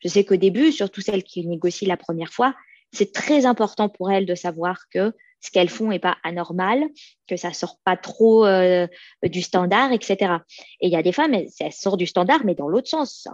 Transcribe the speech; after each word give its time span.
Je 0.00 0.08
sais 0.08 0.24
qu'au 0.24 0.36
début, 0.36 0.72
surtout 0.72 1.00
celles 1.00 1.22
qui 1.22 1.46
négocient 1.46 1.88
la 1.88 1.96
première 1.96 2.32
fois, 2.32 2.54
c'est 2.92 3.12
très 3.12 3.46
important 3.46 3.88
pour 3.88 4.10
elles 4.10 4.26
de 4.26 4.34
savoir 4.34 4.88
que 4.92 5.12
ce 5.40 5.50
qu'elles 5.50 5.68
font 5.68 5.88
n'est 5.88 5.98
pas 5.98 6.16
anormal, 6.22 6.84
que 7.26 7.36
ça 7.36 7.52
sort 7.52 7.78
pas 7.84 7.96
trop 7.96 8.44
euh, 8.44 8.86
du 9.22 9.42
standard, 9.42 9.92
etc. 9.92 10.36
Et 10.80 10.88
il 10.88 10.92
y 10.92 10.96
a 10.96 11.02
des 11.02 11.12
femmes, 11.12 11.34
elles, 11.34 11.72
sortent 11.72 11.98
du 11.98 12.06
standard, 12.06 12.40
mais 12.44 12.54
dans 12.54 12.68
l'autre 12.68 12.88
sens. 12.88 13.26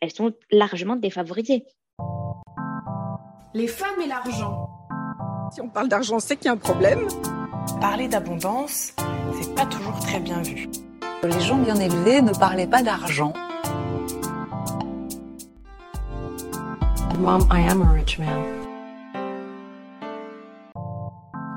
elles 0.00 0.12
sont 0.12 0.32
largement 0.50 0.96
défavorisées. 0.96 1.64
Les 3.54 3.66
femmes 3.66 4.00
et 4.04 4.06
l'argent. 4.06 4.68
Si 5.52 5.60
on 5.60 5.68
parle 5.68 5.88
d'argent, 5.88 6.18
c'est 6.18 6.36
qu'il 6.36 6.46
y 6.46 6.48
a 6.48 6.52
un 6.52 6.56
problème. 6.56 7.06
Parler 7.80 8.08
d'abondance, 8.08 8.92
c'est 9.40 9.54
pas 9.54 9.66
toujours 9.66 9.98
très 10.00 10.20
bien 10.20 10.42
vu. 10.42 10.68
Les 11.24 11.40
gens 11.40 11.56
bien 11.56 11.76
élevés 11.76 12.22
ne 12.22 12.32
parlaient 12.32 12.66
pas 12.66 12.82
d'argent. 12.82 13.32
Mom, 17.18 17.48
I 17.50 17.60
am 17.60 17.80
a 17.80 17.92
rich 17.92 18.18
man. 18.18 18.66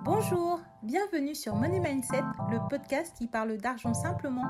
Bonjour, 0.06 0.62
bienvenue 0.84 1.36
sur 1.36 1.56
Money 1.56 1.82
Mindset, 1.82 2.24
le 2.50 2.60
podcast 2.70 3.14
qui 3.18 3.28
parle 3.28 3.58
d'argent 3.58 3.94
simplement 3.94 4.46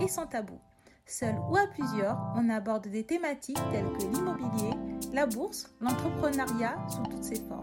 et 0.00 0.08
sans 0.08 0.26
tabou. 0.26 0.58
Seul 1.04 1.34
ou 1.50 1.56
à 1.56 1.66
plusieurs, 1.66 2.18
on 2.34 2.48
aborde 2.48 2.88
des 2.88 3.04
thématiques 3.04 3.60
telles 3.70 3.92
que 3.92 4.04
l'immobilier, 4.04 4.70
la 5.12 5.26
bourse, 5.26 5.70
l'entrepreneuriat 5.82 6.76
sous 6.88 7.02
toutes 7.02 7.24
ses 7.24 7.42
formes. 7.46 7.62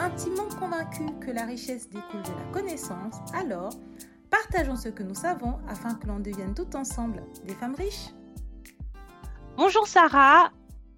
Intimement 0.00 0.48
convaincu 0.58 1.04
que 1.20 1.30
la 1.30 1.44
richesse 1.44 1.88
découle 1.88 2.22
de 2.22 2.36
la 2.36 2.52
connaissance, 2.52 3.14
alors 3.32 3.70
partageons 4.28 4.76
ce 4.76 4.88
que 4.88 5.04
nous 5.04 5.14
savons 5.14 5.58
afin 5.68 5.94
que 5.94 6.08
l'on 6.08 6.18
devienne 6.18 6.54
tout 6.54 6.74
ensemble 6.74 7.22
des 7.46 7.54
femmes 7.54 7.76
riches. 7.76 8.12
Bonjour 9.56 9.86
Sarah, 9.86 10.50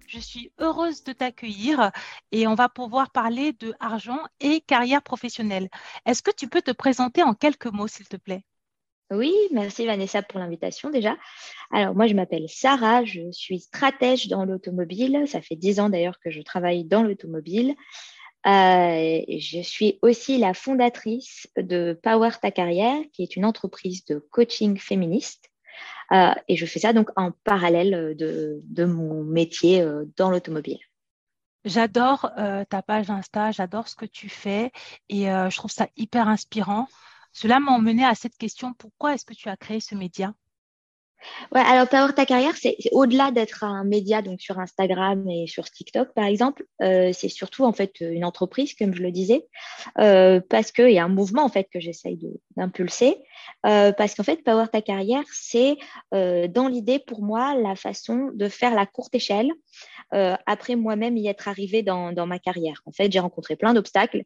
je 0.07 0.19
suis 0.19 0.51
heureuse 0.59 1.03
de 1.03 1.13
t'accueillir 1.13 1.91
et 2.31 2.47
on 2.47 2.55
va 2.55 2.69
pouvoir 2.69 3.11
parler 3.11 3.53
de 3.53 3.73
argent 3.79 4.19
et 4.39 4.61
carrière 4.61 5.03
professionnelle. 5.03 5.69
Est-ce 6.05 6.23
que 6.23 6.31
tu 6.31 6.47
peux 6.47 6.61
te 6.61 6.71
présenter 6.71 7.23
en 7.23 7.33
quelques 7.33 7.67
mots, 7.67 7.87
s'il 7.87 8.07
te 8.07 8.17
plaît? 8.17 8.43
Oui, 9.11 9.33
merci 9.51 9.85
Vanessa 9.85 10.21
pour 10.21 10.39
l'invitation 10.39 10.89
déjà. 10.89 11.15
Alors 11.71 11.95
moi, 11.95 12.07
je 12.07 12.13
m'appelle 12.13 12.45
Sarah, 12.49 13.05
je 13.05 13.31
suis 13.31 13.59
stratège 13.59 14.27
dans 14.27 14.43
l'automobile. 14.43 15.23
Ça 15.27 15.41
fait 15.41 15.55
dix 15.55 15.79
ans 15.79 15.89
d'ailleurs 15.89 16.19
que 16.19 16.29
je 16.29 16.41
travaille 16.41 16.83
dans 16.83 17.03
l'automobile. 17.03 17.75
Euh, 18.45 19.21
je 19.29 19.61
suis 19.61 19.99
aussi 20.01 20.37
la 20.37 20.53
fondatrice 20.53 21.47
de 21.57 21.99
Power 22.03 22.31
Ta 22.41 22.51
Carrière, 22.51 23.01
qui 23.13 23.23
est 23.23 23.35
une 23.35 23.45
entreprise 23.45 24.05
de 24.05 24.19
coaching 24.19 24.77
féministe 24.77 25.49
euh, 26.11 26.33
et 26.47 26.55
je 26.55 26.65
fais 26.65 26.79
ça 26.79 26.93
donc 26.93 27.09
en 27.15 27.31
parallèle 27.43 27.93
euh, 27.93 28.61
de, 28.61 28.85
mon 28.85 29.23
métier 29.23 29.81
euh, 29.81 30.05
dans 30.15 30.29
l'automobile. 30.29 30.79
J'adore 31.65 32.31
ta 32.69 32.81
page 32.81 33.09
Insta, 33.09 33.51
j'adore 33.51 33.89
ce 33.89 33.95
que 33.97 34.05
tu 34.05 34.29
fais 34.29 34.71
et 35.09 35.25
je 35.25 35.55
trouve 35.57 35.71
ça 35.71 35.89
hyper 35.97 36.29
inspirant. 36.29 36.87
Cela 37.33 37.59
m'a 37.59 37.73
emmené 37.73 38.05
à 38.05 38.15
cette 38.15 38.37
question, 38.37 38.73
pourquoi 38.73 39.13
est-ce 39.13 39.25
que 39.25 39.33
tu 39.33 39.49
as 39.49 39.57
créé 39.57 39.81
ce 39.81 39.93
média? 39.93 40.33
Ouais, 41.51 41.61
alors 41.61 41.87
Power 41.87 42.13
ta 42.13 42.25
carrière, 42.25 42.55
c'est 42.55 42.77
au-delà 42.91 43.31
d'être 43.31 43.63
un 43.63 43.83
média 43.83 44.21
donc 44.21 44.41
sur 44.41 44.59
Instagram 44.59 45.27
et 45.29 45.47
sur 45.47 45.69
TikTok 45.69 46.13
par 46.13 46.25
exemple, 46.25 46.65
euh, 46.81 47.11
c'est 47.13 47.29
surtout 47.29 47.63
en 47.63 47.73
fait 47.73 47.99
une 48.01 48.25
entreprise 48.25 48.73
comme 48.75 48.93
je 48.93 49.01
le 49.01 49.11
disais, 49.11 49.45
euh, 49.99 50.39
parce 50.49 50.71
qu'il 50.71 50.91
y 50.91 50.99
a 50.99 51.05
un 51.05 51.09
mouvement 51.09 51.43
en 51.43 51.49
fait 51.49 51.67
que 51.71 51.79
j'essaye 51.79 52.19
d'impulser, 52.55 53.17
euh, 53.65 53.91
parce 53.91 54.15
qu'en 54.15 54.23
fait 54.23 54.43
Power 54.43 54.67
ta 54.71 54.81
carrière, 54.81 55.23
c'est 55.31 55.77
dans 56.11 56.67
l'idée 56.67 56.99
pour 56.99 57.21
moi 57.21 57.55
la 57.55 57.75
façon 57.75 58.29
de 58.33 58.49
faire 58.49 58.75
la 58.75 58.85
courte 58.85 59.15
échelle 59.15 59.51
après 60.11 60.75
moi-même 60.75 61.17
y 61.17 61.27
être 61.27 61.47
arrivée 61.47 61.83
dans, 61.83 62.27
ma 62.27 62.39
carrière. 62.39 62.81
En 62.85 62.91
fait, 62.91 63.11
j'ai 63.11 63.19
rencontré 63.19 63.55
plein 63.55 63.73
d'obstacles, 63.73 64.23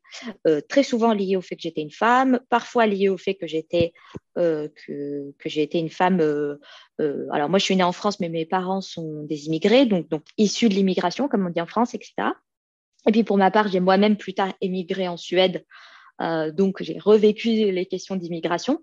très 0.70 0.84
souvent 0.84 1.14
liés 1.14 1.36
au 1.36 1.42
fait 1.42 1.56
que 1.56 1.62
j'étais 1.62 1.82
une 1.82 1.92
femme, 1.92 2.40
parfois 2.50 2.86
liés 2.86 3.10
au 3.10 3.18
fait 3.18 3.36
que 3.36 3.48
j'étais 3.48 3.94
que, 4.36 5.34
que 5.38 5.60
été 5.60 5.80
une 5.80 5.90
femme 5.90 6.22
euh, 7.02 7.28
alors 7.32 7.50
moi, 7.50 7.60
je 7.60 7.66
suis 7.66 7.76
née 7.76 7.84
en 7.84 7.92
France, 7.92 8.20
mais 8.20 8.30
mes 8.30 8.46
parents 8.46 8.82
sont 8.82 9.24
des 9.24 9.48
immigrés, 9.48 9.86
donc, 9.86 10.08
donc 10.10 10.24
issus 10.38 10.70
de 10.70 10.76
l'immigration, 10.76 11.28
comme 11.28 11.46
on 11.46 11.50
dit 11.50 11.62
en 11.62 11.66
France, 11.66 11.94
etc. 11.94 12.14
Et 13.08 13.12
puis 13.12 13.24
pour 13.24 13.38
ma 13.38 13.50
part, 13.50 13.68
j'ai 13.68 13.80
moi-même 13.80 14.18
plus 14.18 14.34
tard 14.34 14.54
émigré 14.62 15.08
en 15.08 15.18
Suède, 15.18 15.66
euh, 16.22 16.52
donc 16.52 16.84
j'ai 16.84 17.00
revécu 17.00 17.50
les 17.50 17.86
questions 17.86 18.16
d'immigration. 18.16 18.82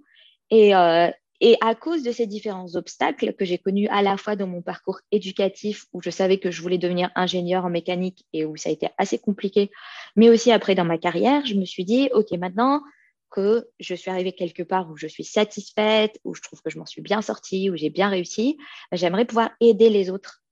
Et, 0.50 0.74
euh, 0.74 1.08
et 1.40 1.56
à 1.60 1.74
cause 1.74 2.02
de 2.02 2.10
ces 2.10 2.26
différents 2.26 2.74
obstacles 2.74 3.32
que 3.34 3.44
j'ai 3.44 3.58
connus 3.58 3.88
à 3.88 4.02
la 4.02 4.16
fois 4.16 4.36
dans 4.36 4.46
mon 4.46 4.62
parcours 4.62 5.00
éducatif, 5.12 5.86
où 5.92 6.02
je 6.02 6.10
savais 6.10 6.38
que 6.38 6.50
je 6.50 6.62
voulais 6.62 6.78
devenir 6.78 7.10
ingénieur 7.14 7.64
en 7.64 7.70
mécanique 7.70 8.26
et 8.32 8.44
où 8.44 8.56
ça 8.56 8.70
a 8.70 8.72
été 8.72 8.88
assez 8.98 9.18
compliqué, 9.18 9.70
mais 10.16 10.28
aussi 10.30 10.50
après 10.50 10.74
dans 10.74 10.84
ma 10.84 10.98
carrière, 10.98 11.46
je 11.46 11.54
me 11.54 11.64
suis 11.64 11.84
dit, 11.84 12.10
OK, 12.12 12.30
maintenant, 12.32 12.82
que 13.30 13.68
je 13.78 13.94
suis 13.94 14.10
arrivée 14.10 14.32
quelque 14.32 14.62
part 14.62 14.90
où 14.90 14.96
je 14.96 15.06
suis 15.06 15.24
satisfaite, 15.24 16.18
où 16.24 16.34
je 16.34 16.42
trouve 16.42 16.62
que 16.62 16.70
je 16.70 16.78
m'en 16.78 16.86
suis 16.86 17.02
bien 17.02 17.22
sortie, 17.22 17.70
où 17.70 17.76
j'ai 17.76 17.90
bien 17.90 18.08
réussi, 18.08 18.56
j'aimerais 18.92 19.26
pouvoir 19.26 19.50
aider 19.60 19.90
les 19.90 20.10
autres 20.10 20.42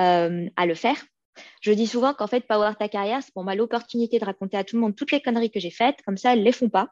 euh, 0.00 0.48
à 0.56 0.66
le 0.66 0.74
faire. 0.74 0.96
Je 1.60 1.72
dis 1.72 1.86
souvent 1.86 2.14
qu'en 2.14 2.26
fait, 2.26 2.46
Power 2.46 2.72
Ta 2.78 2.88
Carrière, 2.88 3.22
c'est 3.22 3.32
pour 3.32 3.44
moi 3.44 3.54
l'opportunité 3.54 4.18
de 4.18 4.24
raconter 4.24 4.56
à 4.56 4.64
tout 4.64 4.76
le 4.76 4.82
monde 4.82 4.96
toutes 4.96 5.12
les 5.12 5.20
conneries 5.20 5.50
que 5.50 5.60
j'ai 5.60 5.70
faites, 5.70 6.02
comme 6.04 6.16
ça, 6.16 6.32
elles 6.32 6.40
ne 6.40 6.44
les 6.44 6.52
font 6.52 6.68
pas. 6.68 6.90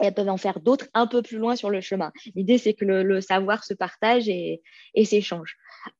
Et 0.00 0.06
elles 0.06 0.14
peuvent 0.14 0.28
en 0.28 0.36
faire 0.36 0.60
d'autres 0.60 0.86
un 0.94 1.06
peu 1.06 1.22
plus 1.22 1.38
loin 1.38 1.56
sur 1.56 1.70
le 1.70 1.80
chemin. 1.80 2.12
L'idée, 2.34 2.58
c'est 2.58 2.74
que 2.74 2.84
le, 2.84 3.20
savoir 3.20 3.64
se 3.64 3.74
partage 3.74 4.28
et, 4.28 4.62
s'échange. 5.04 5.56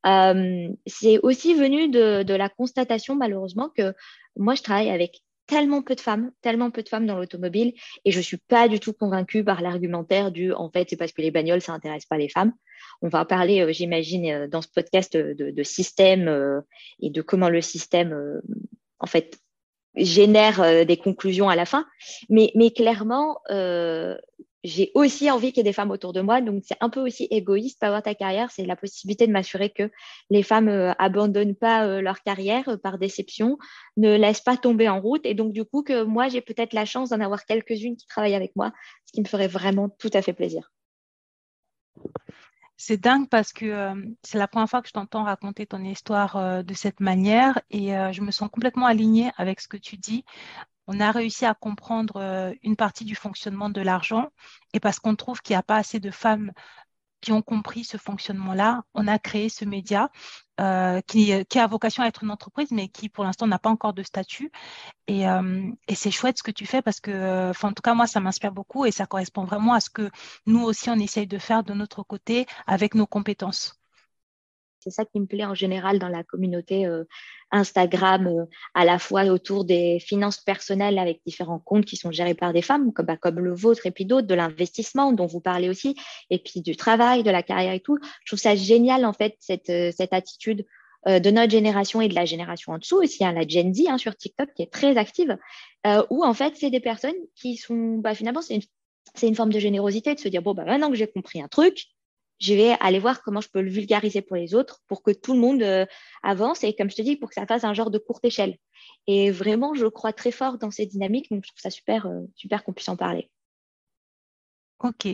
Euh, 0.07 0.69
c'est 0.87 1.19
aussi 1.23 1.55
venu 1.55 1.89
de, 1.89 2.35
la 2.35 2.49
constatation, 2.49 3.17
malheureusement, 3.17 3.71
que 3.77 3.95
moi, 4.37 4.55
je 4.55 4.63
travaille 4.63 4.91
avec 4.91 5.23
tellement 5.47 5.83
peu 5.83 5.95
de 5.95 6.01
femmes, 6.01 6.31
tellement 6.43 6.71
peu 6.71 6.83
de 6.83 6.89
femmes 6.89 7.07
dans 7.07 7.17
l'automobile, 7.17 7.73
et 8.05 8.11
je 8.11 8.21
suis 8.21 8.37
pas 8.37 8.69
du 8.69 8.81
tout 8.81 8.93
convaincue 8.93 9.43
par 9.43 9.63
l'argumentaire 9.63 10.31
du 10.31 10.53
en 10.53 10.71
fait 10.71 10.91
c'est 10.91 10.99
parce 10.99 11.13
que 11.13 11.23
les 11.23 11.31
bagnoles 11.31 11.63
ça 11.63 11.73
intéresse 11.73 12.05
pas 12.05 12.19
les 12.19 12.29
femmes. 12.29 12.53
On 13.01 13.09
va 13.09 13.25
parler, 13.25 13.63
euh, 13.63 13.73
j'imagine, 13.73 14.27
euh, 14.31 14.47
dans 14.47 14.61
ce 14.61 14.69
podcast 14.69 15.17
de, 15.17 15.63
système 15.63 16.63
et 17.01 17.09
de 17.09 17.23
comment 17.23 17.49
le 17.49 17.63
système 17.63 18.15
en 19.01 19.07
fait 19.07 19.39
génère 19.99 20.87
des 20.87 20.97
conclusions 20.97 21.49
à 21.49 21.57
la 21.57 21.65
fin. 21.65 21.87
Mais, 22.31 22.53
clairement, 22.71 23.39
j'ai 24.65 24.91
aussi 24.95 25.31
envie 25.31 25.53
qu'il 25.53 25.59
y 25.59 25.61
ait 25.61 25.71
des 25.71 25.73
femmes 25.73 25.91
autour 25.91 26.13
de 26.13 26.21
moi. 26.21 26.41
Donc, 26.41 26.63
c'est 26.67 26.77
un 26.81 26.91
peu 26.91 27.01
aussi 27.01 27.29
égoïste. 27.31 27.83
Avoir 27.83 28.03
ta 28.03 28.15
carrière, 28.15 28.51
c'est 28.51 28.67
la 28.67 28.77
possibilité 28.77 29.27
de 29.27 29.33
m'assurer 29.33 29.71
que 29.71 29.91
les 30.31 30.43
femmes 30.43 30.69
euh, 30.69 30.93
abandonnent 30.99 31.55
pas 31.55 31.87
euh, 31.87 32.01
leur 32.01 32.23
carrière 32.23 32.69
euh, 32.69 32.77
par 32.77 32.99
déception, 32.99 33.59
ne 33.97 34.17
laissent 34.17 34.41
pas 34.41 34.57
tomber 34.57 34.89
en 34.89 35.01
route. 35.01 35.25
Et 35.25 35.35
donc, 35.35 35.53
du 35.53 35.65
coup, 35.65 35.83
que 35.83 36.03
moi, 36.03 36.29
j'ai 36.29 36.41
peut-être 36.41 36.73
la 36.73 36.85
chance 36.85 37.11
d'en 37.11 37.21
avoir 37.21 37.45
quelques-unes 37.45 37.97
qui 37.97 38.07
travaillent 38.07 38.35
avec 38.35 38.57
moi, 38.57 38.73
ce 39.07 39.13
qui 39.13 39.21
me 39.21 39.29
ferait 39.29 39.49
vraiment 39.49 39.89
tout 39.89 40.11
à 40.13 40.23
fait 40.23 40.33
plaisir. 40.33 40.71
C'est 42.79 42.97
dingue 42.97 43.29
parce 43.29 43.53
que 43.53 43.93
c'est 44.23 44.39
la 44.39 44.49
première 44.49 44.71
fois 44.71 44.81
que 44.81 44.89
je 44.89 44.93
t'entends 44.93 45.25
raconter 45.25 45.67
ton 45.67 45.83
histoire 45.85 46.65
de 46.65 46.75
cette 46.75 47.01
manière 47.01 47.61
et 47.71 47.89
je 48.13 48.21
me 48.23 48.31
sens 48.31 48.49
complètement 48.51 48.87
alignée 48.87 49.31
avec 49.37 49.61
ce 49.61 49.69
que 49.69 49.77
tu 49.77 49.97
dis. 49.97 50.25
On 50.91 51.01
a 51.01 51.13
réussi 51.13 51.45
à 51.45 51.53
comprendre 51.53 52.17
euh, 52.17 52.55
une 52.63 52.75
partie 52.75 53.05
du 53.05 53.15
fonctionnement 53.15 53.69
de 53.69 53.83
l'argent 53.83 54.31
et 54.73 54.81
parce 54.81 54.99
qu'on 54.99 55.17
trouve 55.17 55.43
qu'il 55.43 55.53
n'y 55.53 55.59
a 55.59 55.63
pas 55.63 55.77
assez 55.77 56.01
de 56.01 56.11
femmes 56.11 56.51
qui 57.21 57.33
ont 57.33 57.43
compris 57.43 57.85
ce 57.85 57.97
fonctionnement-là, 57.97 58.83
on 58.95 59.07
a 59.09 59.19
créé 59.19 59.49
ce 59.49 59.65
média 59.65 60.11
euh, 60.61 61.01
qui, 61.03 61.33
a 61.33 61.67
vocation 61.67 62.03
à 62.03 62.07
être 62.09 62.25
une 62.25 62.31
entreprise, 62.31 62.71
mais 62.71 62.89
qui 62.89 63.09
pour 63.09 63.25
l'instant 63.25 63.47
n'a 63.47 63.59
pas 63.59 63.71
encore 63.71 63.93
de 63.93 64.03
statut. 64.03 64.51
Et, 65.07 65.29
euh, 65.29 65.71
c'est 65.95 66.11
chouette 66.11 66.39
ce 66.39 66.43
que 66.43 66.51
tu 66.51 66.67
fais 66.67 66.83
parce 66.83 67.01
que, 67.01 67.53
en 67.63 67.73
tout 67.73 67.83
cas, 67.83 67.95
moi, 67.95 68.07
ça 68.07 68.21
m'inspire 68.21 68.53
beaucoup 68.53 68.85
et 68.87 68.91
ça 68.91 69.07
correspond 69.07 69.45
vraiment 69.45 69.73
à 69.75 69.81
ce 69.81 69.91
que 69.91 70.11
nous 70.47 70.63
aussi, 70.63 70.91
on 70.91 70.99
essaye 70.99 71.27
de 71.27 71.39
faire 71.39 71.65
de 71.65 71.75
notre 71.75 72.03
côté 72.03 72.47
avec 72.67 72.95
nos 72.95 73.07
compétences. 73.07 73.78
C'est 74.81 74.91
ça 74.91 75.05
qui 75.05 75.19
me 75.21 75.27
plaît 75.27 75.45
en 75.45 75.55
général 75.55 75.99
dans 75.99 76.09
la 76.09 76.23
communauté 76.23 76.87
euh, 76.87 77.05
Instagram, 77.51 78.27
euh, 78.27 78.45
à 78.75 78.85
la 78.85 78.99
fois 78.99 79.25
autour 79.25 79.65
des 79.65 79.99
finances 80.01 80.39
personnelles 80.39 80.99
avec 80.99 81.21
différents 81.27 81.59
comptes 81.59 81.85
qui 81.85 81.97
sont 81.97 82.13
gérés 82.13 82.35
par 82.35 82.53
des 82.53 82.63
femmes, 82.63 82.93
comme, 82.93 83.07
bah, 83.07 83.17
comme 83.17 83.41
le 83.41 83.55
vôtre 83.55 83.87
et 83.87 83.91
puis 83.91 84.05
d'autres, 84.05 84.27
de 84.27 84.35
l'investissement 84.35 85.13
dont 85.13 85.27
vous 85.27 85.41
parlez 85.41 85.69
aussi, 85.69 85.97
et 86.31 86.39
puis 86.39 86.61
du 86.61 86.77
travail, 86.77 87.23
de 87.23 87.31
la 87.31 87.43
carrière 87.43 87.73
et 87.73 87.81
tout. 87.81 87.99
Je 88.25 88.31
trouve 88.31 88.39
ça 88.39 88.55
génial, 88.55 89.05
en 89.05 89.13
fait, 89.13 89.37
cette, 89.41 89.71
euh, 89.71 89.91
attitude 90.11 90.65
de 91.07 91.31
notre 91.31 91.53
génération 91.53 92.01
et 92.01 92.09
de 92.09 92.15
la 92.15 92.25
génération 92.25 92.73
en 92.73 92.79
dessous 92.79 92.97
aussi, 92.97 93.25
hein, 93.25 93.33
la 93.33 93.47
Gen 93.47 93.73
Z 93.73 93.87
hein, 93.89 93.99
sur 93.99 94.17
TikTok 94.17 94.53
qui 94.55 94.63
est 94.63 94.73
très 94.73 94.97
active, 94.99 95.39
où 96.11 96.25
en 96.25 96.35
fait, 96.35 96.55
c'est 96.57 96.71
des 96.71 96.81
personnes 96.81 97.15
qui 97.37 97.57
sont, 97.57 97.99
bah, 97.99 98.15
finalement, 98.15 98.43
c'est 98.43 98.57
une, 98.57 98.63
une, 99.23 99.35
forme 99.35 99.53
de 99.53 99.61
générosité 99.61 100.15
de 100.15 100.21
se 100.21 100.29
dire, 100.29 100.43
bon, 100.43 100.55
bah, 100.55 100.65
maintenant 100.65 100.91
que 100.91 100.97
j'ai 100.97 101.07
compris 101.07 101.41
un 101.41 101.49
truc, 101.49 101.87
je 102.39 102.55
vais 102.55 102.77
aller 102.81 102.99
voir 102.99 103.23
comment 103.23 103.41
je 103.41 103.49
peux 103.49 103.61
le 103.61 103.71
vulgariser 103.71 104.23
pour 104.23 104.37
les 104.37 104.55
autres, 104.55 104.81
pour 104.87 105.03
que 105.03 105.11
tout 105.11 105.33
le 105.33 105.41
monde 105.41 105.63
euh, 105.63 105.87
avance 106.23 106.63
et, 106.65 106.75
comme 106.75 106.91
je 106.91 106.97
te 106.97 107.03
dis, 107.03 107.17
pour 107.17 107.29
que 107.29 107.35
ça 107.35 107.47
fasse 107.47 107.65
un 107.65 107.75
genre 107.75 107.91
de 107.91 107.99
courte 107.99 108.25
échelle. 108.25 108.57
Et 109.07 109.31
vraiment, 109.31 109.75
je 109.75 109.87
crois 109.87 110.13
très 110.13 110.31
fort 110.31 110.59
dans 110.59 110.71
ces 110.71 110.87
dynamiques, 110.87 111.31
donc 111.31 111.45
je 111.45 111.51
trouve 111.51 111.61
ça 111.61 111.71
super, 111.71 112.07
euh, 112.07 112.21
super 112.35 112.63
qu'on 112.63 112.73
puisse 112.73 112.89
en 112.89 112.97
parler. 112.97 113.31
Ok. 114.79 115.07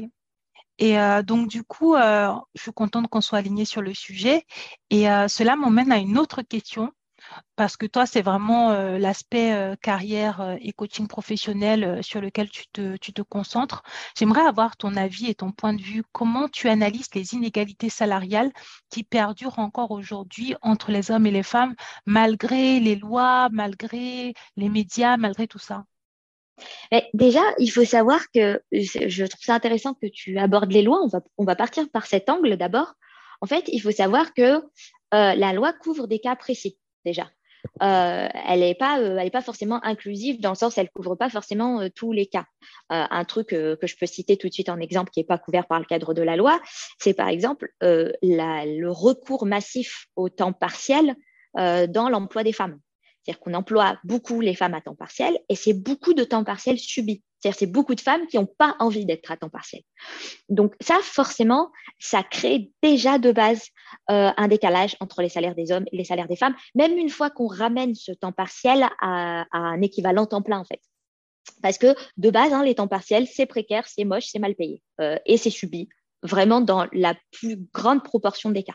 Et 0.79 0.99
euh, 0.99 1.23
donc, 1.23 1.49
du 1.49 1.62
coup, 1.62 1.94
je 1.97 2.61
suis 2.61 2.73
contente 2.73 3.09
qu'on 3.09 3.21
soit 3.21 3.38
aligné 3.38 3.65
sur 3.65 3.81
le 3.81 3.94
sujet. 3.94 4.44
Et 4.91 5.05
cela 5.29 5.56
m'emmène 5.56 5.93
à 5.93 5.99
une 5.99 6.19
autre 6.19 6.43
question. 6.43 6.93
Parce 7.56 7.76
que 7.76 7.87
toi, 7.87 8.06
c'est 8.06 8.23
vraiment 8.23 8.73
euh, 8.73 8.99
l'aspect 8.99 9.53
euh, 9.53 9.76
carrière 9.76 10.41
euh, 10.41 10.56
et 10.61 10.73
coaching 10.73 11.06
professionnel 11.06 12.03
sur 12.03 12.21
lequel 12.21 12.50
tu 12.50 12.67
te, 12.69 13.23
concentres. 13.23 13.82
J'aimerais 14.19 14.43
avoir 14.43 14.76
ton 14.76 14.97
avis 14.97 15.31
et 15.31 15.35
ton 15.35 15.53
point 15.53 15.73
de 15.73 15.81
vue. 15.81 16.03
Comment 16.12 16.49
tu 16.49 16.69
analyses 16.69 17.15
les 17.15 17.35
inégalités 17.35 17.88
salariales 17.88 18.50
qui 18.91 19.05
perdurent 19.05 19.59
encore 19.59 19.93
aujourd'hui 19.93 20.55
entre 20.62 20.91
les 20.91 21.11
hommes 21.11 21.26
et 21.26 21.31
les 21.31 21.43
femmes, 21.43 21.75
malgré 22.06 22.81
les 22.81 22.97
lois, 22.97 23.49
malgré 23.53 24.35
les 24.56 24.69
médias, 24.69 25.17
malgré 25.17 25.47
tout 25.47 25.59
ça? 25.59 25.85
Déjà, 27.15 27.41
il 27.59 27.69
faut 27.69 27.85
savoir 27.85 28.20
que 28.32 28.62
je 28.73 29.25
trouve 29.27 29.43
ça 29.43 29.55
intéressant 29.55 29.94
que 29.94 30.06
tu 30.06 30.38
abordes 30.38 30.70
les 30.70 30.82
lois. 30.82 31.00
On 31.03 31.09
va, 31.09 31.20
on 31.38 31.44
va 31.44 31.56
partir 31.56 31.88
par 31.91 32.06
cet 32.06 32.29
angle 32.29 32.56
d'abord. 32.56 32.94
En 33.41 33.47
fait, 33.47 33.65
il 33.69 33.81
faut 33.81 33.91
savoir 33.91 34.35
que 34.35 34.61
la 35.12 35.53
loi 35.53 35.73
couvre 35.73 36.06
des 36.06 36.19
cas 36.19 36.37
précis 36.37 36.79
déjà. 37.05 37.31
Euh, 37.83 38.29
elle 38.47 38.61
n'est 38.61 38.75
pas, 38.75 39.01
euh, 39.01 39.31
pas 39.31 39.41
forcément 39.41 39.83
inclusive 39.85 40.41
dans 40.41 40.51
le 40.51 40.55
sens 40.55 40.77
elle 40.77 40.91
couvre 40.91 41.15
pas 41.17 41.31
forcément 41.31 41.81
euh, 41.81 41.89
tous 41.89 42.12
les 42.12 42.27
cas. 42.27 42.45
un 42.91 43.25
truc 43.25 43.49
que 43.49 43.79
je 43.83 43.97
peux 43.97 44.06
citer 44.06 44.37
tout 44.37 44.49
de 44.49 44.53
suite 44.53 44.69
en 44.69 44.79
exemple 44.79 45.11
qui 45.11 45.21
n'est 45.21 45.27
pas 45.27 45.39
couvert 45.39 45.67
par 45.67 45.79
le 45.79 45.87
cadre 45.87 46.15
de 46.15 46.23
la 46.23 46.37
loi, 46.37 46.61
c'est 46.99 47.15
par 47.15 47.29
exemple 47.29 47.73
le 47.81 48.89
recours 48.89 49.47
massif 49.47 50.06
au 50.17 50.29
temps 50.29 50.53
partiel 50.53 51.17
dans 51.55 52.09
l'emploi 52.11 52.45
des 52.45 52.53
femmes. 52.53 52.79
C'est-à-dire 53.23 53.41
qu'on 53.41 53.55
emploie 53.55 53.99
beaucoup 54.05 54.41
les 54.41 54.55
femmes 54.55 54.75
à 54.75 54.81
temps 54.81 54.95
partiel 54.95 55.39
et 55.49 55.56
c'est 55.56 55.73
beaucoup 55.73 56.12
de 56.12 56.25
temps 56.25 56.45
partiel 56.45 56.79
subi. 56.79 57.23
C'est-à-dire 57.44 57.58
c'est 57.58 57.67
beaucoup 57.67 57.94
de 57.94 58.00
femmes 58.00 58.26
qui 58.26 58.38
n'ont 58.38 58.46
pas 58.46 58.75
envie 58.79 59.05
d'être 59.05 59.31
à 59.31 59.37
temps 59.37 59.50
partiel. 59.50 59.82
Donc 60.49 60.75
ça, 60.81 60.96
forcément, 61.02 61.70
ça 61.99 62.23
crée 62.23 62.70
déjà 62.82 63.19
de 63.19 63.32
base 63.32 63.69
euh, 64.11 64.31
un 64.35 64.49
décalage 64.49 64.96
entre 65.00 65.20
les 65.20 65.29
salaires 65.29 65.55
des 65.55 65.70
hommes 65.70 65.85
et 65.93 65.96
les 65.99 66.05
salaires 66.05 66.26
des 66.26 66.37
femmes, 66.37 66.55
même 66.75 66.96
une 66.96 67.11
fois 67.11 67.29
qu'on 67.29 67.46
ramène 67.46 67.94
ce 67.94 68.12
temps 68.12 68.32
partiel 68.32 68.88
à, 69.02 69.44
un 69.52 69.82
équivalent 69.82 70.25
temps 70.25 70.41
plein, 70.41 70.58
en 70.58 70.64
fait. 70.64 70.81
Parce 71.61 71.76
que 71.76 71.94
de 72.17 72.31
base, 72.31 72.55
hein, 72.55 72.64
les 72.64 72.76
temps 72.76 72.88
partiels, 72.88 73.26
c'est 73.26 73.44
précaire, 73.44 73.87
c'est 73.87 74.05
moche, 74.05 74.29
c'est 74.29 74.38
mal 74.38 74.55
payé 74.55 74.82
euh, 75.02 75.19
et 75.26 75.37
c'est 75.37 75.50
subi, 75.50 75.91
vraiment 76.23 76.62
dans 76.62 76.87
la 76.93 77.14
plus 77.31 77.58
grande 77.75 78.02
proportion 78.02 78.50
des 78.52 78.62
cas. 78.62 78.75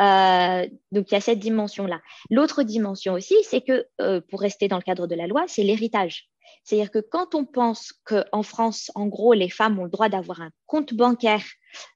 Euh, 0.00 0.66
donc 0.92 1.10
il 1.10 1.14
y 1.14 1.16
a 1.16 1.20
cette 1.20 1.38
dimension-là. 1.38 2.00
L'autre 2.30 2.62
dimension 2.62 3.14
aussi, 3.14 3.34
c'est 3.44 3.60
que 3.60 3.86
euh, 4.00 4.20
pour 4.20 4.40
rester 4.40 4.68
dans 4.68 4.76
le 4.76 4.82
cadre 4.82 5.06
de 5.06 5.14
la 5.14 5.26
loi, 5.26 5.44
c'est 5.48 5.64
l'héritage. 5.64 6.28
C'est-à-dire 6.64 6.90
que 6.90 6.98
quand 6.98 7.34
on 7.34 7.44
pense 7.44 7.92
qu'en 8.04 8.42
France, 8.42 8.90
en 8.94 9.06
gros, 9.06 9.32
les 9.32 9.50
femmes 9.50 9.78
ont 9.78 9.84
le 9.84 9.90
droit 9.90 10.08
d'avoir 10.08 10.40
un 10.40 10.50
compte 10.66 10.94
bancaire 10.94 11.44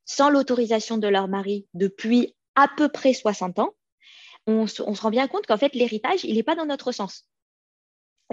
sans 0.04 0.30
l'autorisation 0.30 0.98
de 0.98 1.08
leur 1.08 1.28
mari 1.28 1.66
depuis 1.74 2.34
à 2.54 2.68
peu 2.76 2.88
près 2.88 3.14
60 3.14 3.58
ans, 3.58 3.74
on, 4.46 4.66
se 4.66 4.82
rend 4.82 5.10
bien 5.10 5.28
compte 5.28 5.46
qu'en 5.46 5.56
fait, 5.56 5.74
l'héritage, 5.74 6.24
il 6.24 6.34
n'est 6.34 6.42
pas 6.42 6.56
dans 6.56 6.66
notre 6.66 6.92
sens. 6.92 7.28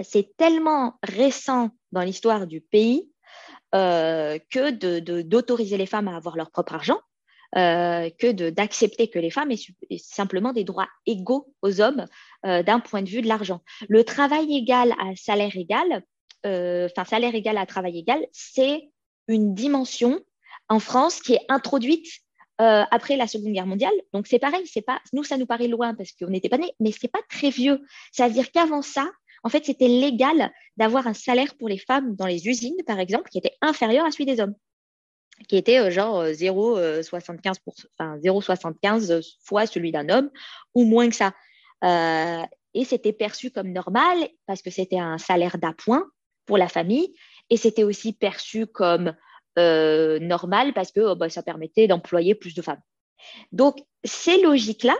C'est 0.02 0.36
tellement 0.36 0.98
récent 1.02 1.70
dans 1.92 2.02
l'histoire 2.02 2.46
du 2.46 2.60
pays 2.60 3.10
euh, 3.74 4.38
que 4.50 4.70
d'autoriser 5.20 5.76
les 5.76 5.86
femmes 5.86 6.08
à 6.08 6.16
avoir 6.16 6.36
leur 6.36 6.50
propre 6.50 6.74
argent 6.74 7.00
euh, 7.56 8.10
que 8.10 8.50
d'accepter 8.50 9.08
que 9.08 9.18
les 9.18 9.30
femmes 9.30 9.50
aient, 9.50 9.98
simplement 9.98 10.52
des 10.52 10.62
droits 10.62 10.88
égaux 11.06 11.52
aux 11.62 11.80
hommes 11.80 12.06
euh, 12.46 12.62
d'un 12.62 12.78
point 12.78 13.02
de 13.02 13.08
vue 13.08 13.22
de 13.22 13.26
l'argent. 13.26 13.60
Le 13.88 14.04
travail 14.04 14.56
égal 14.56 14.94
à 15.00 15.16
salaire 15.16 15.56
égal, 15.56 16.04
euh, 16.46 16.88
enfin 16.90 17.04
salaire 17.04 17.34
égal 17.34 17.58
à 17.58 17.66
travail 17.66 17.98
égal, 17.98 18.24
c'est 18.30 18.90
une 19.26 19.54
dimension 19.54 20.20
en 20.68 20.78
France 20.78 21.20
qui 21.20 21.34
est 21.34 21.44
introduite 21.48 22.06
après 22.62 23.16
la 23.16 23.26
Seconde 23.26 23.54
Guerre 23.54 23.66
mondiale. 23.66 23.94
Donc 24.12 24.26
c'est 24.26 24.38
pareil, 24.38 24.66
c'est 24.66 24.82
pas 24.82 25.00
nous 25.14 25.24
ça 25.24 25.38
nous 25.38 25.46
paraît 25.46 25.66
loin 25.66 25.94
parce 25.94 26.12
qu'on 26.12 26.28
n'était 26.28 26.50
pas 26.50 26.58
nés, 26.58 26.74
mais 26.78 26.92
c'est 26.92 27.10
pas 27.10 27.22
très 27.30 27.48
vieux. 27.48 27.80
C'est-à-dire 28.12 28.52
qu'avant 28.52 28.82
ça, 28.82 29.10
en 29.42 29.48
fait, 29.48 29.64
c'était 29.64 29.88
légal 29.88 30.52
d'avoir 30.76 31.06
un 31.06 31.14
salaire 31.14 31.54
pour 31.56 31.70
les 31.70 31.78
femmes 31.78 32.14
dans 32.16 32.26
les 32.26 32.48
usines, 32.48 32.76
par 32.86 33.00
exemple, 33.00 33.30
qui 33.30 33.38
était 33.38 33.56
inférieur 33.62 34.04
à 34.04 34.10
celui 34.10 34.26
des 34.26 34.40
hommes 34.40 34.54
qui 35.48 35.56
était 35.56 35.78
euh, 35.78 35.90
genre 35.90 36.24
0,75 36.24 37.56
euh, 38.00 39.18
euh, 39.18 39.22
fois 39.42 39.66
celui 39.66 39.92
d'un 39.92 40.08
homme 40.08 40.30
ou 40.74 40.84
moins 40.84 41.08
que 41.08 41.16
ça. 41.16 41.32
et 42.74 42.84
c'était 42.84 43.12
perçu 43.12 43.50
comme 43.50 43.72
normal 43.72 44.28
parce 44.46 44.62
que 44.62 44.70
c'était 44.70 44.98
un 44.98 45.18
salaire 45.18 45.58
d'appoint 45.58 46.06
pour 46.46 46.58
la 46.58 46.68
famille 46.68 47.14
et 47.48 47.56
c'était 47.56 47.84
aussi 47.84 48.12
perçu 48.12 48.66
comme 48.66 49.14
normal 49.56 50.72
parce 50.72 50.92
que 50.92 51.00
oh, 51.00 51.16
bah, 51.16 51.28
ça 51.28 51.42
permettait 51.42 51.86
d'employer 51.86 52.34
plus 52.34 52.54
de 52.54 52.62
femmes. 52.62 52.80
Donc, 53.52 53.76
ces 54.04 54.40
logiques-là, 54.40 54.96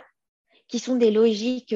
qui 0.69 0.79
sont 0.79 0.97
des 0.97 1.11
logiques 1.11 1.75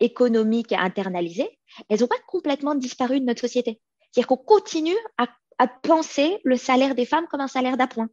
économiques 0.00 0.72
internalisées, 0.72 1.58
elles 1.88 2.00
n'ont 2.00 2.08
pas 2.08 2.16
complètement 2.26 2.74
disparu 2.74 3.20
de 3.20 3.24
notre 3.24 3.40
société. 3.40 3.80
C'est-à-dire 4.10 4.26
qu'on 4.26 4.36
continue 4.36 4.96
à 5.16 5.28
à 5.58 5.68
penser 5.68 6.38
le 6.44 6.56
salaire 6.56 6.94
des 6.94 7.06
femmes 7.06 7.26
comme 7.30 7.40
un 7.40 7.48
salaire 7.48 7.76
d'appoint. 7.76 8.08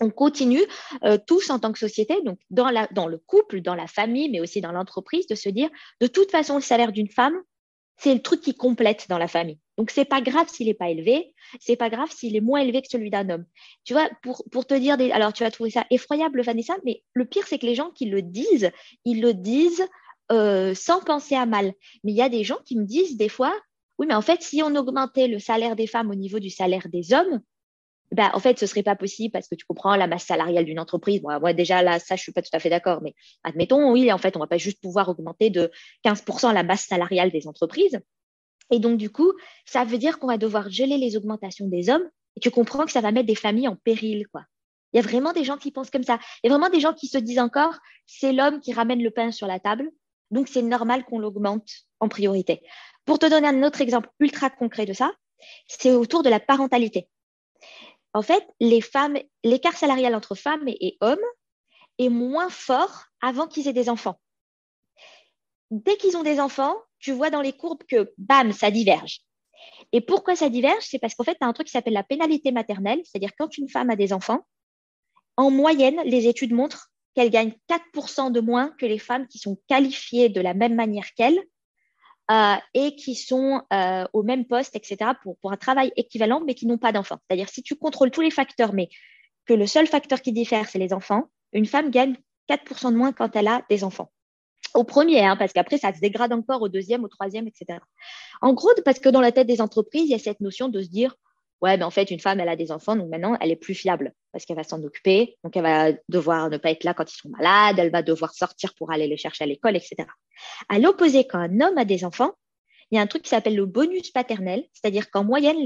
On 0.00 0.10
continue 0.10 0.62
euh, 1.04 1.18
tous 1.26 1.50
en 1.50 1.58
tant 1.58 1.72
que 1.72 1.78
société, 1.78 2.22
donc 2.22 2.38
dans, 2.50 2.70
la, 2.70 2.86
dans 2.92 3.08
le 3.08 3.18
couple, 3.18 3.60
dans 3.60 3.74
la 3.74 3.88
famille, 3.88 4.30
mais 4.30 4.40
aussi 4.40 4.60
dans 4.60 4.72
l'entreprise, 4.72 5.26
de 5.26 5.34
se 5.34 5.48
dire, 5.48 5.70
de 6.00 6.06
toute 6.06 6.30
façon, 6.30 6.56
le 6.56 6.62
salaire 6.62 6.92
d'une 6.92 7.08
femme, 7.08 7.36
c'est 7.96 8.14
le 8.14 8.22
truc 8.22 8.40
qui 8.40 8.54
complète 8.54 9.06
dans 9.08 9.18
la 9.18 9.26
famille. 9.26 9.58
Donc, 9.76 9.90
c'est 9.90 10.04
pas 10.04 10.20
grave 10.20 10.48
s'il 10.48 10.68
n'est 10.68 10.74
pas 10.74 10.88
élevé, 10.88 11.34
c'est 11.58 11.76
pas 11.76 11.90
grave 11.90 12.10
s'il 12.12 12.36
est 12.36 12.40
moins 12.40 12.60
élevé 12.60 12.80
que 12.80 12.88
celui 12.88 13.10
d'un 13.10 13.28
homme. 13.28 13.44
Tu 13.84 13.92
vois, 13.92 14.08
pour, 14.22 14.44
pour 14.52 14.66
te 14.66 14.74
dire, 14.74 14.96
des... 14.96 15.10
alors 15.10 15.32
tu 15.32 15.42
vas 15.42 15.50
trouver 15.50 15.70
ça 15.70 15.84
effroyable, 15.90 16.42
Vanessa, 16.42 16.76
mais 16.84 17.02
le 17.12 17.24
pire, 17.24 17.46
c'est 17.48 17.58
que 17.58 17.66
les 17.66 17.74
gens 17.74 17.90
qui 17.90 18.06
le 18.06 18.22
disent, 18.22 18.70
ils 19.04 19.20
le 19.20 19.34
disent 19.34 19.84
euh, 20.30 20.74
sans 20.74 21.00
penser 21.00 21.34
à 21.34 21.46
mal. 21.46 21.72
Mais 22.04 22.12
il 22.12 22.16
y 22.16 22.22
a 22.22 22.28
des 22.28 22.44
gens 22.44 22.58
qui 22.64 22.76
me 22.76 22.84
disent 22.84 23.16
des 23.16 23.28
fois, 23.28 23.54
oui, 23.98 24.06
mais 24.06 24.14
en 24.14 24.22
fait, 24.22 24.42
si 24.42 24.62
on 24.62 24.74
augmentait 24.76 25.28
le 25.28 25.38
salaire 25.38 25.76
des 25.76 25.86
femmes 25.86 26.10
au 26.10 26.14
niveau 26.14 26.38
du 26.38 26.50
salaire 26.50 26.88
des 26.88 27.12
hommes, 27.12 27.40
ben, 28.12 28.30
en 28.32 28.40
fait, 28.40 28.58
ce 28.58 28.66
serait 28.66 28.82
pas 28.82 28.96
possible 28.96 29.32
parce 29.32 29.48
que 29.48 29.54
tu 29.54 29.66
comprends 29.66 29.94
la 29.96 30.06
masse 30.06 30.24
salariale 30.24 30.64
d'une 30.64 30.80
entreprise. 30.80 31.20
Moi, 31.22 31.38
moi, 31.40 31.52
déjà, 31.52 31.82
là, 31.82 31.98
ça, 31.98 32.16
je 32.16 32.22
suis 32.22 32.32
pas 32.32 32.40
tout 32.40 32.50
à 32.52 32.58
fait 32.58 32.70
d'accord. 32.70 33.02
Mais 33.02 33.14
admettons, 33.44 33.92
oui, 33.92 34.10
en 34.12 34.18
fait, 34.18 34.36
on 34.36 34.40
va 34.40 34.46
pas 34.46 34.56
juste 34.56 34.80
pouvoir 34.80 35.08
augmenter 35.08 35.50
de 35.50 35.70
15% 36.04 36.54
la 36.54 36.62
masse 36.62 36.86
salariale 36.86 37.30
des 37.30 37.46
entreprises. 37.46 38.00
Et 38.70 38.78
donc, 38.78 38.98
du 38.98 39.10
coup, 39.10 39.32
ça 39.66 39.84
veut 39.84 39.98
dire 39.98 40.18
qu'on 40.18 40.26
va 40.26 40.38
devoir 40.38 40.70
geler 40.70 40.96
les 40.96 41.16
augmentations 41.16 41.68
des 41.68 41.90
hommes. 41.90 42.08
Et 42.36 42.40
tu 42.40 42.50
comprends 42.50 42.86
que 42.86 42.92
ça 42.92 43.00
va 43.00 43.12
mettre 43.12 43.26
des 43.26 43.34
familles 43.34 43.68
en 43.68 43.76
péril, 43.76 44.26
quoi. 44.28 44.44
Il 44.92 44.96
y 44.96 45.00
a 45.00 45.02
vraiment 45.02 45.32
des 45.32 45.44
gens 45.44 45.58
qui 45.58 45.70
pensent 45.70 45.90
comme 45.90 46.02
ça. 46.02 46.18
Il 46.42 46.48
y 46.48 46.52
a 46.52 46.56
vraiment 46.56 46.70
des 46.70 46.80
gens 46.80 46.94
qui 46.94 47.08
se 47.08 47.18
disent 47.18 47.40
encore, 47.40 47.74
c'est 48.06 48.32
l'homme 48.32 48.60
qui 48.60 48.72
ramène 48.72 49.02
le 49.02 49.10
pain 49.10 49.32
sur 49.32 49.46
la 49.46 49.60
table. 49.60 49.90
Donc, 50.30 50.48
c'est 50.48 50.62
normal 50.62 51.04
qu'on 51.04 51.18
l'augmente 51.18 51.70
en 52.00 52.08
priorité. 52.08 52.62
Pour 53.04 53.18
te 53.18 53.26
donner 53.26 53.48
un 53.48 53.62
autre 53.62 53.80
exemple 53.80 54.10
ultra 54.20 54.50
concret 54.50 54.86
de 54.86 54.92
ça, 54.92 55.12
c'est 55.66 55.92
autour 55.92 56.22
de 56.22 56.30
la 56.30 56.40
parentalité. 56.40 57.08
En 58.12 58.22
fait, 58.22 58.46
l'écart 58.60 59.76
salarial 59.76 60.14
entre 60.14 60.34
femmes 60.34 60.66
et 60.66 60.96
hommes 61.00 61.18
est 61.98 62.08
moins 62.08 62.48
fort 62.50 63.04
avant 63.20 63.46
qu'ils 63.46 63.68
aient 63.68 63.72
des 63.72 63.88
enfants. 63.88 64.20
Dès 65.70 65.96
qu'ils 65.96 66.16
ont 66.16 66.22
des 66.22 66.40
enfants, 66.40 66.74
tu 66.98 67.12
vois 67.12 67.30
dans 67.30 67.42
les 67.42 67.52
courbes 67.52 67.82
que, 67.88 68.12
bam, 68.18 68.52
ça 68.52 68.70
diverge. 68.70 69.20
Et 69.92 70.00
pourquoi 70.00 70.36
ça 70.36 70.48
diverge? 70.48 70.82
C'est 70.82 70.98
parce 70.98 71.14
qu'en 71.14 71.24
fait, 71.24 71.36
tu 71.36 71.44
as 71.44 71.46
un 71.46 71.52
truc 71.52 71.66
qui 71.66 71.72
s'appelle 71.72 71.92
la 71.92 72.02
pénalité 72.02 72.52
maternelle, 72.52 73.00
c'est-à-dire 73.04 73.32
quand 73.38 73.56
une 73.58 73.68
femme 73.68 73.90
a 73.90 73.96
des 73.96 74.12
enfants, 74.12 74.46
en 75.36 75.50
moyenne, 75.50 76.00
les 76.04 76.26
études 76.26 76.52
montrent 76.52 76.90
qu'elle 77.18 77.30
gagne 77.30 77.52
4% 77.68 78.30
de 78.30 78.38
moins 78.38 78.70
que 78.78 78.86
les 78.86 79.00
femmes 79.00 79.26
qui 79.26 79.38
sont 79.38 79.58
qualifiées 79.66 80.28
de 80.28 80.40
la 80.40 80.54
même 80.54 80.76
manière 80.76 81.12
qu'elle 81.16 81.36
euh, 82.30 82.54
et 82.74 82.94
qui 82.94 83.16
sont 83.16 83.60
euh, 83.72 84.04
au 84.12 84.22
même 84.22 84.44
poste, 84.44 84.76
etc., 84.76 85.10
pour, 85.24 85.36
pour 85.38 85.50
un 85.50 85.56
travail 85.56 85.92
équivalent, 85.96 86.40
mais 86.46 86.54
qui 86.54 86.66
n'ont 86.66 86.78
pas 86.78 86.92
d'enfants. 86.92 87.18
C'est-à-dire, 87.26 87.48
si 87.48 87.64
tu 87.64 87.74
contrôles 87.74 88.12
tous 88.12 88.20
les 88.20 88.30
facteurs, 88.30 88.72
mais 88.72 88.88
que 89.46 89.54
le 89.54 89.66
seul 89.66 89.88
facteur 89.88 90.22
qui 90.22 90.32
diffère, 90.32 90.68
c'est 90.68 90.78
les 90.78 90.92
enfants, 90.92 91.24
une 91.52 91.66
femme 91.66 91.90
gagne 91.90 92.14
4% 92.48 92.92
de 92.92 92.96
moins 92.96 93.12
quand 93.12 93.34
elle 93.34 93.48
a 93.48 93.64
des 93.68 93.82
enfants. 93.82 94.12
Au 94.74 94.84
premier, 94.84 95.24
hein, 95.24 95.36
parce 95.36 95.52
qu'après, 95.52 95.78
ça 95.78 95.92
se 95.92 95.98
dégrade 95.98 96.32
encore 96.32 96.62
au 96.62 96.68
deuxième, 96.68 97.02
au 97.02 97.08
troisième, 97.08 97.48
etc. 97.48 97.80
En 98.42 98.52
gros, 98.52 98.70
parce 98.84 99.00
que 99.00 99.08
dans 99.08 99.20
la 99.20 99.32
tête 99.32 99.48
des 99.48 99.60
entreprises, 99.60 100.04
il 100.04 100.10
y 100.10 100.14
a 100.14 100.20
cette 100.20 100.40
notion 100.40 100.68
de 100.68 100.80
se 100.82 100.88
dire, 100.88 101.16
ouais, 101.62 101.76
mais 101.76 101.84
en 101.84 101.90
fait, 101.90 102.10
une 102.10 102.20
femme, 102.20 102.40
elle 102.40 102.48
a 102.48 102.56
des 102.56 102.72
enfants, 102.72 102.96
donc 102.96 103.08
maintenant, 103.08 103.36
elle 103.40 103.50
est 103.50 103.56
plus 103.56 103.74
fiable 103.74 104.12
parce 104.32 104.44
qu'elle 104.44 104.56
va 104.56 104.64
s'en 104.64 104.82
occuper. 104.82 105.36
Donc, 105.44 105.56
elle 105.56 105.62
va 105.62 105.92
devoir 106.08 106.50
ne 106.50 106.56
pas 106.56 106.70
être 106.70 106.84
là 106.84 106.94
quand 106.94 107.10
ils 107.10 107.16
sont 107.16 107.30
malades, 107.30 107.78
elle 107.78 107.90
va 107.90 108.02
devoir 108.02 108.32
sortir 108.32 108.74
pour 108.74 108.92
aller 108.92 109.06
les 109.06 109.16
chercher 109.16 109.44
à 109.44 109.46
l'école, 109.46 109.76
etc. 109.76 110.08
À 110.68 110.78
l'opposé, 110.78 111.26
quand 111.26 111.38
un 111.38 111.60
homme 111.60 111.78
a 111.78 111.84
des 111.84 112.04
enfants, 112.04 112.32
il 112.90 112.96
y 112.96 112.98
a 112.98 113.02
un 113.02 113.06
truc 113.06 113.22
qui 113.22 113.28
s'appelle 113.28 113.56
le 113.56 113.66
bonus 113.66 114.10
paternel, 114.10 114.64
c'est-à-dire 114.72 115.10
qu'en 115.10 115.24
moyenne, 115.24 115.58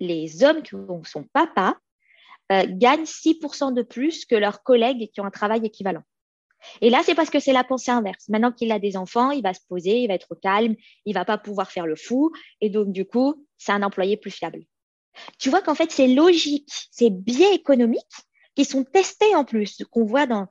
les, 0.00 0.44
hommes 0.44 0.62
qui 0.62 0.74
sont 1.04 1.24
papa 1.32 1.76
euh, 2.50 2.64
gagnent 2.68 3.04
6% 3.04 3.72
de 3.74 3.82
plus 3.82 4.24
que 4.24 4.34
leurs 4.34 4.62
collègues 4.62 5.10
qui 5.12 5.20
ont 5.20 5.24
un 5.24 5.30
travail 5.30 5.64
équivalent. 5.64 6.02
Et 6.80 6.90
là, 6.90 7.00
c'est 7.04 7.14
parce 7.14 7.30
que 7.30 7.40
c'est 7.40 7.52
la 7.52 7.64
pensée 7.64 7.90
inverse. 7.90 8.28
Maintenant 8.28 8.52
qu'il 8.52 8.72
a 8.72 8.78
des 8.78 8.96
enfants, 8.96 9.30
il 9.30 9.42
va 9.42 9.54
se 9.54 9.60
poser, 9.68 10.00
il 10.02 10.08
va 10.08 10.14
être 10.14 10.34
calme, 10.40 10.76
il 11.04 11.14
va 11.14 11.24
pas 11.24 11.38
pouvoir 11.38 11.70
faire 11.70 11.86
le 11.86 11.96
fou. 11.96 12.32
Et 12.60 12.70
donc, 12.70 12.92
du 12.92 13.04
coup, 13.04 13.46
c'est 13.58 13.72
un 13.72 13.82
employé 13.82 14.16
plus 14.16 14.30
fiable. 14.30 14.64
Tu 15.38 15.50
vois 15.50 15.62
qu'en 15.62 15.74
fait, 15.74 15.90
ces 15.90 16.08
logiques, 16.08 16.88
ces 16.90 17.10
biais 17.10 17.54
économiques 17.54 18.02
qui 18.54 18.64
sont 18.64 18.84
testés 18.84 19.34
en 19.34 19.44
plus, 19.44 19.82
qu'on 19.90 20.04
voit 20.04 20.26
dans, 20.26 20.46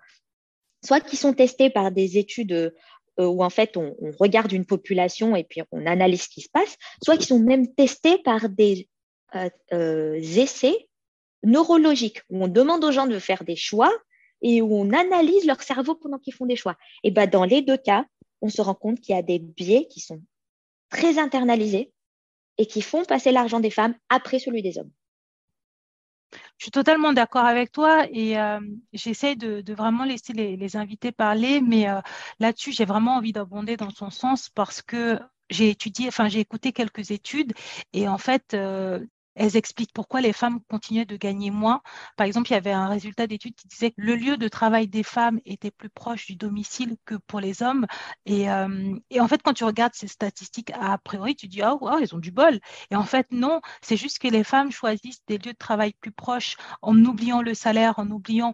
soit 0.84 1.01
qui 1.01 1.18
sont 1.18 1.34
testés 1.34 1.70
par 1.70 1.91
des 1.91 2.18
études 2.18 2.51
euh, 2.51 3.25
où 3.25 3.44
en 3.44 3.50
fait 3.50 3.77
on, 3.77 3.96
regarde 4.20 4.51
une 4.51 4.65
population 4.65 5.36
et 5.36 5.44
puis 5.44 5.62
on 5.72 5.86
analyse 5.86 6.24
ce 6.24 6.30
qui 6.30 6.41
se 6.41 6.50
passe, 6.50 6.77
soit 7.03 7.18
qui 7.18 7.27
sont 7.27 7.39
même 7.39 7.74
testés 7.74 8.18
par 8.20 8.50
des 8.50 8.88
essais 10.10 10.88
neurologiques, 11.44 12.22
où 12.30 12.44
on 12.44 12.48
demande 12.48 12.84
aux 12.84 12.91
gens 12.91 13.08
de 13.08 13.20
faire 13.20 13.44
des 13.44 13.56
choix 13.56 13.91
et 14.41 14.62
où 14.62 14.74
on 14.75 14.91
analyse 14.91 15.46
leur 15.46 15.62
cerveau 15.62 15.96
pendant 15.96 16.18
qu'ils 16.18 16.34
font 16.34 16.46
des 16.46 16.56
choix. 16.56 16.77
Et 17.03 17.12
ben, 17.12 17.30
dans 17.30 17.46
les 17.46 17.62
deux 17.62 17.77
cas, 17.77 18.06
on 18.41 18.50
se 18.50 18.62
rend 18.62 18.74
compte 18.74 19.00
qu'il 19.00 19.15
y 19.15 19.18
a 19.18 19.22
des 19.22 19.39
biais 19.39 19.88
qui 19.88 20.00
sont 20.00 20.22
très 20.89 21.20
internalisés 21.20 21.91
et 22.62 22.68
qui 22.68 22.84
font 22.84 23.03
passer 23.06 23.32
l'argent 23.32 23.60
des 23.60 23.72
femmes 23.72 23.96
après 24.10 24.38
celui 24.38 24.62
des 24.62 24.77
hommes. 24.77 24.91
Je 26.60 26.65
suis 26.65 26.72
totalement 26.72 27.12
d'accord 27.12 27.46
avec 27.46 27.72
toi 27.72 28.06
et 28.12 28.39
euh, 28.39 28.60
j'essaie 28.94 29.36
de, 29.36 29.74
vraiment 29.74 30.06
laisser 30.06 30.32
les, 30.34 30.75
invités 30.77 31.12
parler, 31.12 31.60
mais 31.60 31.89
euh, 31.89 32.00
là-dessus, 32.39 32.72
j'ai 32.72 32.86
vraiment 32.86 33.15
envie 33.15 33.34
d'abonder 33.34 33.77
dans 33.77 33.89
son 33.89 34.12
sens 34.12 34.50
parce 34.50 34.84
que 34.84 35.20
j'ai 35.50 35.72
étudié, 35.72 36.08
enfin 36.08 36.30
j'ai 36.30 36.39
écouté 36.39 36.72
quelques 36.72 37.10
études 37.10 37.53
et 37.94 38.08
en 38.08 38.20
fait, 38.20 38.53
euh, 38.53 39.00
elles 39.35 39.57
expliquent 39.57 39.93
pourquoi 39.93 40.21
les 40.21 40.33
femmes 40.33 40.59
continuaient 40.69 41.05
de 41.05 41.17
gagner 41.17 41.51
moins. 41.51 41.81
Par 42.17 42.27
exemple, 42.27 42.50
il 42.50 42.53
y 42.53 42.57
avait 42.57 42.71
un 42.71 42.88
résultat 42.88 43.27
d'étude 43.27 43.55
qui 43.55 43.67
disait 43.67 43.91
que 43.91 44.01
le 44.01 44.15
lieu 44.15 44.38
de 44.38 44.47
travail 44.47 44.88
des 44.88 45.03
femmes 45.03 45.39
était 45.45 45.71
plus 45.71 45.89
proche 45.89 46.25
du 46.27 46.35
domicile 46.35 46.95
que 47.05 47.15
pour 47.15 47.39
les 47.39 47.63
hommes. 47.63 47.85
Et, 48.25 48.50
euh, 48.50 48.95
en 49.19 49.27
fait, 49.27 49.41
quand 49.43 49.53
tu 49.53 49.63
regardes 49.63 49.93
ces 49.93 50.07
statistiques, 50.07 50.71
a 50.73 50.97
priori, 50.97 51.35
tu 51.35 51.47
dis, 51.47 51.61
oh, 51.63 51.77
oh, 51.81 51.97
elles 52.01 52.15
ont 52.15 52.19
du 52.19 52.31
bol. 52.31 52.59
Et 52.91 52.95
en 52.95 53.03
fait, 53.03 53.27
non, 53.31 53.61
c'est 53.81 53.97
juste 53.97 54.19
que 54.19 54.27
les 54.27 54.43
femmes 54.43 54.71
choisissent 54.71 55.23
des 55.27 55.38
lieux 55.38 55.53
de 55.53 55.57
travail 55.57 55.93
plus 56.01 56.11
proches 56.11 56.57
en 56.81 56.95
oubliant 57.05 57.41
le 57.41 57.53
salaire, 57.53 58.00
en 58.00 58.09
oubliant 58.11 58.53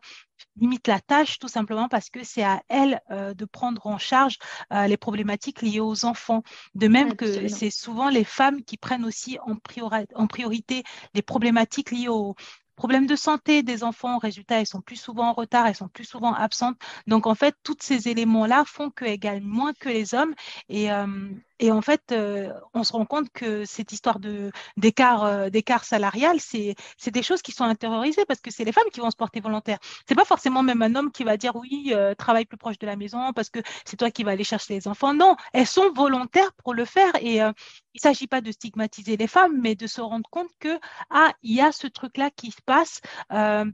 limite 0.60 0.88
la 0.88 1.00
tâche 1.00 1.40
tout 1.40 1.48
simplement 1.48 1.88
parce 1.88 2.10
que 2.10 2.24
c'est 2.24 2.44
à 2.44 2.62
elle 2.70 3.02
euh, 3.12 3.34
de 3.34 3.46
prendre 3.46 3.86
en 3.88 3.98
charge 3.98 4.38
euh, 4.74 4.88
les 4.88 4.98
problématiques 4.98 5.62
liées 5.62 5.80
aux 5.80 6.06
enfants. 6.06 6.44
De 6.76 6.88
même 6.88 7.16
que 7.16 7.48
c'est 7.48 7.70
souvent 7.70 8.10
les 8.10 8.24
femmes 8.24 8.64
qui 8.64 8.78
prennent 8.78 9.06
aussi 9.06 9.38
en, 9.46 9.58
en 10.16 10.28
priorité 10.28 10.84
les 11.14 11.22
problématiques 11.22 11.92
liées 11.92 12.10
aux, 12.10 12.36
problèmes 12.78 13.08
de 13.08 13.16
santé 13.18 13.64
des 13.64 13.84
enfants, 13.84 14.20
résultat, 14.20 14.62
elles 14.62 14.68
sont 14.68 14.82
plus 14.82 14.96
souvent 14.96 15.30
en 15.30 15.34
retard, 15.34 15.68
elles 15.68 15.76
sont 15.76 15.90
plus 15.90 16.06
souvent 16.06 16.34
absentes. 16.34 16.78
Donc, 17.08 17.28
en 17.28 17.36
fait, 17.36 17.56
tous 17.64 17.76
ces 17.82 18.08
éléments-là 18.08 18.64
font 18.66 18.92
qu'elles 18.92 19.20
gagnent 19.20 19.44
moins 19.44 19.74
que 19.74 19.90
les 19.90 20.14
hommes. 20.14 20.34
Et, 20.70 20.92
euh, 20.92 21.08
et 21.60 21.72
en 21.72 21.82
fait, 21.82 22.12
euh, 22.12 22.54
on 22.74 22.84
se 22.84 22.94
rend 22.94 23.06
compte 23.06 23.30
que 23.32 23.66
cette 23.66 23.92
histoire 23.92 24.20
d'écart 24.78 25.24
euh, 25.24 25.50
d'écart 25.50 25.84
salarial, 25.84 26.40
c'est 26.40 26.76
des 27.08 27.24
choses 27.24 27.42
qui 27.42 27.52
sont 27.52 27.64
intériorisées 27.64 28.26
parce 28.26 28.42
que 28.42 28.52
c'est 28.52 28.64
les 28.64 28.72
femmes 28.72 28.90
qui 28.94 29.00
vont 29.00 29.10
se 29.10 29.16
porter 29.16 29.40
volontaires. 29.40 29.80
C'est 30.08 30.16
pas 30.16 30.26
forcément 30.26 30.62
même 30.62 30.82
un 30.82 30.96
homme 30.96 31.12
qui 31.12 31.24
va 31.24 31.38
dire 31.38 31.56
oui, 31.56 31.94
euh, 31.94 32.14
travaille 32.14 32.46
plus 32.46 32.58
proche 32.58 32.78
de 32.78 32.86
la 32.86 32.96
maison 32.96 33.34
parce 33.34 33.50
que 33.50 33.60
c'est 33.86 33.98
toi 33.98 34.12
qui 34.12 34.24
vas 34.24 34.32
aller 34.32 34.44
chercher 34.44 34.76
les 34.76 34.88
enfants. 34.88 35.14
Non, 35.14 35.36
elles 35.54 35.68
sont 35.68 35.92
volontaires 35.94 36.54
pour 36.64 36.74
le 36.74 36.86
faire 36.86 37.12
et 37.22 37.38
il 37.38 37.42
ne 37.42 38.00
s'agit 38.00 38.28
pas 38.28 38.42
de 38.42 38.52
stigmatiser 38.52 39.18
les 39.18 39.28
femmes, 39.28 39.60
mais 39.60 39.76
de 39.76 39.88
se 39.88 40.02
rendre 40.02 40.30
compte 40.30 40.50
que 40.60 40.80
ah, 41.10 41.34
il 41.42 41.56
y 41.56 41.62
a 41.62 41.72
ce 41.72 41.88
truc-là 41.88 42.30
qui 42.32 42.52
se 42.52 42.62
passe. 42.66 43.02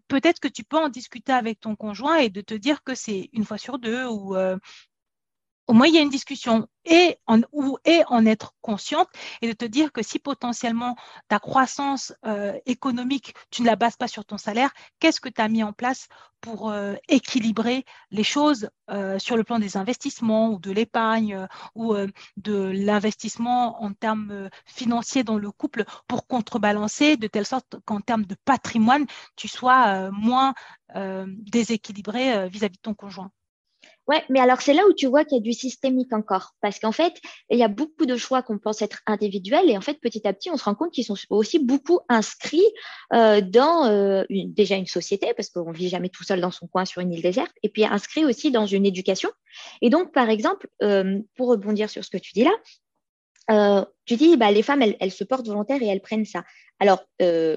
Peut-être 0.07 0.39
que 0.39 0.47
tu 0.47 0.63
peux 0.63 0.77
en 0.77 0.89
discuter 0.89 1.33
avec 1.33 1.59
ton 1.59 1.75
conjoint 1.75 2.17
et 2.17 2.29
de 2.29 2.41
te 2.41 2.53
dire 2.53 2.83
que 2.83 2.95
c'est 2.95 3.29
une 3.33 3.45
fois 3.45 3.57
sur 3.57 3.79
deux 3.79 4.05
ou 4.05 4.35
au 5.67 5.73
moins 5.73 5.87
il 5.87 5.95
y 5.95 5.97
a 5.97 6.01
une 6.01 6.09
discussion 6.09 6.67
et 6.85 7.17
en, 7.27 7.41
ou, 7.51 7.77
en 8.07 8.25
être 8.25 8.53
consciente 8.61 9.07
et 9.41 9.47
de 9.47 9.53
te 9.53 9.65
dire 9.65 9.91
que 9.91 10.03
si 10.03 10.19
potentiellement 10.19 10.95
ta 11.29 11.39
croissance 11.39 12.13
euh, 12.25 12.57
économique, 12.65 13.33
tu 13.51 13.61
ne 13.61 13.67
la 13.67 13.75
bases 13.75 13.95
pas 13.95 14.07
sur 14.07 14.25
ton 14.25 14.37
salaire, 14.37 14.73
qu'est-ce 14.99 15.21
que 15.21 15.29
tu 15.29 15.41
as 15.41 15.47
mis 15.47 15.63
en 15.63 15.71
place 15.71 16.07
pour 16.41 16.69
euh, 16.69 16.95
équilibrer 17.07 17.85
les 18.11 18.23
choses 18.23 18.69
euh, 18.89 19.17
sur 19.17 19.37
le 19.37 19.45
plan 19.45 19.59
des 19.59 19.77
investissements 19.77 20.49
ou 20.49 20.59
de 20.59 20.71
l'épargne 20.71 21.47
ou 21.75 21.95
de 22.37 22.71
l'investissement 22.75 23.81
en 23.81 23.93
termes 23.93 24.49
financiers 24.65 25.23
dans 25.23 25.37
le 25.37 25.51
couple 25.51 25.85
pour 26.07 26.27
contrebalancer 26.27 27.15
de 27.15 27.27
telle 27.27 27.45
sorte 27.45 27.77
qu'en 27.85 28.01
termes 28.01 28.25
de 28.25 28.35
patrimoine, 28.43 29.05
tu 29.37 29.47
sois 29.47 30.11
moins 30.11 30.53
déséquilibré 30.93 32.49
vis-à-vis 32.49 32.75
-vis 32.75 32.77
de 32.77 32.81
ton 32.81 32.93
conjoint? 32.93 33.31
Ouais, 34.07 34.21
mais 34.29 34.41
alors 34.41 34.61
c'est 34.61 34.73
là 34.73 34.85
où 34.85 34.93
tu 34.93 35.07
vois 35.07 35.23
qu'il 35.23 35.37
y 35.37 35.39
a 35.39 35.43
du 35.43 35.53
systémique 35.53 36.11
encore. 36.11 36.55
Parce 36.61 36.77
qu'en 36.77 36.91
fait, 36.91 37.13
il 37.49 37.57
y 37.57 37.63
a 37.63 37.69
beaucoup 37.69 38.05
de 38.05 38.17
choix 38.17 38.41
qu'on 38.41 38.59
pense 38.59 38.81
être 38.81 39.01
individuels 39.05 39.69
et 39.69 39.77
en 39.77 39.81
fait, 39.81 39.99
petit 40.01 40.27
à 40.27 40.33
petit, 40.33 40.49
on 40.49 40.57
se 40.57 40.65
rend 40.65 40.75
compte 40.75 40.91
qu'ils 40.91 41.05
sont 41.05 41.15
aussi 41.29 41.59
beaucoup 41.59 42.01
inscrits 42.09 42.65
euh, 43.13 43.39
dans 43.39 43.85
euh, 43.85 44.23
déjà 44.29 44.75
une 44.75 44.87
société, 44.87 45.33
parce 45.35 45.49
qu'on 45.49 45.71
vit 45.71 45.87
jamais 45.87 46.09
tout 46.09 46.23
seul 46.23 46.41
dans 46.41 46.51
son 46.51 46.67
coin 46.67 46.83
sur 46.83 47.01
une 47.01 47.13
île 47.13 47.21
déserte, 47.21 47.53
et 47.63 47.69
puis 47.69 47.85
inscrits 47.85 48.25
aussi 48.25 48.51
dans 48.51 48.65
une 48.65 48.85
éducation. 48.85 49.29
Et 49.81 49.89
donc, 49.89 50.11
par 50.11 50.29
exemple, 50.29 50.67
euh, 50.81 51.19
pour 51.37 51.47
rebondir 51.47 51.89
sur 51.89 52.03
ce 52.03 52.09
que 52.09 52.17
tu 52.17 52.33
dis 52.33 52.43
là, 52.43 52.51
tu 54.05 54.15
dis, 54.15 54.35
bah, 54.35 54.51
les 54.51 54.63
femmes, 54.63 54.81
elles, 54.81 54.97
elles, 54.99 55.11
se 55.11 55.23
portent 55.23 55.47
volontaires 55.47 55.81
et 55.81 55.87
elles 55.87 56.01
prennent 56.01 56.25
ça. 56.25 56.43
Alors, 56.79 57.03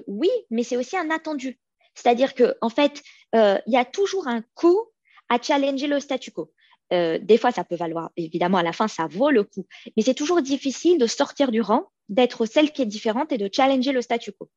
oui, 0.07 0.29
mais 0.49 0.63
c'est 0.63 0.77
aussi 0.77 0.95
un 0.97 1.09
attendu. 1.09 1.59
C'est-à-dire 1.95 2.35
que 2.35 2.55
en 2.61 2.69
fait, 2.69 3.01
il 3.33 3.61
y 3.67 3.77
a 3.77 3.85
toujours 3.85 4.27
un 4.27 4.43
coût 4.53 4.91
à 5.29 5.41
challenger 5.41 5.87
le 5.87 5.99
statu 5.99 6.31
quo. 6.31 6.51
Euh, 6.93 7.19
des 7.21 7.37
fois, 7.37 7.51
ça 7.51 7.63
peut 7.63 7.75
valoir, 7.75 8.11
évidemment, 8.15 8.57
à 8.57 8.63
la 8.63 8.71
fin, 8.71 8.87
ça 8.87 9.07
vaut 9.07 9.29
le 9.29 9.43
coup. 9.43 9.65
Mais 9.95 10.03
c'est 10.03 10.13
toujours 10.13 10.41
difficile 10.41 10.97
de 10.97 11.07
sortir 11.07 11.51
du 11.51 11.61
rang, 11.61 11.89
d'être 12.09 12.45
celle 12.45 12.71
qui 12.71 12.81
est 12.81 12.85
différente 12.85 13.31
et 13.31 13.37
de 13.37 13.49
challenger 13.51 13.91
le 13.91 14.01
statu 14.01 14.31
quo. 14.31 14.49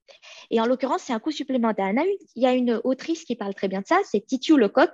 Et 0.50 0.60
en 0.60 0.66
l'occurrence, 0.66 1.02
c'est 1.02 1.12
un 1.12 1.18
coût 1.18 1.32
supplémentaire. 1.32 1.92
Il 2.36 2.42
y 2.42 2.46
a 2.46 2.52
une 2.52 2.80
autrice 2.84 3.24
qui 3.24 3.34
parle 3.34 3.54
très 3.54 3.68
bien 3.68 3.80
de 3.80 3.86
ça, 3.86 3.98
c'est 4.04 4.24
Titu 4.24 4.56
Lecoq, 4.56 4.90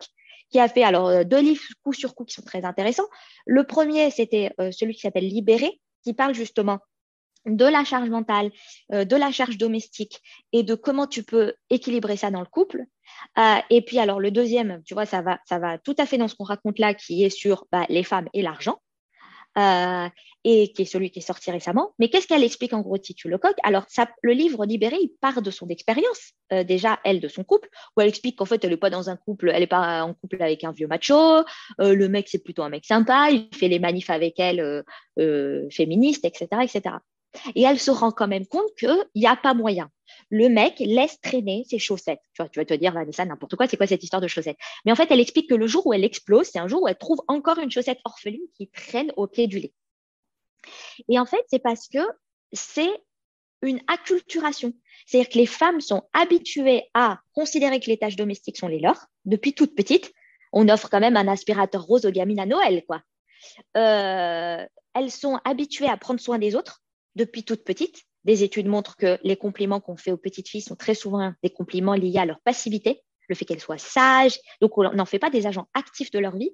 qui 0.50 0.58
a 0.58 0.68
fait 0.68 0.82
alors 0.82 1.08
euh, 1.08 1.24
deux 1.24 1.40
livres 1.40 1.62
coup 1.82 1.92
sur 1.92 2.14
coup 2.14 2.24
qui 2.24 2.34
sont 2.34 2.42
très 2.42 2.64
intéressants. 2.64 3.08
Le 3.46 3.64
premier, 3.64 4.10
c'était 4.10 4.52
euh, 4.60 4.70
celui 4.70 4.94
qui 4.94 5.00
s'appelle 5.00 5.26
Libéré, 5.26 5.80
qui 6.04 6.14
parle 6.14 6.34
justement 6.34 6.78
de 7.46 7.64
la 7.64 7.84
charge 7.84 8.08
mentale, 8.10 8.50
de 8.90 9.16
la 9.16 9.30
charge 9.30 9.58
domestique 9.58 10.20
et 10.52 10.62
de 10.62 10.74
comment 10.74 11.06
tu 11.06 11.22
peux 11.22 11.54
équilibrer 11.70 12.16
ça 12.16 12.30
dans 12.30 12.40
le 12.40 12.46
couple. 12.46 12.86
Euh, 13.38 13.56
et 13.70 13.82
puis, 13.82 13.98
alors, 13.98 14.20
le 14.20 14.30
deuxième, 14.30 14.82
tu 14.84 14.94
vois, 14.94 15.06
ça 15.06 15.22
va, 15.22 15.38
ça 15.46 15.58
va 15.58 15.78
tout 15.78 15.94
à 15.98 16.06
fait 16.06 16.18
dans 16.18 16.28
ce 16.28 16.34
qu'on 16.34 16.44
raconte 16.44 16.78
là, 16.78 16.94
qui 16.94 17.24
est 17.24 17.30
sur 17.30 17.66
bah, 17.72 17.86
les 17.88 18.02
femmes 18.02 18.28
et 18.32 18.42
l'argent. 18.42 18.80
Euh, 19.58 20.08
et 20.44 20.70
qui 20.74 20.82
est 20.82 20.84
celui 20.84 21.10
qui 21.10 21.20
est 21.20 21.22
sorti 21.22 21.50
récemment. 21.50 21.94
Mais 21.98 22.10
qu'est-ce 22.10 22.28
qu'elle 22.28 22.44
explique 22.44 22.74
en 22.74 22.82
gros, 22.82 22.98
Titu 22.98 23.28
Lecoq? 23.28 23.54
Alors, 23.64 23.86
le 24.22 24.32
livre 24.32 24.66
Libéré, 24.66 24.96
il 25.00 25.08
part 25.18 25.40
de 25.40 25.50
son 25.50 25.66
expérience, 25.68 26.34
euh, 26.52 26.62
déjà, 26.62 27.00
elle, 27.04 27.20
de 27.20 27.26
son 27.26 27.42
couple, 27.42 27.68
où 27.96 28.02
elle 28.02 28.08
explique 28.08 28.36
qu'en 28.36 28.44
fait, 28.44 28.62
elle 28.62 28.70
n'est 28.70 28.76
pas 28.76 28.90
dans 28.90 29.08
un 29.08 29.16
couple, 29.16 29.50
elle 29.52 29.60
n'est 29.60 29.66
pas 29.66 30.04
en 30.04 30.12
couple 30.12 30.42
avec 30.42 30.62
un 30.62 30.72
vieux 30.72 30.86
macho, 30.86 31.42
le 31.78 32.06
mec, 32.06 32.28
c'est 32.28 32.44
plutôt 32.44 32.62
un 32.62 32.68
mec 32.68 32.84
sympa, 32.84 33.30
il 33.30 33.48
fait 33.54 33.68
les 33.68 33.78
manifs 33.78 34.10
avec 34.10 34.38
elle, 34.38 34.84
féministes, 35.70 36.26
etc., 36.26 36.46
etc. 36.62 36.96
Et 37.54 37.62
elle 37.62 37.78
se 37.78 37.90
rend 37.90 38.10
quand 38.10 38.28
même 38.28 38.46
compte 38.46 38.74
qu'il 38.78 38.96
n'y 39.14 39.26
a 39.26 39.36
pas 39.36 39.54
moyen. 39.54 39.90
Le 40.30 40.48
mec 40.48 40.78
laisse 40.78 41.20
traîner 41.20 41.64
ses 41.68 41.78
chaussettes. 41.78 42.22
Tu, 42.34 42.42
vas 42.42 42.64
te 42.64 42.74
dire, 42.74 42.92
Vanessa, 42.92 43.24
n'importe 43.24 43.56
quoi, 43.56 43.66
c'est 43.66 43.76
quoi 43.76 43.86
cette 43.86 44.02
histoire 44.02 44.22
de 44.22 44.28
chaussettes? 44.28 44.58
Mais 44.84 44.92
en 44.92 44.94
fait, 44.96 45.08
elle 45.10 45.20
explique 45.20 45.48
que 45.48 45.54
le 45.54 45.66
jour 45.66 45.86
où 45.86 45.92
elle 45.92 46.04
explose, 46.04 46.48
c'est 46.52 46.58
un 46.58 46.68
jour 46.68 46.82
où 46.82 46.88
elle 46.88 46.98
trouve 46.98 47.20
encore 47.28 47.58
une 47.58 47.70
chaussette 47.70 47.98
orpheline 48.04 48.46
qui 48.56 48.68
traîne 48.68 49.12
au 49.16 49.26
pied 49.26 49.46
du 49.46 49.58
lit. 49.58 49.74
Et 51.08 51.18
en 51.18 51.26
fait, 51.26 51.44
c'est 51.48 51.58
parce 51.58 51.88
que 51.88 51.98
c'est 52.52 52.90
une 53.62 53.80
acculturation. 53.86 54.72
C'est-à-dire 55.06 55.30
que 55.30 55.38
les 55.38 55.46
femmes 55.46 55.80
sont 55.80 56.02
habituées 56.12 56.84
à 56.94 57.20
considérer 57.34 57.80
que 57.80 57.86
les 57.86 57.98
tâches 57.98 58.16
domestiques 58.16 58.58
sont 58.58 58.68
les 58.68 58.80
leurs 58.80 59.06
depuis 59.24 59.54
toute 59.54 59.74
petite. 59.74 60.12
On 60.52 60.68
offre 60.68 60.88
quand 60.88 61.00
même 61.00 61.16
un 61.16 61.28
aspirateur 61.28 61.82
rose 61.84 62.06
aux 62.06 62.10
gamines 62.10 62.40
à 62.40 62.46
Noël, 62.46 62.84
quoi. 62.86 63.02
Euh, 63.76 64.64
elles 64.94 65.10
sont 65.10 65.38
habituées 65.44 65.88
à 65.88 65.96
prendre 65.96 66.20
soin 66.20 66.38
des 66.38 66.54
autres 66.54 66.82
depuis 67.16 67.42
toute 67.42 67.64
petite. 67.64 68.04
Des 68.24 68.44
études 68.44 68.68
montrent 68.68 68.96
que 68.96 69.18
les 69.24 69.36
compliments 69.36 69.80
qu'on 69.80 69.96
fait 69.96 70.12
aux 70.12 70.16
petites 70.16 70.48
filles 70.48 70.62
sont 70.62 70.76
très 70.76 70.94
souvent 70.94 71.32
des 71.42 71.50
compliments 71.50 71.94
liés 71.94 72.18
à 72.18 72.26
leur 72.26 72.40
passivité, 72.40 73.02
le 73.28 73.34
fait 73.34 73.44
qu'elles 73.44 73.60
soient 73.60 73.78
sages. 73.78 74.38
Donc, 74.60 74.78
on 74.78 74.92
n'en 74.92 75.04
fait 75.04 75.18
pas 75.18 75.30
des 75.30 75.46
agents 75.46 75.68
actifs 75.74 76.10
de 76.10 76.18
leur 76.18 76.36
vie. 76.36 76.52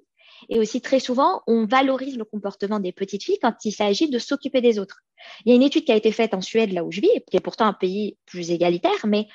Et 0.49 0.59
aussi, 0.59 0.81
très 0.81 0.99
souvent, 0.99 1.41
on 1.47 1.65
valorise 1.65 2.17
le 2.17 2.25
comportement 2.25 2.79
des 2.79 2.91
petites 2.91 3.23
filles 3.23 3.39
quand 3.41 3.53
il 3.65 3.71
s'agit 3.71 4.09
de 4.09 4.19
s'occuper 4.19 4.61
des 4.61 4.79
autres. 4.79 5.01
Il 5.45 5.49
y 5.49 5.53
a 5.53 5.55
une 5.55 5.63
étude 5.63 5.85
qui 5.85 5.91
a 5.91 5.95
été 5.95 6.11
faite 6.11 6.33
en 6.33 6.41
Suède, 6.41 6.73
là 6.73 6.83
où 6.83 6.91
je 6.91 7.01
vis, 7.01 7.23
qui 7.29 7.37
est 7.37 7.41
pourtant 7.41 7.65
un 7.65 7.73
pays 7.73 8.17
plus 8.25 8.51
égalitaire, 8.51 9.05
mais 9.05 9.27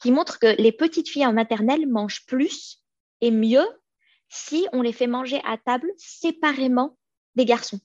qui 0.00 0.10
montre 0.10 0.38
que 0.38 0.60
les 0.60 0.72
petites 0.72 1.08
filles 1.08 1.26
en 1.26 1.32
maternelle 1.32 1.86
mangent 1.86 2.24
plus 2.26 2.82
et 3.20 3.30
mieux 3.30 3.66
si 4.28 4.66
on 4.72 4.82
les 4.82 4.92
fait 4.92 5.06
manger 5.06 5.40
à 5.44 5.56
table 5.56 5.90
séparément 5.96 6.98
des 7.34 7.44
garçons. 7.44 7.80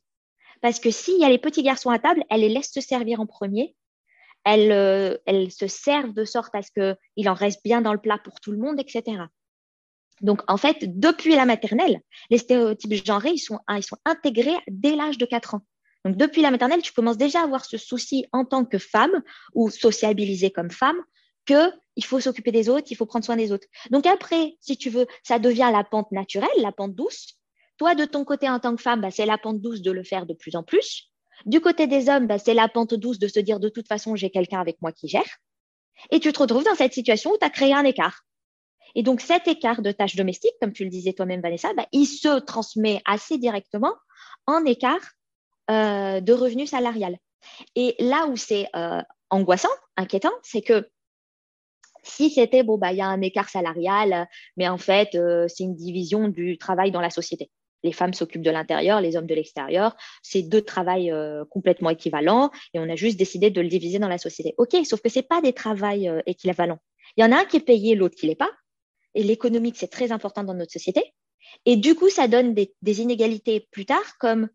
Parce 0.61 0.79
que 0.79 0.91
s'il 0.91 1.19
y 1.19 1.25
a 1.25 1.29
les 1.29 1.39
petits 1.39 1.63
garçons 1.63 1.89
à 1.89 1.99
table, 1.99 2.23
elles 2.29 2.41
les 2.41 2.49
laissent 2.49 2.73
se 2.73 2.81
servir 2.81 3.19
en 3.19 3.25
premier. 3.25 3.75
Elles, 4.43 4.71
euh, 4.71 5.17
se 5.49 5.67
servent 5.67 6.13
de 6.13 6.25
sorte 6.25 6.53
à 6.55 6.61
ce 6.61 6.71
qu'il 6.71 7.29
en 7.29 7.33
reste 7.33 7.63
bien 7.63 7.81
dans 7.81 7.93
le 7.93 7.99
plat 7.99 8.19
pour 8.23 8.39
tout 8.39 8.51
le 8.51 8.57
monde, 8.57 8.79
etc. 8.79 9.23
Donc, 10.21 10.41
en 10.47 10.57
fait, 10.57 10.99
depuis 10.99 11.35
la 11.35 11.45
maternelle, 11.45 11.99
les 12.29 12.37
stéréotypes 12.37 13.05
genrés, 13.05 13.31
ils 13.31 13.39
sont, 13.39 13.59
ils 13.69 13.83
sont 13.83 13.97
intégrés 14.05 14.57
dès 14.67 14.95
l'âge 14.95 15.17
de 15.17 15.25
4 15.25 15.55
ans. 15.55 15.61
Donc, 16.05 16.17
depuis 16.17 16.41
la 16.41 16.51
maternelle, 16.51 16.81
tu 16.81 16.93
commences 16.93 17.17
déjà 17.17 17.41
à 17.41 17.43
avoir 17.43 17.65
ce 17.65 17.77
souci 17.77 18.25
en 18.31 18.45
tant 18.45 18.65
que 18.65 18.77
femme 18.77 19.23
ou 19.53 19.69
sociabilisée 19.69 20.51
comme 20.51 20.71
femme 20.71 20.97
qu'il 21.45 22.05
faut 22.05 22.19
s'occuper 22.19 22.51
des 22.51 22.69
autres, 22.69 22.87
il 22.91 22.95
faut 22.95 23.05
prendre 23.05 23.25
soin 23.25 23.35
des 23.35 23.51
autres. 23.51 23.67
Donc 23.89 24.05
après, 24.05 24.55
si 24.59 24.77
tu 24.77 24.89
veux, 24.89 25.07
ça 25.23 25.39
devient 25.39 25.69
la 25.71 25.83
pente 25.83 26.11
naturelle, 26.11 26.49
la 26.57 26.71
pente 26.71 26.95
douce, 26.95 27.37
Toi, 27.77 27.95
de 27.95 28.05
ton 28.05 28.25
côté, 28.25 28.49
en 28.49 28.59
tant 28.59 28.75
que 28.75 28.81
femme, 28.81 29.01
bah, 29.01 29.11
c'est 29.11 29.25
la 29.25 29.37
pente 29.37 29.61
douce 29.61 29.81
de 29.81 29.91
le 29.91 30.03
faire 30.03 30.25
de 30.25 30.33
plus 30.33 30.55
en 30.55 30.63
plus. 30.63 31.11
Du 31.45 31.61
côté 31.61 31.87
des 31.87 32.09
hommes, 32.09 32.27
bah, 32.27 32.37
c'est 32.37 32.53
la 32.53 32.67
pente 32.67 32.93
douce 32.93 33.19
de 33.19 33.27
se 33.27 33.39
dire 33.39 33.59
de 33.59 33.69
toute 33.69 33.87
façon, 33.87 34.15
j'ai 34.15 34.29
quelqu'un 34.29 34.59
avec 34.59 34.81
moi 34.81 34.91
qui 34.91 35.07
gère. 35.07 35.37
Et 36.11 36.19
tu 36.19 36.31
te 36.31 36.39
retrouves 36.39 36.63
dans 36.63 36.75
cette 36.75 36.93
situation 36.93 37.31
où 37.31 37.37
tu 37.37 37.45
as 37.45 37.49
créé 37.49 37.73
un 37.73 37.83
écart. 37.83 38.21
Et 38.95 39.03
donc, 39.03 39.21
cet 39.21 39.47
écart 39.47 39.81
de 39.81 39.91
tâches 39.91 40.15
domestiques, 40.15 40.55
comme 40.61 40.73
tu 40.73 40.83
le 40.83 40.89
disais 40.89 41.13
toi-même, 41.13 41.41
Vanessa, 41.41 41.73
bah, 41.73 41.87
il 41.91 42.05
se 42.05 42.39
transmet 42.39 43.01
assez 43.05 43.37
directement 43.37 43.93
en 44.47 44.65
écart 44.65 45.01
euh, 45.69 46.19
de 46.19 46.33
revenus 46.33 46.71
salarial. 46.71 47.17
Et 47.75 47.95
là 47.99 48.27
où 48.27 48.35
c'est 48.35 48.67
euh, 48.75 49.01
angoissant, 49.29 49.69
inquiétant, 49.97 50.31
c'est 50.43 50.61
que 50.61 50.87
si 52.03 52.29
c'était, 52.29 52.63
bon, 52.63 52.79
il 52.89 52.97
y 52.97 53.01
a 53.01 53.07
un 53.07 53.21
écart 53.21 53.49
salarial, 53.49 54.27
mais 54.57 54.67
en 54.67 54.77
fait, 54.77 55.15
euh, 55.15 55.47
c'est 55.47 55.63
une 55.63 55.75
division 55.75 56.27
du 56.27 56.57
travail 56.57 56.91
dans 56.91 57.01
la 57.01 57.11
société. 57.11 57.51
Les 57.83 57.91
femmes 57.91 58.13
s'occupent 58.13 58.43
de 58.43 58.51
l'intérieur, 58.51 59.01
les 59.01 59.15
hommes 59.15 59.25
de 59.25 59.33
l'extérieur. 59.35 59.95
C'est 60.21 60.43
deux 60.43 60.61
travails 60.61 61.11
complètement 61.49 61.89
équivalents 61.89 62.51
et 62.73 62.79
on 62.79 62.89
a 62.89 62.95
juste 62.95 63.17
décidé 63.17 63.49
de 63.49 63.59
le 63.59 63.67
diviser 63.67 63.97
dans 63.97 64.07
la 64.07 64.17
société. 64.19 64.53
OK, 64.57 64.75
sauf 64.83 65.01
que 65.01 65.09
ce 65.09 65.19
pas 65.19 65.41
des 65.41 65.53
travails 65.53 66.11
équivalents. 66.27 66.79
Il 67.17 67.23
y 67.23 67.27
en 67.27 67.31
a 67.31 67.41
un 67.41 67.45
qui 67.45 67.57
est 67.57 67.65
payé, 67.65 67.95
l'autre 67.95 68.15
qui 68.15 68.27
l'est 68.27 68.35
pas 68.35 68.51
et 69.15 69.23
l'économique, 69.23 69.77
c'est 69.77 69.87
très 69.87 70.11
important 70.11 70.43
dans 70.43 70.53
notre 70.53 70.71
société. 70.71 71.13
Et 71.65 71.75
du 71.75 71.95
coup, 71.95 72.09
ça 72.09 72.27
donne 72.27 72.53
des, 72.53 73.01
inégalités 73.01 73.67
plus 73.71 73.85
tard, 73.85 74.17
comme 74.19 74.49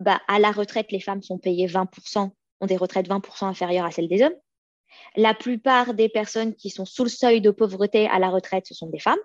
bah, 0.00 0.20
à 0.28 0.38
la 0.38 0.52
retraite, 0.52 0.92
les 0.92 1.00
femmes 1.00 1.22
sont 1.22 1.38
payées 1.38 1.66
20%, 1.66 2.30
ont 2.60 2.66
des 2.66 2.76
retraites 2.76 3.08
20% 3.08 3.46
inférieures 3.46 3.86
à 3.86 3.90
celles 3.90 4.08
des 4.08 4.22
hommes. 4.22 4.36
La 5.16 5.34
plupart 5.34 5.94
des 5.94 6.08
personnes 6.08 6.54
qui 6.54 6.70
sont 6.70 6.84
sous 6.84 7.04
le 7.04 7.10
seuil 7.10 7.40
de 7.40 7.50
pauvreté 7.50 8.06
à 8.06 8.18
la 8.18 8.30
retraite, 8.30 8.66
ce 8.66 8.74
sont 8.74 8.88
des 8.88 9.00
femmes. 9.00 9.18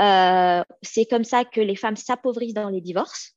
Euh, 0.00 0.62
c'est 0.82 1.06
comme 1.06 1.24
ça 1.24 1.44
que 1.44 1.60
les 1.60 1.76
femmes 1.76 1.96
s'appauvrissent 1.96 2.54
dans 2.54 2.68
les 2.68 2.80
divorces, 2.80 3.36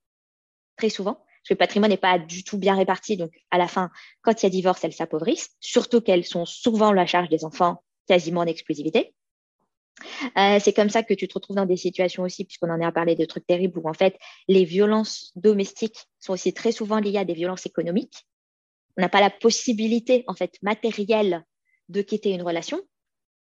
très 0.76 0.90
souvent, 0.90 1.14
parce 1.14 1.50
que 1.50 1.54
le 1.54 1.58
patrimoine 1.58 1.92
n'est 1.92 1.98
pas 1.98 2.20
du 2.20 2.44
tout 2.44 2.58
bien 2.58 2.76
réparti. 2.76 3.18
Donc, 3.18 3.32
à 3.52 3.58
la 3.58 3.68
fin, 3.68 3.90
quand 4.22 4.42
il 4.42 4.46
y 4.46 4.48
a 4.48 4.50
divorce, 4.50 4.84
elles 4.84 4.94
s'appauvrissent, 4.94 5.52
surtout 5.60 6.02
qu'elles 6.02 6.26
sont 6.26 6.46
souvent 6.46 6.92
la 6.92 7.06
charge 7.06 7.30
des 7.30 7.46
enfants 7.46 7.84
quasiment 8.08 8.42
en 8.42 8.48
exclusivité. 8.48 9.14
Euh, 10.38 10.60
c'est 10.60 10.74
comme 10.74 10.90
ça 10.90 11.04
que 11.04 11.14
tu 11.14 11.28
te 11.28 11.34
retrouves 11.34 11.56
dans 11.56 11.66
des 11.66 11.78
situations 11.78 12.24
aussi, 12.24 12.46
puisqu'on 12.46 12.70
en 12.70 12.82
a 12.82 12.92
parlé 12.92 13.16
de 13.16 13.26
trucs 13.26 13.46
terribles, 13.46 13.80
où 13.80 13.90
en 13.90 13.94
fait, 13.94 14.18
les 14.48 14.64
violences 14.64 15.32
domestiques 15.36 16.08
sont 16.20 16.34
aussi 16.34 16.54
très 16.54 16.72
souvent 16.72 17.00
liées 17.00 17.18
à 17.18 17.26
des 17.26 17.34
violences 17.34 17.66
économiques. 17.66 18.26
On 18.98 19.02
n'a 19.02 19.10
pas 19.10 19.22
la 19.22 19.30
possibilité, 19.30 20.24
en 20.28 20.34
fait, 20.34 20.56
matérielle 20.62 21.46
de 21.90 22.02
quitter 22.02 22.32
une 22.32 22.42
relation, 22.42 22.82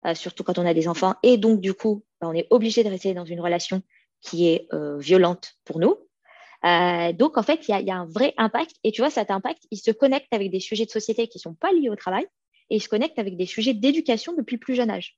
euh, 0.07 0.15
surtout 0.15 0.45
quand 0.45 0.59
on 0.59 0.67
a 0.67 0.75
des 0.75 0.89
enfants. 0.89 1.15
Et 1.23 1.37
donc, 1.37 1.61
du 1.61 1.75
coup, 1.75 2.05
bah, 2.21 2.29
on 2.29 2.35
est 2.35 2.47
obligé 2.51 2.85
de 2.85 2.89
rester 2.89 3.15
dans 3.15 3.25
une 3.25 3.41
relation 3.41 3.83
qui 4.21 4.49
est 4.49 4.69
euh, 4.73 4.99
violente 4.99 5.55
pour 5.65 5.79
nous. 5.79 5.97
donc, 7.15 7.39
en 7.39 7.43
fait, 7.43 7.69
il 7.69 7.79
y, 7.79 7.85
y, 7.85 7.91
a 7.91 7.97
un 7.97 8.07
vrai 8.07 8.35
impact. 8.37 8.75
Et 8.85 8.93
tu 8.93 9.01
vois, 9.01 9.11
cet 9.11 9.31
impact, 9.31 9.63
il 9.71 9.79
se 9.79 9.91
connecte 9.91 10.33
avec 10.33 10.51
des 10.51 10.61
sujets 10.61 10.87
de 10.87 10.91
société 10.91 11.29
qui 11.29 11.39
ne 11.39 11.43
sont 11.43 11.55
pas 11.55 11.73
liés 11.73 11.91
au 11.91 11.97
travail 11.97 12.27
et 12.71 12.77
il 12.77 12.81
se 12.81 12.89
connecte 12.89 13.19
avec 13.19 13.37
des 13.37 13.47
sujets 13.47 13.75
d'éducation 13.75 14.35
depuis 14.35 14.59
plus 14.59 14.75
jeune 14.75 14.91
âge. 14.91 15.18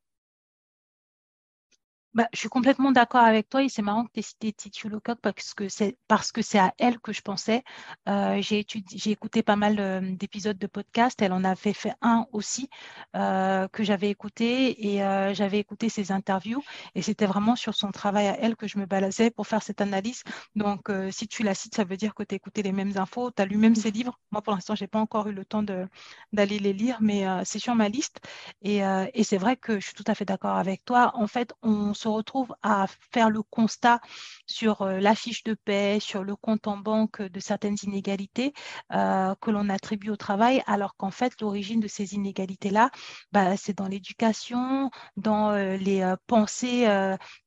Bah, 2.12 2.26
je 2.32 2.40
suis 2.40 2.48
complètement 2.48 2.90
d'accord 2.90 3.20
avec 3.22 3.48
toi 3.48 3.62
et 3.62 3.68
c'est 3.68 3.82
marrant 3.82 4.04
que 4.04 4.10
tu 4.12 4.18
aies 4.18 4.22
cité 4.22 4.52
Titi 4.52 4.88
Lecoq 4.88 5.16
parce 5.22 5.54
que 5.54 5.68
c'est 5.68 5.96
parce 6.08 6.32
que 6.32 6.42
c'est 6.42 6.58
à 6.58 6.74
elle 6.78 6.98
que 6.98 7.12
je 7.12 7.20
pensais. 7.22 7.62
Euh, 8.08 8.42
j'ai 8.42 8.66
j'ai 8.68 9.10
écouté 9.12 9.44
pas 9.44 9.54
mal 9.54 9.78
euh, 9.78 10.00
d'épisodes 10.16 10.58
de 10.58 10.66
podcast. 10.66 11.22
Elle 11.22 11.32
en 11.32 11.44
avait 11.44 11.72
fait 11.72 11.92
un 12.02 12.26
aussi 12.32 12.68
euh, 13.14 13.68
que 13.68 13.84
j'avais 13.84 14.10
écouté 14.10 14.88
et 14.96 14.98
j'avais 15.34 15.60
écouté 15.60 15.88
ses 15.88 16.10
interviews 16.10 16.62
et 16.96 17.02
c'était 17.02 17.26
vraiment 17.26 17.54
sur 17.54 17.74
son 17.74 17.92
travail 17.92 18.26
à 18.26 18.36
elle 18.40 18.56
que 18.56 18.66
je 18.66 18.78
me 18.78 18.86
balasais 18.86 19.30
pour 19.30 19.46
faire 19.46 19.62
cette 19.62 19.80
analyse. 19.80 20.24
Donc 20.56 20.90
si 21.12 21.28
tu 21.28 21.44
la 21.44 21.54
cites, 21.54 21.76
ça 21.76 21.84
veut 21.84 21.96
dire 21.96 22.14
que 22.16 22.24
tu 22.24 22.34
as 22.34 22.36
écouté 22.36 22.62
les 22.64 22.72
mêmes 22.72 22.96
infos, 22.96 23.30
tu 23.30 23.40
as 23.40 23.46
lu 23.46 23.56
même 23.56 23.76
ses 23.76 23.92
livres. 23.92 24.18
Moi 24.32 24.42
pour 24.42 24.52
l'instant, 24.52 24.74
j'ai 24.74 24.88
pas 24.88 24.98
encore 24.98 25.28
eu 25.28 25.32
le 25.32 25.44
temps 25.44 25.62
de 25.62 25.86
d'aller 26.32 26.58
les 26.58 26.72
lire, 26.72 26.98
mais 27.00 27.24
c'est 27.44 27.58
sur 27.60 27.74
ma 27.76 27.88
liste 27.88 28.18
et, 28.62 28.78
et 29.14 29.22
c'est 29.24 29.38
vrai 29.38 29.56
que 29.56 29.78
je 29.78 29.86
suis 29.86 29.94
tout 29.94 30.04
à 30.08 30.14
fait 30.16 30.24
d'accord 30.24 30.56
avec 30.56 30.84
toi. 30.84 31.12
En 31.14 31.26
fait, 31.28 31.52
on 31.62 31.94
se 32.00 32.08
retrouve 32.08 32.54
à 32.62 32.86
faire 33.12 33.30
le 33.30 33.42
constat 33.42 34.00
sur 34.46 34.82
euh, 34.82 34.98
la 35.00 35.14
fiche 35.14 35.44
de 35.44 35.54
paie, 35.54 35.98
sur 36.00 36.24
le 36.24 36.34
compte 36.34 36.66
en 36.66 36.78
banque 36.78 37.20
de 37.22 37.40
certaines 37.40 37.76
inégalités 37.82 38.52
euh, 38.92 39.34
que 39.40 39.50
l'on 39.50 39.68
attribue 39.68 40.10
au 40.10 40.16
travail, 40.16 40.62
alors 40.66 40.96
qu'en 40.96 41.10
fait, 41.10 41.40
l'origine 41.40 41.80
de 41.80 41.88
ces 41.88 42.14
inégalités-là, 42.14 42.90
bah, 43.32 43.56
c'est 43.56 43.76
dans 43.76 43.88
l'éducation, 43.88 44.90
dans 45.16 45.50
euh, 45.50 45.76
les 45.76 46.14
pensées 46.26 46.86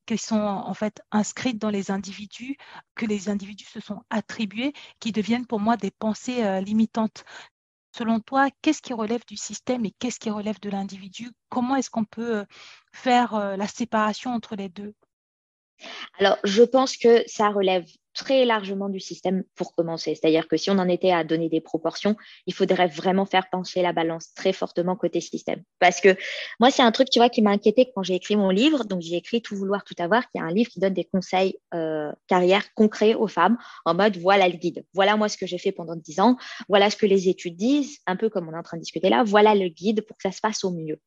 qui 0.06 0.18
sont 0.18 0.36
en 0.36 0.74
fait 0.74 1.02
inscrites 1.10 1.58
dans 1.58 1.70
les 1.70 1.90
individus, 1.90 2.56
que 2.94 3.06
les 3.06 3.28
individus 3.28 3.66
se 3.66 3.80
sont 3.80 4.02
attribués, 4.10 4.72
qui 5.00 5.12
deviennent 5.12 5.46
pour 5.46 5.60
moi 5.60 5.76
des 5.76 5.90
pensées 5.90 6.60
limitantes. 6.60 7.24
Selon 7.96 8.20
toi, 8.20 8.50
qu'est-ce 8.60 8.82
qui 8.82 8.92
relève 8.92 9.24
du 9.26 9.36
système 9.36 9.84
et 9.86 9.92
qu'est-ce 9.92 10.18
qui 10.18 10.28
relève 10.28 10.60
de 10.60 10.68
l'individu? 10.68 11.30
Comment 11.48 11.76
est-ce 11.76 11.90
qu'on 11.90 12.04
peut 12.04 12.38
euh, 12.40 12.44
faire 12.92 13.34
euh, 13.34 13.56
la 13.56 13.68
séparation 13.68 14.32
entre 14.32 14.56
les 14.56 14.68
deux? 14.68 14.94
Alors, 16.18 16.38
je 16.44 16.62
pense 16.62 16.96
que 16.96 17.22
ça 17.26 17.48
relève 17.48 17.84
très 18.14 18.44
largement 18.44 18.88
du 18.88 19.00
système 19.00 19.42
pour 19.56 19.74
commencer. 19.74 20.14
C'est-à-dire 20.14 20.48
que 20.48 20.56
si 20.56 20.70
on 20.70 20.78
en 20.78 20.88
était 20.88 21.10
à 21.10 21.24
donner 21.24 21.48
des 21.48 21.60
proportions, 21.60 22.16
il 22.46 22.54
faudrait 22.54 22.86
vraiment 22.86 23.26
faire 23.26 23.50
pencher 23.50 23.82
la 23.82 23.92
balance 23.92 24.32
très 24.34 24.52
fortement 24.52 24.96
côté 24.96 25.20
système. 25.20 25.62
Parce 25.80 26.00
que 26.00 26.16
moi, 26.60 26.70
c'est 26.70 26.82
un 26.82 26.92
truc, 26.92 27.10
tu 27.10 27.18
vois, 27.18 27.28
qui 27.28 27.42
m'a 27.42 27.50
inquiété 27.50 27.90
quand 27.94 28.02
j'ai 28.02 28.14
écrit 28.14 28.36
mon 28.36 28.50
livre. 28.50 28.84
Donc, 28.84 29.02
j'ai 29.02 29.16
écrit 29.16 29.42
Tout 29.42 29.56
vouloir, 29.56 29.84
tout 29.84 29.94
avoir, 29.98 30.30
qui 30.30 30.38
est 30.38 30.40
un 30.40 30.52
livre 30.52 30.70
qui 30.70 30.80
donne 30.80 30.94
des 30.94 31.04
conseils 31.04 31.58
euh, 31.74 32.10
carrière 32.28 32.72
concrets 32.74 33.14
aux 33.14 33.26
femmes 33.26 33.58
en 33.84 33.94
mode 33.94 34.16
voilà 34.16 34.48
le 34.48 34.56
guide. 34.56 34.84
Voilà 34.94 35.16
moi 35.16 35.28
ce 35.28 35.36
que 35.36 35.46
j'ai 35.46 35.58
fait 35.58 35.72
pendant 35.72 35.96
dix 35.96 36.20
ans. 36.20 36.36
Voilà 36.68 36.90
ce 36.90 36.96
que 36.96 37.06
les 37.06 37.28
études 37.28 37.56
disent, 37.56 37.98
un 38.06 38.16
peu 38.16 38.30
comme 38.30 38.48
on 38.48 38.52
est 38.52 38.58
en 38.58 38.62
train 38.62 38.76
de 38.76 38.82
discuter 38.82 39.08
là. 39.08 39.24
Voilà 39.24 39.54
le 39.54 39.68
guide 39.68 40.02
pour 40.06 40.16
que 40.16 40.22
ça 40.22 40.32
se 40.32 40.40
passe 40.40 40.62
au 40.62 40.70
mieux. 40.70 41.00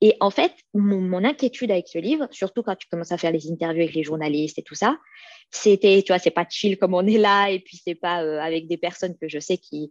Et 0.00 0.16
en 0.20 0.30
fait, 0.30 0.52
mon, 0.72 1.24
inquiétude 1.24 1.70
avec 1.70 1.88
ce 1.88 1.98
livre, 1.98 2.26
surtout 2.30 2.62
quand 2.62 2.76
tu 2.76 2.88
commences 2.88 3.12
à 3.12 3.18
faire 3.18 3.32
les 3.32 3.50
interviews 3.50 3.82
avec 3.82 3.94
les 3.94 4.02
journalistes 4.02 4.58
et 4.58 4.62
tout 4.62 4.74
ça, 4.74 4.98
c'était, 5.50 6.02
tu 6.02 6.12
vois, 6.12 6.18
c'est 6.18 6.30
pas 6.30 6.46
chill 6.48 6.78
comme 6.78 6.94
on 6.94 7.06
est 7.06 7.18
là, 7.18 7.50
et 7.50 7.60
puis 7.60 7.80
c'est 7.82 7.94
pas 7.94 8.22
euh, 8.22 8.40
avec 8.40 8.66
des 8.66 8.78
personnes 8.78 9.16
que 9.18 9.28
je 9.28 9.38
sais 9.38 9.58
qui, 9.58 9.90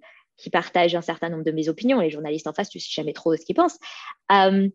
partagent 0.51 0.95
un 0.95 1.01
certain 1.01 1.27
nombre 1.27 1.43
de 1.43 1.51
mes 1.51 1.67
opinions. 1.67 1.99
Les 1.99 2.09
journalistes 2.09 2.47
en 2.47 2.53
face, 2.53 2.69
tu 2.69 2.79
sais 2.79 2.89
jamais 2.89 3.11
trop 3.11 3.35
ce 3.35 3.45
qu'ils 3.45 3.55
pensent. 3.55 3.77
Euh, 4.31 4.69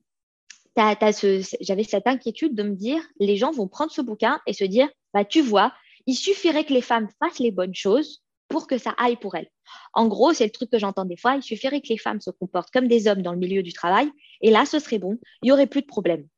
J'avais 0.77 1.85
cette 1.85 2.07
inquiétude 2.07 2.55
de 2.55 2.63
me 2.63 2.75
dire, 2.75 3.01
les 3.19 3.37
gens 3.37 3.51
vont 3.51 3.67
prendre 3.67 3.91
ce 3.91 4.03
bouquin 4.03 4.41
et 4.47 4.53
se 4.53 4.65
dire, 4.65 4.89
bah, 5.15 5.25
tu 5.25 5.41
vois, 5.41 5.73
il 6.07 6.15
suffirait 6.15 6.65
que 6.65 6.75
les 6.75 6.83
femmes 6.83 7.09
fassent 7.19 7.39
les 7.39 7.51
bonnes 7.51 7.75
choses 7.75 8.24
pour 8.55 8.69
que 8.69 8.79
ça 8.79 8.95
aille 8.99 9.17
pour 9.17 9.35
elles. 9.35 9.51
En 9.95 10.07
gros, 10.07 10.33
c'est 10.33 10.45
le 10.45 10.53
truc 10.53 10.71
que 10.71 10.79
j'entends 10.79 11.05
des 11.05 11.17
fois, 11.17 11.35
il 11.35 11.43
suffirait 11.43 11.81
que 11.81 11.89
les 11.89 11.99
femmes 11.99 12.21
se 12.21 12.31
comportent 12.31 12.71
comme 12.71 12.87
des 12.87 13.09
hommes 13.09 13.21
dans 13.21 13.33
le 13.33 13.39
milieu 13.39 13.65
du 13.65 13.73
travail, 13.73 14.09
et 14.43 14.53
là, 14.53 14.65
ce 14.65 14.79
serait 14.79 15.01
bon, 15.01 15.19
il 15.43 15.47
n'y 15.47 15.51
aurait 15.51 15.67
plus 15.67 15.81
de 15.81 15.89
problème. 15.89 16.29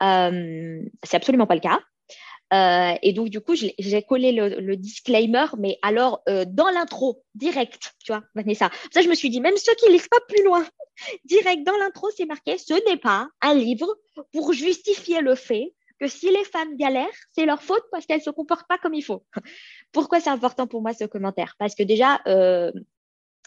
Euh, 0.00 0.80
c'est 1.02 1.16
absolument 1.16 1.48
pas 1.48 1.56
le 1.56 1.60
cas. 1.60 1.80
Euh, 2.54 2.96
et 3.02 3.12
donc, 3.12 3.28
du 3.28 3.40
coup, 3.40 3.56
j'ai 3.56 4.02
collé 4.02 4.30
le, 4.30 4.76
disclaimer, 4.76 5.46
mais 5.58 5.80
alors 5.82 6.22
euh, 6.28 6.44
dans 6.46 6.70
l'intro, 6.70 7.24
direct, 7.34 7.96
tu 8.04 8.12
vois, 8.12 8.22
Vanessa. 8.36 8.70
Ça, 8.94 9.02
je 9.02 9.08
me 9.08 9.16
suis 9.16 9.28
dit, 9.28 9.40
même 9.40 9.56
ceux 9.56 9.74
qui 9.74 9.90
lisent 9.90 10.06
pas 10.06 10.20
plus 10.28 10.44
loin, 10.44 10.64
direct 11.24 11.66
dans 11.66 11.76
l'intro, 11.76 12.08
c'est 12.16 12.26
marqué, 12.26 12.56
ce 12.56 12.74
n'est 12.88 12.98
pas 12.98 13.26
un 13.42 13.54
livre 13.54 13.96
pour 14.32 14.52
justifier 14.52 15.22
le 15.22 15.34
fait 15.34 15.74
que 15.98 16.06
si 16.06 16.30
les 16.30 16.44
femmes 16.44 16.76
galèrent, 16.76 17.06
c'est 17.32 17.46
leur 17.46 17.62
faute 17.62 17.84
parce 17.90 18.06
qu'elles 18.06 18.22
se 18.22 18.30
comportent 18.30 18.68
pas 18.68 18.78
comme 18.78 18.94
il 18.94 19.02
faut. 19.02 19.24
Pourquoi 19.92 20.20
c'est 20.20 20.30
important 20.30 20.66
pour 20.66 20.82
moi 20.82 20.92
ce 20.92 21.04
commentaire? 21.04 21.54
Parce 21.58 21.74
que 21.74 21.82
déjà, 21.82 22.20
euh, 22.26 22.72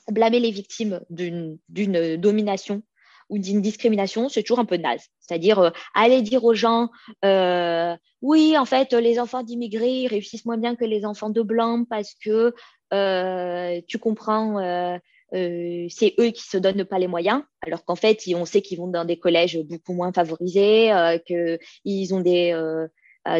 blâmer 0.09 0.39
les 0.39 0.51
victimes 0.51 1.01
d'une 1.09 1.57
domination 2.17 2.83
ou 3.29 3.37
d'une 3.37 3.61
discrimination, 3.61 4.27
c'est 4.27 4.43
toujours 4.43 4.59
un 4.59 4.65
peu 4.65 4.77
naze. 4.77 5.07
C'est-à-dire 5.19 5.59
euh, 5.59 5.69
aller 5.93 6.21
dire 6.21 6.43
aux 6.43 6.53
gens, 6.53 6.89
euh, 7.23 7.95
oui, 8.21 8.57
en 8.57 8.65
fait, 8.65 8.93
les 8.93 9.19
enfants 9.19 9.43
d'immigrés 9.43 10.07
réussissent 10.07 10.45
moins 10.45 10.57
bien 10.57 10.75
que 10.75 10.85
les 10.85 11.05
enfants 11.05 11.29
de 11.29 11.41
blancs 11.41 11.87
parce 11.89 12.13
que 12.15 12.53
tu 13.87 13.97
comprends, 13.99 14.99
c'est 15.33 16.13
eux 16.19 16.31
qui 16.31 16.43
se 16.43 16.57
donnent 16.57 16.85
pas 16.85 16.99
les 16.99 17.07
moyens, 17.07 17.43
alors 17.61 17.85
qu'en 17.85 17.95
fait, 17.95 18.19
on 18.35 18.45
sait 18.45 18.61
qu'ils 18.61 18.77
vont 18.77 18.87
dans 18.87 19.05
des 19.05 19.17
collèges 19.17 19.59
beaucoup 19.59 19.93
moins 19.93 20.11
favorisés, 20.11 20.91
qu'ils 21.25 22.13
ont 22.13 22.21
des 22.21 22.53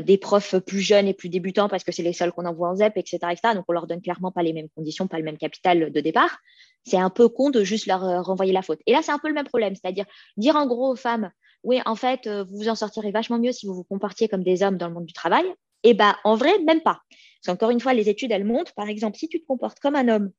des 0.04 0.17
profs 0.17 0.58
plus 0.60 0.82
jeunes 0.82 1.08
et 1.08 1.13
plus 1.15 1.30
débutants 1.30 1.67
parce 1.67 1.84
que 1.84 1.91
c'est 1.91 2.04
les 2.04 2.13
seuls 2.13 2.32
qu'on 2.32 2.45
envoie 2.45 2.69
en 2.69 2.75
ZEP, 2.75 2.97
etc.. 2.97 3.19
Donc, 3.56 3.65
on 3.67 3.73
leur 3.73 3.88
donne 3.88 4.01
clairement 4.01 4.32
pas 4.32 4.43
les 4.43 4.54
mêmes 4.54 4.69
conditions, 4.75 5.08
pas 5.08 5.17
le 5.17 5.23
même 5.23 5.39
capital 5.39 5.91
de 5.91 6.01
départ 6.01 6.39
c'est 6.86 6.97
un 6.97 7.10
peu 7.10 7.30
con 7.30 7.49
de 7.49 7.63
juste 7.63 7.86
leur 7.86 8.04
euh, 8.04 8.21
renvoyer 8.21 8.54
la 8.54 8.62
faute. 8.62 8.80
Et 8.86 8.91
là, 8.91 9.01
c'est 9.01 9.12
un 9.12 9.19
peu 9.19 9.27
le 9.27 9.34
même 9.34 9.45
problème, 9.45 9.75
c'est-à-dire 9.75 10.06
dire 10.38 10.56
en 10.56 10.65
gros 10.67 10.91
aux 10.91 10.95
femmes, 10.95 11.32
oui, 11.63 11.80
en 11.86 11.95
fait, 11.95 12.27
euh, 12.27 12.43
vous 12.43 12.58
vous 12.58 12.69
en 12.69 12.75
sortirez 12.75 13.12
vachement 13.12 13.39
mieux 13.39 13.51
si 13.51 13.67
vous 13.67 13.73
vous 13.73 13.84
comportiez 13.84 14.27
comme 14.27 14.43
des 14.43 14.63
hommes 14.63 14.77
dans 14.77 14.88
le 14.88 14.93
monde 14.93 15.06
du 15.06 15.13
travail. 15.13 15.45
Eh 15.84 15.93
bien, 15.93 16.15
en 16.23 16.36
vrai, 16.36 16.51
même 16.65 16.82
pas. 16.82 17.01
Parce 17.43 17.58
qu'encore 17.58 17.71
une 17.71 17.80
fois, 17.80 17.93
les 17.93 18.10
études, 18.10 18.32
elles 18.32 18.45
montrent, 18.45 18.73
par 18.73 18.88
exemple, 18.88 19.17
si 19.17 19.27
tu 19.27 19.41
te 19.41 19.45
comportes 19.45 19.80
comme 19.80 19.95
un 19.95 20.08
homme 20.08 20.32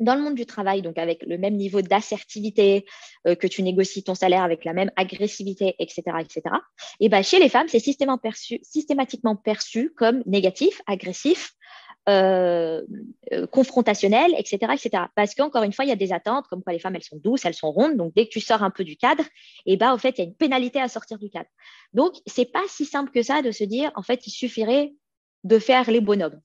dans 0.00 0.14
le 0.14 0.22
monde 0.22 0.34
du 0.34 0.46
travail, 0.46 0.82
donc 0.82 0.98
avec 0.98 1.22
le 1.24 1.38
même 1.38 1.54
niveau 1.54 1.82
d'assertivité, 1.82 2.84
euh, 3.26 3.34
que 3.34 3.46
tu 3.46 3.62
négocies 3.62 4.04
ton 4.04 4.14
salaire 4.14 4.42
avec 4.42 4.64
la 4.64 4.72
même 4.72 4.90
agressivité, 4.96 5.74
etc., 5.78 6.02
etc. 6.20 6.42
Et 7.00 7.08
ben 7.08 7.22
chez 7.22 7.38
les 7.38 7.48
femmes, 7.48 7.68
c'est 7.68 7.80
systématiquement 7.80 9.36
perçu 9.36 9.92
comme 9.96 10.22
négatif, 10.26 10.80
agressif, 10.86 11.54
euh, 12.08 12.82
euh, 13.34 13.46
confrontationnel, 13.46 14.34
etc., 14.38 14.72
etc. 14.72 15.04
Parce 15.14 15.34
qu'encore 15.34 15.62
une 15.64 15.74
fois, 15.74 15.84
il 15.84 15.88
y 15.88 15.92
a 15.92 15.96
des 15.96 16.14
attentes, 16.14 16.46
comme 16.48 16.62
quoi 16.62 16.72
les 16.72 16.78
femmes, 16.78 16.96
elles 16.96 17.02
sont 17.02 17.18
douces, 17.22 17.44
elles 17.44 17.52
sont 17.52 17.70
rondes. 17.70 17.98
Donc, 17.98 18.14
dès 18.14 18.24
que 18.24 18.30
tu 18.30 18.40
sors 18.40 18.62
un 18.62 18.70
peu 18.70 18.82
du 18.82 18.96
cadre, 18.96 19.24
et 19.66 19.76
ben, 19.76 19.92
en 19.92 19.98
fait, 19.98 20.16
il 20.16 20.18
y 20.18 20.20
a 20.22 20.24
une 20.24 20.34
pénalité 20.34 20.80
à 20.80 20.88
sortir 20.88 21.18
du 21.18 21.28
cadre. 21.28 21.50
Donc, 21.92 22.14
c'est 22.26 22.50
pas 22.50 22.62
si 22.68 22.86
simple 22.86 23.10
que 23.10 23.22
ça 23.22 23.42
de 23.42 23.50
se 23.50 23.62
dire, 23.62 23.92
en 23.94 24.02
fait, 24.02 24.26
il 24.26 24.30
suffirait 24.30 24.94
de 25.44 25.58
faire 25.58 25.90
les 25.90 26.00
bonhommes. 26.00 26.40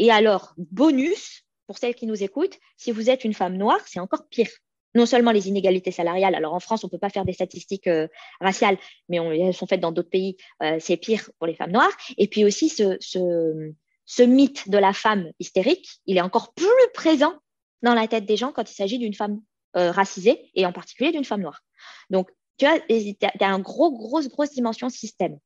Et 0.00 0.10
alors, 0.10 0.54
bonus, 0.56 1.45
pour 1.66 1.78
celles 1.78 1.94
qui 1.94 2.06
nous 2.06 2.22
écoutent, 2.22 2.58
si 2.76 2.92
vous 2.92 3.10
êtes 3.10 3.24
une 3.24 3.34
femme 3.34 3.56
noire, 3.56 3.80
c'est 3.86 4.00
encore 4.00 4.26
pire. 4.28 4.48
Non 4.94 5.04
seulement 5.04 5.30
les 5.30 5.48
inégalités 5.48 5.90
salariales, 5.90 6.34
alors 6.34 6.54
en 6.54 6.60
France, 6.60 6.82
on 6.84 6.86
ne 6.86 6.90
peut 6.90 6.98
pas 6.98 7.10
faire 7.10 7.24
des 7.24 7.32
statistiques 7.32 7.86
euh, 7.86 8.08
raciales, 8.40 8.78
mais 9.08 9.18
elles 9.18 9.54
sont 9.54 9.66
faites 9.66 9.80
dans 9.80 9.92
d'autres 9.92 10.10
pays, 10.10 10.36
euh, 10.62 10.78
c'est 10.80 10.96
pire 10.96 11.30
pour 11.38 11.46
les 11.46 11.54
femmes 11.54 11.72
noires. 11.72 11.94
Et 12.16 12.28
puis 12.28 12.44
aussi, 12.44 12.70
ce, 12.70 14.22
mythe 14.24 14.70
de 14.70 14.78
la 14.78 14.92
femme 14.92 15.30
hystérique, 15.38 16.00
il 16.06 16.16
est 16.16 16.22
encore 16.22 16.54
plus 16.54 16.66
présent 16.94 17.34
dans 17.82 17.94
la 17.94 18.08
tête 18.08 18.24
des 18.24 18.36
gens 18.36 18.52
quand 18.52 18.70
il 18.70 18.74
s'agit 18.74 18.98
d'une 18.98 19.12
femme 19.12 19.40
euh, 19.76 19.90
racisée 19.90 20.50
et 20.54 20.64
en 20.64 20.72
particulier 20.72 21.12
d'une 21.12 21.24
femme 21.24 21.42
noire. 21.42 21.60
Donc, 22.08 22.30
tu 22.56 22.64
vois, 22.64 22.78
il 22.88 23.08
y 23.08 23.44
a 23.44 23.48
une 23.48 23.62
gros, 23.62 23.92
grosse, 23.92 24.28
grosse 24.28 24.52
dimension 24.52 24.88
système. 24.88 25.38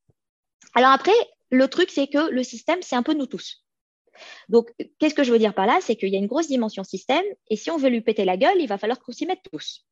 Alors 0.75 0.91
après, 0.91 1.11
le 1.51 1.67
truc, 1.67 1.91
c'est 1.91 2.07
que 2.07 2.31
le 2.31 2.45
système, 2.45 2.79
c'est 2.83 2.95
un 2.95 3.03
peu 3.03 3.15
nous 3.15 3.27
tous. 3.27 3.65
Donc, 4.49 4.73
qu'est-ce 4.99 5.15
que 5.15 5.25
je 5.25 5.33
veux 5.33 5.39
dire 5.39 5.55
par 5.55 5.67
là? 5.67 5.79
C'est 5.81 5.97
qu'il 5.97 6.11
y 6.11 6.17
a 6.17 6.19
une 6.19 6.27
grosse 6.27 6.49
dimension 6.49 6.85
système, 6.85 7.25
et 7.49 7.57
si 7.57 7.71
on 7.71 7.77
veut 7.77 7.89
lui 7.89 8.01
péter 8.01 8.25
la 8.25 8.37
gueule, 8.37 8.61
il 8.61 8.67
va 8.67 8.79
falloir 8.79 9.01
qu'on 9.01 9.13
s'y 9.13 9.27
mette 9.27 9.43
tous. 9.51 9.87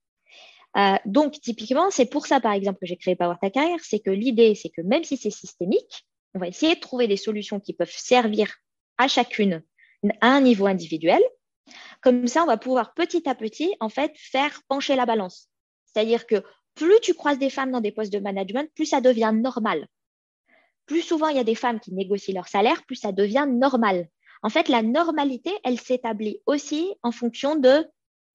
Euh, 0.77 0.97
donc, 1.07 1.41
typiquement, 1.41 1.91
c'est 1.91 2.07
pour 2.07 2.27
ça, 2.27 2.41
par 2.41 2.53
exemple, 2.53 2.79
que 2.81 2.87
j'ai 2.87 2.97
créé 2.97 3.17
Power 3.17 3.37
Ta 3.41 3.51
Carrière, 3.51 3.81
c'est 3.83 4.01
que 4.01 4.11
l'idée, 4.11 4.55
c'est 4.55 4.69
que 4.69 4.83
même 4.83 5.05
si 5.05 5.17
c'est 5.17 5.31
systémique, 5.31 6.07
on 6.35 6.39
va 6.39 6.49
essayer 6.49 6.75
de 6.75 6.81
trouver 6.81 7.09
des 7.09 7.17
solutions 7.17 7.59
qui 7.59 7.73
peuvent 7.73 7.91
servir 7.91 8.55
à 8.99 9.09
chacune 9.09 9.63
à 10.21 10.29
un 10.29 10.41
niveau 10.41 10.67
individuel. 10.67 11.23
Comme 12.03 12.27
ça, 12.27 12.43
on 12.43 12.47
va 12.47 12.59
pouvoir 12.59 12.95
petit 12.95 13.29
à 13.29 13.35
petit, 13.35 13.75
en 13.81 13.89
fait, 13.89 14.13
faire 14.15 14.63
pencher 14.69 14.95
la 14.95 15.07
balance. 15.07 15.49
C'est-à-dire 15.87 16.27
que 16.27 16.43
plus 16.75 17.01
tu 17.03 17.15
croises 17.15 17.39
des 17.39 17.51
femmes 17.51 17.73
dans 17.73 17.81
des 17.81 17.91
postes 17.91 18.13
de 18.13 18.21
management, 18.21 18.71
plus 18.75 18.87
ça 18.87 19.01
devient 19.01 19.33
normal. 19.35 19.89
Plus 20.87 21.03
souvent 21.03 21.29
il 21.29 21.37
y 21.37 21.41
a 21.41 21.45
des 21.45 21.57
femmes 21.57 21.81
qui 21.81 21.93
négocient 21.93 22.35
leur 22.35 22.49
salaire, 22.49 22.85
plus 22.87 22.97
ça 22.97 23.11
devient 23.11 23.47
normal. 23.49 24.09
En 24.43 24.51
fait, 24.51 24.69
la 24.69 24.83
normalité, 24.83 25.51
elle 25.65 25.81
s'établit 25.81 26.41
aussi 26.47 26.95
en 27.03 27.13
fonction 27.13 27.57
de 27.57 27.87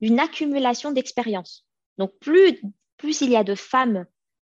d'une 0.01 0.19
accumulation 0.19 0.91
d'expérience. 0.91 1.65
Donc, 1.97 2.11
plus, 2.19 2.61
plus 2.97 3.21
il 3.21 3.29
y 3.29 3.37
a 3.37 3.45
de 3.45 3.55
femmes 3.55 4.05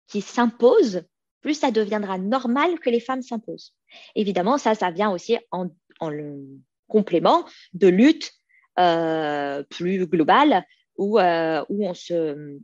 qui 0.06 0.20
s'imposent, 0.20 1.04
plus 1.40 1.54
ça 1.54 1.70
deviendra 1.70 2.18
normal 2.18 2.78
que 2.80 2.90
les 2.90 3.00
femmes 3.00 3.22
s'imposent. 3.22 3.74
Évidemment, 4.14 4.58
ça, 4.58 4.74
ça 4.74 4.90
vient 4.90 5.10
aussi 5.10 5.38
en, 5.50 5.70
le 6.10 6.44
complément 6.86 7.46
de 7.72 7.88
lutte 7.88 8.30
euh, 8.78 9.62
plus 9.70 10.06
globale 10.06 10.66
où, 10.96 11.18
euh, 11.18 11.64
où 11.70 11.86
on 11.86 11.94
se 11.94 12.58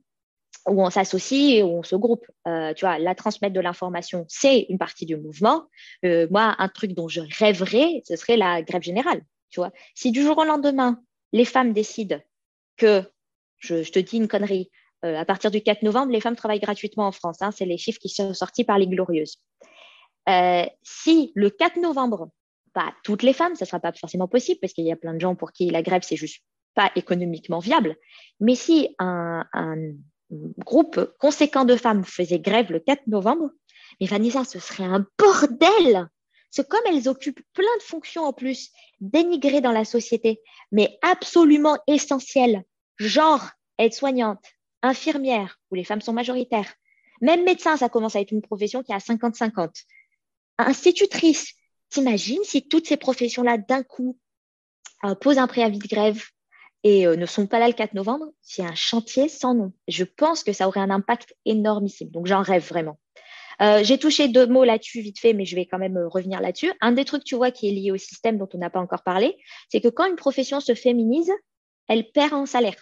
où 0.69 0.83
on 0.83 0.91
s'associe 0.91 1.63
où 1.63 1.69
on 1.69 1.83
se 1.83 1.97
groupe. 1.97 2.27
Euh, 2.47 2.73
tu 2.75 2.85
vois, 2.85 2.99
la 2.99 3.15
transmettre 3.15 3.55
de 3.55 3.61
l'information, 3.61 4.25
c'est 4.29 4.67
une 4.69 4.79
partie 4.79 5.07
du 5.07 5.17
mouvement. 5.17 5.67
Euh, 6.05 6.27
moi, 6.31 6.55
un 6.59 6.69
truc 6.69 6.93
dont 6.93 7.09
je 7.09 7.21
rêverais, 7.39 8.03
ce 8.07 8.17
serait 8.17 8.37
la 8.37 8.63
grève 8.63 8.83
générale. 8.83 9.23
Tu 9.51 9.61
vois, 9.61 9.73
si 9.95 10.11
du 10.11 10.23
jour 10.23 10.39
au 10.39 10.45
lendemain, 10.45 11.01
les 11.33 11.45
femmes 11.45 11.73
décident 11.73 12.19
que, 12.77 13.03
je, 13.59 13.91
te 13.91 13.99
dis 13.99 14.17
une 14.17 14.29
connerie, 14.29 14.71
euh, 15.05 15.17
à 15.17 15.25
partir 15.25 15.51
du 15.51 15.61
4 15.61 15.83
novembre, 15.83 16.13
les 16.13 16.21
femmes 16.21 16.37
travaillent 16.37 16.61
gratuitement 16.61 17.07
en 17.07 17.13
France. 17.13 17.41
Hein, 17.41 17.51
c'est 17.51 17.67
les 17.67 17.79
chiffres 17.79 18.01
qui 18.01 18.09
sont 18.09 18.35
sortis 18.35 18.65
par 18.65 18.79
les 18.79 18.87
Glorieuses. 18.87 19.39
si 20.83 21.33
le 21.35 21.51
4 21.51 21.81
novembre, 21.81 22.31
pas 22.73 22.93
toutes 23.05 23.23
les 23.23 23.33
femmes, 23.33 23.55
ça 23.55 23.65
ne 23.65 23.69
sera 23.69 23.81
pas 23.81 23.93
forcément 23.93 24.27
possible 24.27 24.59
parce 24.61 24.73
qu'il 24.73 24.85
y 24.85 24.93
a 24.93 24.97
plein 24.97 25.15
de 25.15 25.21
gens 25.21 25.35
pour 25.37 25.53
qui 25.53 25.71
la 25.71 25.83
grève, 25.83 26.03
c'est 26.03 26.17
juste 26.17 26.43
pas 26.75 26.91
économiquement 26.97 27.61
viable. 27.61 27.97
Mais 28.41 28.57
si 28.57 28.97
un, 28.99 29.47
un 29.53 29.77
groupe 30.31 31.15
conséquent 31.19 31.65
de 31.65 31.77
femmes 31.77 32.05
faisait 32.05 32.39
grève 32.39 32.73
le 32.73 32.81
4 32.81 33.07
novembre, 33.07 33.51
mais 34.01 34.07
Vanessa, 34.07 34.45
ce 34.45 34.59
serait 34.59 34.85
un 34.85 35.07
bordel. 35.19 36.09
C'est 36.51 36.69
comme 36.69 36.81
elles 36.87 37.09
occupent 37.09 37.43
plein 37.53 37.77
de 37.79 37.83
fonctions 37.83 38.25
en 38.25 38.33
plus, 38.33 38.71
dénigrées 39.01 39.61
dans 39.61 39.73
la 39.73 39.85
société, 39.85 40.41
mais 40.73 40.99
absolument 41.03 41.79
essentielles, 41.87 42.63
genre 42.97 43.51
aide-soignante, 43.79 44.45
infirmière, 44.83 45.59
où 45.71 45.75
les 45.75 45.85
femmes 45.85 46.01
sont 46.01 46.13
majoritaires. 46.13 46.73
Même 47.21 47.45
médecin, 47.45 47.77
ça 47.77 47.89
commence 47.89 48.17
à 48.17 48.21
être 48.21 48.33
une 48.33 48.43
profession 48.43 48.83
qui 48.83 48.93
a 48.93 48.99
50-50. 48.99 49.85
Institutrice, 50.59 51.55
t'imagines 51.91 52.45
si 52.45 52.69
toutes 52.69 52.87
ces 52.87 52.97
professions-là, 52.97 53.59
d'un 53.59 53.83
coup, 53.83 54.19
euh, 55.05 55.15
posent 55.15 55.39
un 55.39 55.47
préavis 55.47 55.79
de 55.79 55.89
grève, 55.89 56.23
et 56.85 57.07
euh, 57.07 57.17
ne 57.17 57.27
sont 57.27 57.47
pas 57.47 57.59
là 57.59 57.67
le 57.67 57.73
4 57.73 57.95
novembre, 57.95 58.27
c'est 58.43 58.63
un 58.63 58.75
chantier 58.75 59.29
sans 59.29 59.55
nom. 59.55 59.73
Je 59.89 60.05
pense 60.05 60.45
que 60.45 60.53
ça 60.53 60.69
aurait 60.69 60.81
un 60.81 60.91
impact 60.91 61.35
énormissime. 61.47 62.11
Donc, 62.11 62.27
j'en 62.27 62.43
rêve 62.43 62.67
vraiment. 62.69 62.99
Euh, 63.63 63.83
j'ai 63.83 63.99
touché 63.99 64.29
deux 64.29 64.47
mots 64.47 64.65
là-dessus 64.65 65.01
vite 65.01 65.19
fait, 65.19 65.33
mais 65.33 65.47
je 65.47 65.57
vais 65.57 65.65
quand 65.65 65.79
même 65.79 65.97
euh, 65.97 66.09
revenir 66.09 66.41
là-dessus. 66.41 66.73
Un 66.81 66.93
des 66.93 67.05
trucs, 67.05 67.25
tu 67.25 67.37
vois, 67.37 67.51
qui 67.51 67.69
est 67.69 67.73
lié 67.73 67.91
au 67.91 67.97
système 67.97 68.37
dont 68.37 68.49
on 68.53 68.59
n'a 68.59 68.69
pas 68.69 68.81
encore 68.81 69.03
parlé, 69.03 69.37
c'est 69.71 69.81
que 69.81 69.89
quand 69.89 70.07
une 70.07 70.17
profession 70.17 70.61
se 70.61 70.75
féminise, 70.75 71.33
elle 71.89 72.11
perd 72.11 72.35
en 72.35 72.47
salaire. 72.47 72.77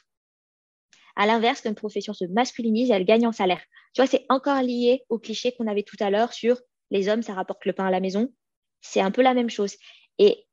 À 1.15 1.27
l'inverse, 1.27 1.61
quand 1.61 1.69
une 1.69 1.75
profession 1.75 2.15
se 2.15 2.25
masculinise, 2.25 2.91
elle 2.91 3.05
gagne 3.05 3.27
en 3.27 3.33
salaire. 3.33 3.61
Tu 3.95 4.01
vois, 4.01 4.09
c'est 4.09 4.25
encore 4.31 4.63
lié 4.63 5.05
au 5.11 5.19
cliché 5.19 5.53
qu'on 5.53 5.67
avait 5.67 5.83
tout 5.83 5.97
à 6.01 6.11
l'heure 6.11 6.33
sur 6.33 6.59
les 6.91 7.09
hommes, 7.09 7.23
ça 7.23 7.35
rapporte 7.35 7.65
le 7.67 7.73
pain 7.73 7.87
à 7.87 7.91
la 7.91 8.01
maison. 8.01 8.33
C'est 8.81 9.01
un 9.01 9.11
peu 9.11 9.23
la 9.23 9.35
même 9.35 9.51
chose. 9.51 9.77
Et 10.19 10.47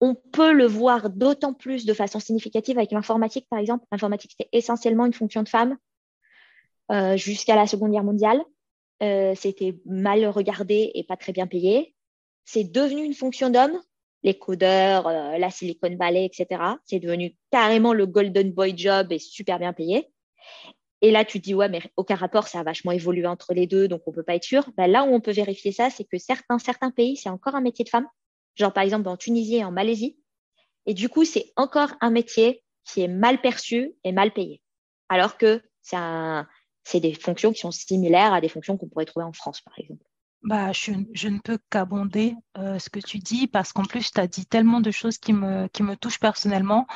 on 0.00 0.14
peut 0.14 0.52
le 0.52 0.66
voir 0.66 1.10
d'autant 1.10 1.52
plus 1.52 1.84
de 1.84 1.92
façon 1.92 2.20
significative 2.20 2.78
avec 2.78 2.92
l'informatique, 2.92 3.46
par 3.50 3.58
exemple. 3.58 3.84
L'informatique, 3.90 4.32
c'était 4.36 4.48
essentiellement 4.52 5.06
une 5.06 5.12
fonction 5.12 5.42
de 5.42 5.48
femme 5.48 5.76
euh, 6.92 7.16
jusqu'à 7.16 7.56
la 7.56 7.66
Seconde 7.66 7.92
Guerre 7.92 8.04
mondiale. 8.04 8.42
Euh, 9.02 9.34
c'était 9.36 9.76
mal 9.84 10.24
regardé 10.26 10.90
et 10.94 11.04
pas 11.04 11.16
très 11.16 11.32
bien 11.32 11.46
payé. 11.46 11.94
C'est 12.44 12.64
devenu 12.64 13.04
une 13.04 13.14
fonction 13.14 13.50
d'homme. 13.50 13.78
Les 14.24 14.36
codeurs, 14.36 15.06
euh, 15.06 15.38
la 15.38 15.50
Silicon 15.50 15.94
Valley, 15.96 16.24
etc. 16.26 16.62
C'est 16.84 16.98
devenu 16.98 17.36
carrément 17.50 17.92
le 17.92 18.06
golden 18.06 18.52
boy 18.52 18.76
job 18.76 19.12
et 19.12 19.18
super 19.18 19.58
bien 19.58 19.72
payé. 19.72 20.08
Et 21.00 21.12
là, 21.12 21.24
tu 21.24 21.38
te 21.38 21.44
dis, 21.44 21.54
ouais, 21.54 21.68
mais 21.68 21.80
aucun 21.96 22.16
rapport, 22.16 22.48
ça 22.48 22.60
a 22.60 22.62
vachement 22.64 22.90
évolué 22.90 23.26
entre 23.26 23.54
les 23.54 23.68
deux, 23.68 23.86
donc 23.86 24.02
on 24.06 24.10
ne 24.10 24.16
peut 24.16 24.24
pas 24.24 24.34
être 24.34 24.44
sûr. 24.44 24.68
Ben, 24.76 24.88
là 24.88 25.04
où 25.04 25.14
on 25.14 25.20
peut 25.20 25.30
vérifier 25.30 25.70
ça, 25.70 25.90
c'est 25.90 26.02
que 26.02 26.18
certains, 26.18 26.58
certains 26.58 26.90
pays, 26.90 27.16
c'est 27.16 27.28
encore 27.28 27.54
un 27.54 27.60
métier 27.60 27.84
de 27.84 27.90
femme 27.90 28.08
genre 28.58 28.72
par 28.72 28.82
exemple 28.82 29.08
en 29.08 29.16
Tunisie 29.16 29.56
et 29.56 29.64
en 29.64 29.72
Malaisie. 29.72 30.18
Et 30.86 30.94
du 30.94 31.08
coup, 31.08 31.24
c'est 31.24 31.52
encore 31.56 31.90
un 32.00 32.10
métier 32.10 32.62
qui 32.84 33.02
est 33.02 33.08
mal 33.08 33.40
perçu 33.40 33.92
et 34.04 34.12
mal 34.12 34.32
payé. 34.32 34.62
Alors 35.08 35.36
que 35.36 35.62
c'est 35.82 37.00
des 37.00 37.14
fonctions 37.14 37.52
qui 37.52 37.60
sont 37.60 37.70
similaires 37.70 38.32
à 38.32 38.40
des 38.40 38.48
fonctions 38.48 38.76
qu'on 38.76 38.88
pourrait 38.88 39.04
trouver 39.04 39.24
en 39.24 39.32
France, 39.32 39.60
par 39.60 39.74
exemple. 39.78 40.04
Bah, 40.42 40.72
je, 40.72 40.92
ne 40.92 41.40
peux 41.40 41.58
qu'abonder 41.68 42.34
euh, 42.56 42.78
ce 42.78 42.90
que 42.90 43.00
tu 43.00 43.18
dis 43.18 43.48
parce 43.48 43.72
qu'en 43.72 43.82
plus, 43.82 44.12
tu 44.12 44.20
as 44.20 44.28
dit 44.28 44.46
tellement 44.46 44.80
de 44.80 44.90
choses 44.90 45.18
qui 45.18 45.32
me, 45.32 45.68
touchent 45.96 46.20
personnellement. 46.20 46.86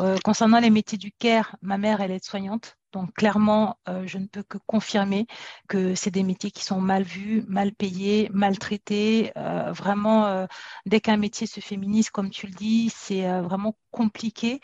Euh, 0.00 0.16
concernant 0.24 0.60
les 0.60 0.70
métiers 0.70 0.98
du 0.98 1.12
care, 1.12 1.56
ma 1.62 1.78
mère, 1.78 2.00
elle 2.00 2.12
est 2.12 2.24
soignante. 2.24 2.76
Donc 2.92 3.14
clairement, 3.14 3.78
euh, 3.88 4.06
je 4.06 4.18
ne 4.18 4.26
peux 4.26 4.42
que 4.42 4.58
confirmer 4.66 5.26
que 5.66 5.94
c'est 5.94 6.10
des 6.10 6.22
métiers 6.22 6.50
qui 6.50 6.62
sont 6.62 6.80
mal 6.80 7.02
vus, 7.02 7.42
mal 7.48 7.72
payés, 7.72 8.28
maltraités. 8.32 9.32
Euh, 9.38 9.72
vraiment, 9.72 10.26
euh, 10.26 10.46
dès 10.84 11.00
qu'un 11.00 11.16
métier 11.16 11.46
se 11.46 11.60
féminise, 11.60 12.10
comme 12.10 12.30
tu 12.30 12.46
le 12.46 12.52
dis, 12.52 12.90
c'est 12.94 13.22
vraiment 13.40 13.76
compliqué 13.90 14.60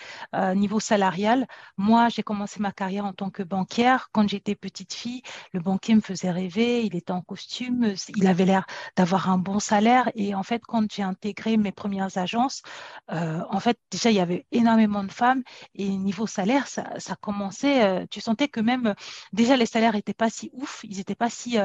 niveau 0.55 0.81
salarial. 0.81 1.47
Moi, 1.77 2.09
j'ai 2.09 2.23
commencé 2.23 2.61
ma 2.61 2.73
carrière 2.73 3.05
en 3.05 3.13
tant 3.13 3.31
que 3.31 3.43
banquière. 3.43 4.09
Quand 4.13 4.27
j'étais 4.29 4.55
petite 4.55 4.95
fille, 4.95 5.23
le 5.53 5.61
banquier 5.61 5.95
me 5.95 6.01
faisait 6.01 6.31
rêver. 6.31 6.85
Il 6.85 6.97
était 6.97 7.13
en 7.13 7.21
costume, 7.21 7.95
il 8.17 8.27
avait 8.27 8.47
l'air 8.47 8.65
d'avoir 8.97 9.29
un 9.29 9.37
bon 9.37 9.59
salaire. 9.59 10.11
Et 10.15 10.35
en 10.35 10.43
fait, 10.43 10.63
quand 10.67 10.91
j'ai 10.91 11.03
intégré 11.03 11.59
mes 11.59 11.73
premières 11.73 12.17
agences, 12.17 12.63
en 13.09 13.61
fait, 13.61 13.79
déjà, 13.91 14.11
il 14.11 14.17
y 14.17 14.21
avait 14.21 14.47
énormément 14.51 15.05
de 15.05 15.13
femmes. 15.13 15.43
Et 15.75 15.89
niveau 15.89 16.27
salaire, 16.27 16.67
ça, 16.67 16.99
ça 16.99 17.15
commençait, 17.17 18.07
tu 18.09 18.18
tu 18.19 18.25
sentais 18.25 18.49
que 18.49 18.61
même 18.61 18.95
déjà 19.33 19.57
les 19.57 19.67
salaires 19.67 19.93
n'étaient 19.93 20.13
pas 20.13 20.29
si 20.29 20.51
ouf, 20.53 20.81
ils 20.83 20.97
n'étaient 20.97 21.15
pas 21.15 21.31
si 21.31 21.57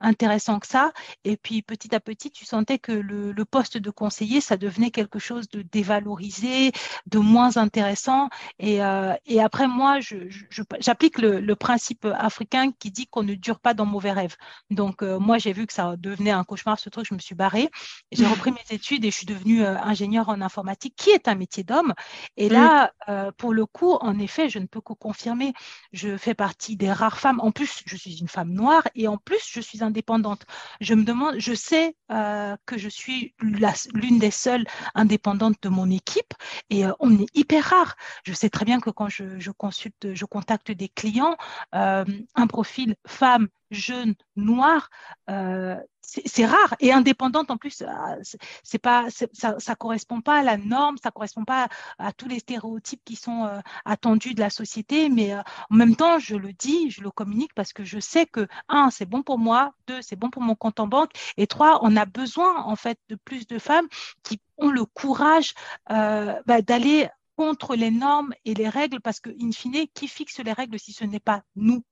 intéressants 0.00 0.60
que 0.60 0.66
ça. 0.66 0.92
Et 1.24 1.38
puis 1.38 1.62
petit 1.62 1.94
à 1.94 2.00
petit, 2.00 2.30
tu 2.30 2.44
sentais 2.44 2.78
que 2.78 2.92
le, 2.92 3.44
poste 3.44 3.78
de 3.78 3.90
conseiller, 3.90 4.40
ça 4.40 4.56
devenait 4.56 4.90
quelque 4.90 5.18
chose 5.18 5.48
de 5.48 5.62
dévalorisé, 5.62 6.72
de 7.06 7.18
moins 7.18 7.56
intéressant. 7.56 8.28
Et, 8.58 8.80
et 9.26 9.40
après, 9.40 9.66
moi, 9.68 9.98
j'applique 10.00 11.18
je, 11.18 11.22
le, 11.22 11.40
le, 11.40 11.56
principe 11.56 12.04
africain 12.04 12.70
qui 12.78 12.90
dit 12.90 13.06
qu'on 13.06 13.22
ne 13.22 13.34
dure 13.34 13.58
pas 13.58 13.74
dans 13.74 13.86
mauvais 13.86 14.12
rêves. 14.12 14.36
Donc, 14.70 15.02
moi, 15.02 15.38
j'ai 15.38 15.52
vu 15.52 15.66
que 15.66 15.72
ça 15.72 15.96
devenait 15.96 16.30
un 16.30 16.44
cauchemar, 16.44 16.78
ce 16.78 16.90
truc, 16.90 17.06
je 17.08 17.14
me 17.14 17.20
suis 17.20 17.34
barrée. 17.34 17.70
J'ai 18.10 18.26
repris 18.26 18.52
mes 18.52 18.74
études 18.74 19.04
et 19.04 19.10
je 19.10 19.16
suis 19.16 19.26
devenue 19.26 19.64
ingénieure 19.64 20.28
en 20.28 20.40
informatique, 20.40 20.94
qui 20.96 21.10
est 21.10 21.26
un 21.28 21.34
métier 21.34 21.64
d'homme. 21.64 21.94
Et 22.36 22.48
mm. 22.48 22.52
là, 22.52 22.92
pour 23.38 23.54
le 23.54 23.64
coup, 23.66 23.94
en 23.94 24.18
effet, 24.18 24.48
je 24.48 24.58
ne 24.58 24.66
peux 24.66 24.80
que 24.80 24.92
confirmer, 24.92 25.52
je 25.92 26.01
fais 26.16 26.34
partie 26.34 26.76
des 26.76 26.92
rares 26.92 27.18
femmes. 27.18 27.40
En 27.40 27.50
plus, 27.50 27.82
je 27.86 27.96
suis 27.96 28.18
une 28.20 28.28
femme 28.28 28.50
noire 28.50 28.82
et 28.94 29.08
en 29.08 29.16
plus, 29.16 29.48
je 29.50 29.60
suis 29.60 29.82
indépendante. 29.82 30.44
Je 30.80 30.94
me 30.94 31.04
demande, 31.04 31.36
je 31.38 31.54
sais 31.54 31.96
euh, 32.10 32.56
que 32.66 32.78
je 32.78 32.88
suis 32.88 33.34
l'une 33.40 34.18
des 34.18 34.30
seules 34.30 34.64
indépendantes 34.94 35.56
de 35.62 35.68
mon 35.68 35.90
équipe 35.90 36.34
et 36.70 36.86
euh, 36.86 36.92
on 37.00 37.18
est 37.18 37.26
hyper 37.34 37.64
rare. 37.64 37.96
Je 38.24 38.32
sais 38.32 38.50
très 38.50 38.64
bien 38.64 38.80
que 38.80 38.90
quand 38.90 39.08
je, 39.08 39.50
consulte, 39.50 40.14
je 40.14 40.24
contacte 40.24 40.70
des 40.70 40.88
clients, 40.88 41.36
euh, 41.74 42.04
un 42.34 42.46
profil 42.46 42.96
femme 43.06 43.48
jeune, 43.72 44.14
noire, 44.36 44.90
euh, 45.30 45.76
c'est 46.02 46.44
rare 46.44 46.74
et 46.80 46.92
indépendante 46.92 47.50
en 47.50 47.56
plus. 47.56 47.82
Euh, 47.82 48.38
c'est 48.62 48.78
pas, 48.78 49.06
ça, 49.10 49.54
ça 49.58 49.74
correspond 49.74 50.20
pas 50.20 50.40
à 50.40 50.42
la 50.42 50.56
norme, 50.56 50.96
ça 51.02 51.10
correspond 51.10 51.44
pas 51.44 51.68
à, 51.98 52.12
tous 52.12 52.28
les 52.28 52.40
stéréotypes 52.40 53.02
qui 53.04 53.16
sont 53.16 53.44
euh, 53.44 53.60
attendus 53.84 54.34
de 54.34 54.40
la 54.40 54.50
société. 54.50 55.08
Mais 55.08 55.34
en 55.34 55.74
même 55.74 55.96
temps, 55.96 56.18
je 56.18 56.36
le 56.36 56.52
dis, 56.52 56.90
je 56.90 57.02
le 57.02 57.10
communique 57.10 57.54
parce 57.54 57.72
que 57.72 57.84
je 57.84 57.98
sais 58.00 58.26
que 58.26 58.46
un, 58.68 58.90
c'est 58.90 59.06
bon 59.06 59.22
pour 59.22 59.38
moi, 59.38 59.74
deux, 59.86 60.02
c'est 60.02 60.16
bon 60.16 60.30
pour 60.30 60.42
mon 60.42 60.54
compte 60.54 60.80
en 60.80 60.86
banque, 60.86 61.12
et 61.36 61.46
trois, 61.46 61.80
on 61.82 61.96
a 61.96 62.04
besoin 62.04 62.62
en 62.64 62.76
fait 62.76 62.98
de 63.08 63.16
plus 63.16 63.46
de 63.46 63.58
femmes 63.58 63.88
qui 64.22 64.40
ont 64.58 64.70
le 64.70 64.84
courage 64.84 65.54
bah, 65.88 66.62
d'aller 66.62 67.08
contre 67.36 67.76
les 67.76 67.90
normes 67.90 68.32
et 68.44 68.54
les 68.54 68.68
règles 68.68 69.00
parce 69.00 69.20
que, 69.20 69.30
in 69.40 69.52
fine, 69.52 69.86
qui 69.94 70.08
fixe 70.08 70.38
les 70.38 70.52
règles 70.52 70.78
si 70.78 70.92
ce 70.92 71.04
n'est 71.04 71.20
pas 71.20 71.42
nous? 71.56 71.82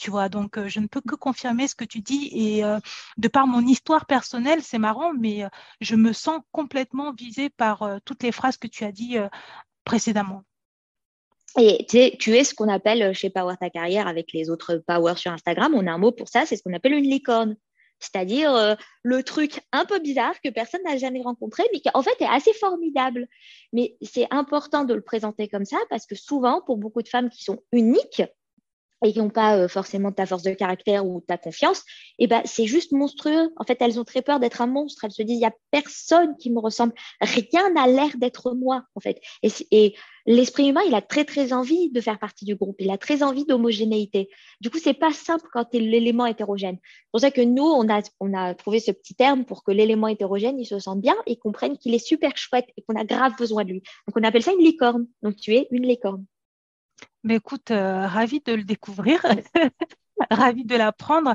Tu 0.00 0.10
vois. 0.10 0.28
Donc, 0.28 0.58
euh, 0.58 0.66
je 0.66 0.80
ne 0.80 0.86
peux 0.86 1.00
que 1.00 1.14
confirmer 1.14 1.68
ce 1.68 1.74
que 1.74 1.84
tu 1.84 2.00
dis. 2.00 2.30
Et 2.32 2.64
euh, 2.64 2.78
de 3.18 3.28
par 3.28 3.46
mon 3.46 3.60
histoire 3.66 4.06
personnelle, 4.06 4.62
c'est 4.62 4.78
marrant, 4.78 5.12
mais 5.12 5.44
euh, 5.44 5.48
je 5.80 5.94
me 5.94 6.12
sens 6.12 6.40
complètement 6.50 7.12
visée 7.12 7.50
par 7.50 8.00
toutes 8.04 8.22
les 8.22 8.32
phrases 8.32 8.56
que 8.56 8.66
tu 8.66 8.84
as 8.84 8.92
dit 8.92 9.16
précédemment. 9.84 10.42
Et 11.58 11.84
tu 11.86 11.98
es 11.98 12.44
ce 12.44 12.54
qu'on 12.54 12.68
appelle 12.68 13.12
chez 13.12 13.28
Power 13.28 13.56
Ta 13.60 13.70
Carrière 13.70 14.06
avec 14.06 14.32
les 14.32 14.50
autres 14.50 14.76
Power 14.86 15.16
sur 15.16 15.32
Instagram, 15.32 15.74
on 15.74 15.86
a 15.86 15.92
un 15.92 15.98
mot 15.98 16.12
pour 16.12 16.28
ça, 16.28 16.46
c'est 16.46 16.56
ce 16.56 16.62
qu'on 16.62 16.72
appelle 16.72 16.94
une 16.94 17.10
licorne. 17.10 17.56
C'est-à-dire 17.98 18.76
le 19.02 19.22
truc 19.22 19.60
un 19.72 19.84
peu 19.84 19.98
bizarre 19.98 20.40
que 20.42 20.48
personne 20.48 20.80
n'a 20.84 20.96
jamais 20.96 21.20
rencontré, 21.20 21.64
mais 21.72 21.80
qui 21.80 21.90
en 21.92 22.02
fait 22.02 22.18
est 22.20 22.28
assez 22.28 22.52
formidable. 22.54 23.28
Mais 23.72 23.96
c'est 24.00 24.26
important 24.30 24.84
de 24.84 24.94
le 24.94 25.02
présenter 25.02 25.48
comme 25.48 25.66
ça 25.66 25.76
parce 25.90 26.06
que 26.06 26.14
souvent, 26.14 26.62
pour 26.62 26.78
beaucoup 26.78 27.02
de 27.02 27.08
femmes 27.08 27.28
qui 27.28 27.42
sont 27.44 27.62
uniques, 27.72 28.22
et 29.04 29.12
qui 29.12 29.18
n'ont 29.18 29.30
pas 29.30 29.56
euh, 29.56 29.68
forcément 29.68 30.12
ta 30.12 30.26
force 30.26 30.42
de 30.42 30.52
caractère 30.52 31.06
ou 31.06 31.20
ta 31.20 31.38
confiance, 31.38 31.80
et 32.18 32.24
eh 32.24 32.26
ben 32.26 32.42
c'est 32.44 32.66
juste 32.66 32.92
monstrueux. 32.92 33.50
En 33.56 33.64
fait, 33.64 33.78
elles 33.80 33.98
ont 33.98 34.04
très 34.04 34.22
peur 34.22 34.40
d'être 34.40 34.60
un 34.60 34.66
monstre. 34.66 35.04
Elles 35.04 35.12
se 35.12 35.22
disent 35.22 35.38
il 35.38 35.42
y 35.42 35.46
a 35.46 35.54
personne 35.70 36.36
qui 36.36 36.50
me 36.50 36.60
ressemble. 36.60 36.92
Rien 37.20 37.70
n'a 37.72 37.86
l'air 37.86 38.10
d'être 38.16 38.54
moi 38.54 38.84
en 38.94 39.00
fait. 39.00 39.20
Et, 39.42 39.94
l'esprit 40.26 40.68
humain, 40.68 40.82
il 40.86 40.94
a 40.94 41.00
très 41.00 41.24
très 41.24 41.52
envie 41.52 41.90
de 41.90 42.00
faire 42.00 42.18
partie 42.18 42.44
du 42.44 42.54
groupe. 42.54 42.76
Il 42.78 42.90
a 42.90 42.98
très 42.98 43.22
envie 43.22 43.46
d'homogénéité. 43.46 44.28
Du 44.60 44.70
coup, 44.70 44.78
c'est 44.78 44.94
pas 44.94 45.12
simple 45.12 45.46
quand 45.52 45.72
l'élément 45.72 46.26
hétérogène. 46.26 46.76
C'est 46.82 47.10
pour 47.10 47.20
ça 47.20 47.30
que 47.30 47.40
nous, 47.40 47.64
on 47.64 47.88
a 47.88 48.02
on 48.20 48.34
a 48.34 48.54
trouvé 48.54 48.80
ce 48.80 48.92
petit 48.92 49.14
terme 49.14 49.44
pour 49.44 49.64
que 49.64 49.72
l'élément 49.72 50.08
hétérogène, 50.08 50.60
il 50.60 50.66
se 50.66 50.78
sente 50.78 51.00
bien 51.00 51.16
et 51.26 51.36
comprenne 51.36 51.78
qu'il 51.78 51.94
est 51.94 52.06
super 52.06 52.36
chouette 52.36 52.66
et 52.76 52.82
qu'on 52.82 52.96
a 52.96 53.04
grave 53.04 53.32
besoin 53.38 53.64
de 53.64 53.70
lui. 53.70 53.82
Donc 54.06 54.16
on 54.16 54.22
appelle 54.22 54.42
ça 54.42 54.52
une 54.52 54.64
licorne. 54.64 55.06
Donc 55.22 55.36
tu 55.36 55.54
es 55.54 55.68
une 55.70 55.86
licorne. 55.86 56.24
Mais 57.24 57.36
écoute, 57.36 57.70
euh, 57.70 58.06
ravi 58.06 58.40
de 58.40 58.52
le 58.54 58.64
découvrir, 58.64 59.20
ravi 60.30 60.64
de 60.64 60.76
l'apprendre. 60.76 61.34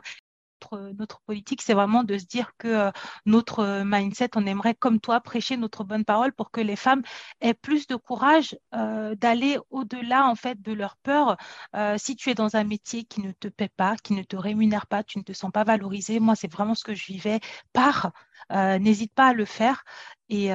Notre, 0.98 1.21
politique, 1.21 1.62
c'est 1.62 1.76
vraiment 1.76 2.04
de 2.04 2.17
se 2.17 2.26
dire 2.26 2.54
que 2.58 2.67
euh, 2.67 2.91
notre 3.28 3.60
euh, 3.60 3.84
mindset, 3.86 4.32
on 4.36 4.48
aimerait, 4.48 4.74
comme 4.74 5.00
toi, 5.00 5.21
prêcher 5.21 5.58
notre 5.58 5.84
bonne 5.84 6.06
parole 6.06 6.34
pour 6.34 6.50
que 6.50 6.60
les 6.60 6.76
femmes 6.76 7.04
aient 7.39 7.54
plus 7.54 7.86
de 7.88 7.95
courage 7.95 8.58
d'aller 8.71 9.60
au-delà 9.69 10.28
en 10.28 10.36
fait 10.36 10.60
de 10.62 10.74
leur 10.74 10.98
peur. 10.98 11.38
si 11.98 12.15
tu 12.15 12.30
es 12.32 12.36
dans 12.36 12.56
un 12.56 12.63
métier 12.63 13.04
qui 13.04 13.21
ne 13.21 13.32
te 13.32 13.48
paie 13.48 13.69
pas, 13.69 13.95
qui 13.98 14.13
ne 14.13 14.24
te 14.24 14.36
rémunère 14.36 14.88
pas, 14.88 15.04
tu 15.04 15.19
ne 15.19 15.24
te 15.24 15.34
sens 15.34 15.52
pas 15.52 15.63
valorisé. 15.63 16.19
Moi, 16.19 16.36
c'est 16.36 16.52
vraiment 16.52 16.76
ce 16.76 16.84
que 16.84 16.95
je 16.95 17.06
vivais. 17.06 17.39
Pars, 17.74 18.12
n'hésite 18.52 19.13
pas 19.13 19.28
à 19.30 19.34
le 19.34 19.45
faire 19.45 19.84
et 20.30 20.50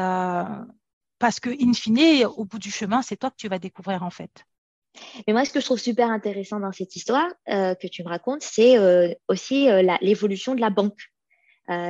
parce 1.19 1.39
que 1.41 1.51
in 1.51 1.73
fine, 1.75 2.27
au 2.27 2.45
bout 2.45 2.59
du 2.59 2.71
chemin, 2.73 3.03
c'est 3.03 3.17
toi 3.17 3.31
que 3.31 3.37
tu 3.37 3.49
vas 3.49 3.59
découvrir 3.61 4.03
en 4.03 4.11
fait. 4.11 4.45
Mais 5.27 5.33
moi, 5.33 5.45
ce 5.45 5.53
que 5.53 5.61
je 5.61 5.65
trouve 5.65 5.79
super 5.79 6.11
intéressant 6.11 6.61
dans 6.61 6.73
cette 6.73 6.97
histoire 6.97 7.29
euh, 7.49 7.75
que 7.75 7.87
tu 7.87 8.03
me 8.03 8.09
racontes, 8.09 8.43
c'est 8.43 8.79
euh, 8.79 9.13
aussi 9.29 9.69
euh, 9.69 9.83
l'évolution 10.01 10.55
de 10.55 10.61
la 10.61 10.71
banque. 10.71 11.01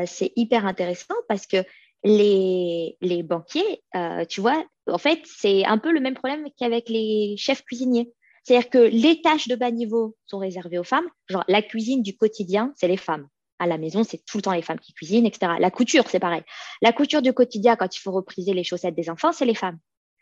c'est 0.07 0.33
hyper 0.37 0.67
intéressant 0.67 1.15
parce 1.29 1.47
que 1.47 1.65
les, 2.05 2.97
les 3.01 3.23
banquiers, 3.23 3.83
tu 4.29 4.41
vois, 4.41 4.65
en 4.87 4.99
fait, 4.99 5.21
c'est 5.25 5.65
un 5.65 5.79
peu 5.79 5.93
le 5.93 6.01
même 6.01 6.15
problème 6.15 6.47
qu'avec 6.59 6.89
les 6.89 7.35
chefs 7.39 7.63
cuisiniers. 7.65 8.11
C'est-à-dire 8.43 8.71
que 8.71 8.79
les 8.79 9.21
tâches 9.21 9.49
de 9.49 9.55
bas 9.55 9.71
niveau 9.71 10.17
sont 10.27 10.39
réservées 10.39 10.79
aux 10.79 10.85
femmes. 10.85 11.07
Genre, 11.29 11.45
la 11.47 11.63
cuisine 11.63 12.03
du 12.03 12.17
quotidien, 12.17 12.73
c'est 12.77 12.89
les 12.89 12.97
femmes. 12.97 13.29
À 13.59 13.67
la 13.67 13.77
maison, 13.77 14.03
c'est 14.03 14.25
tout 14.25 14.39
le 14.39 14.43
temps 14.43 14.53
les 14.53 14.63
femmes 14.63 14.79
qui 14.79 14.95
cuisinent, 14.95 15.27
etc. 15.27 15.53
La 15.59 15.71
couture, 15.71 16.05
c'est 16.09 16.21
pareil. 16.21 16.43
La 16.81 16.93
couture 16.93 17.21
du 17.21 17.35
quotidien, 17.35 17.77
quand 17.77 17.95
il 17.95 18.01
faut 18.01 18.13
repriser 18.13 18.55
les 18.55 18.65
chaussettes 18.65 18.95
des 18.95 19.11
enfants, 19.11 19.33
c'est 19.33 19.45
les 19.45 19.55
femmes. 19.55 19.79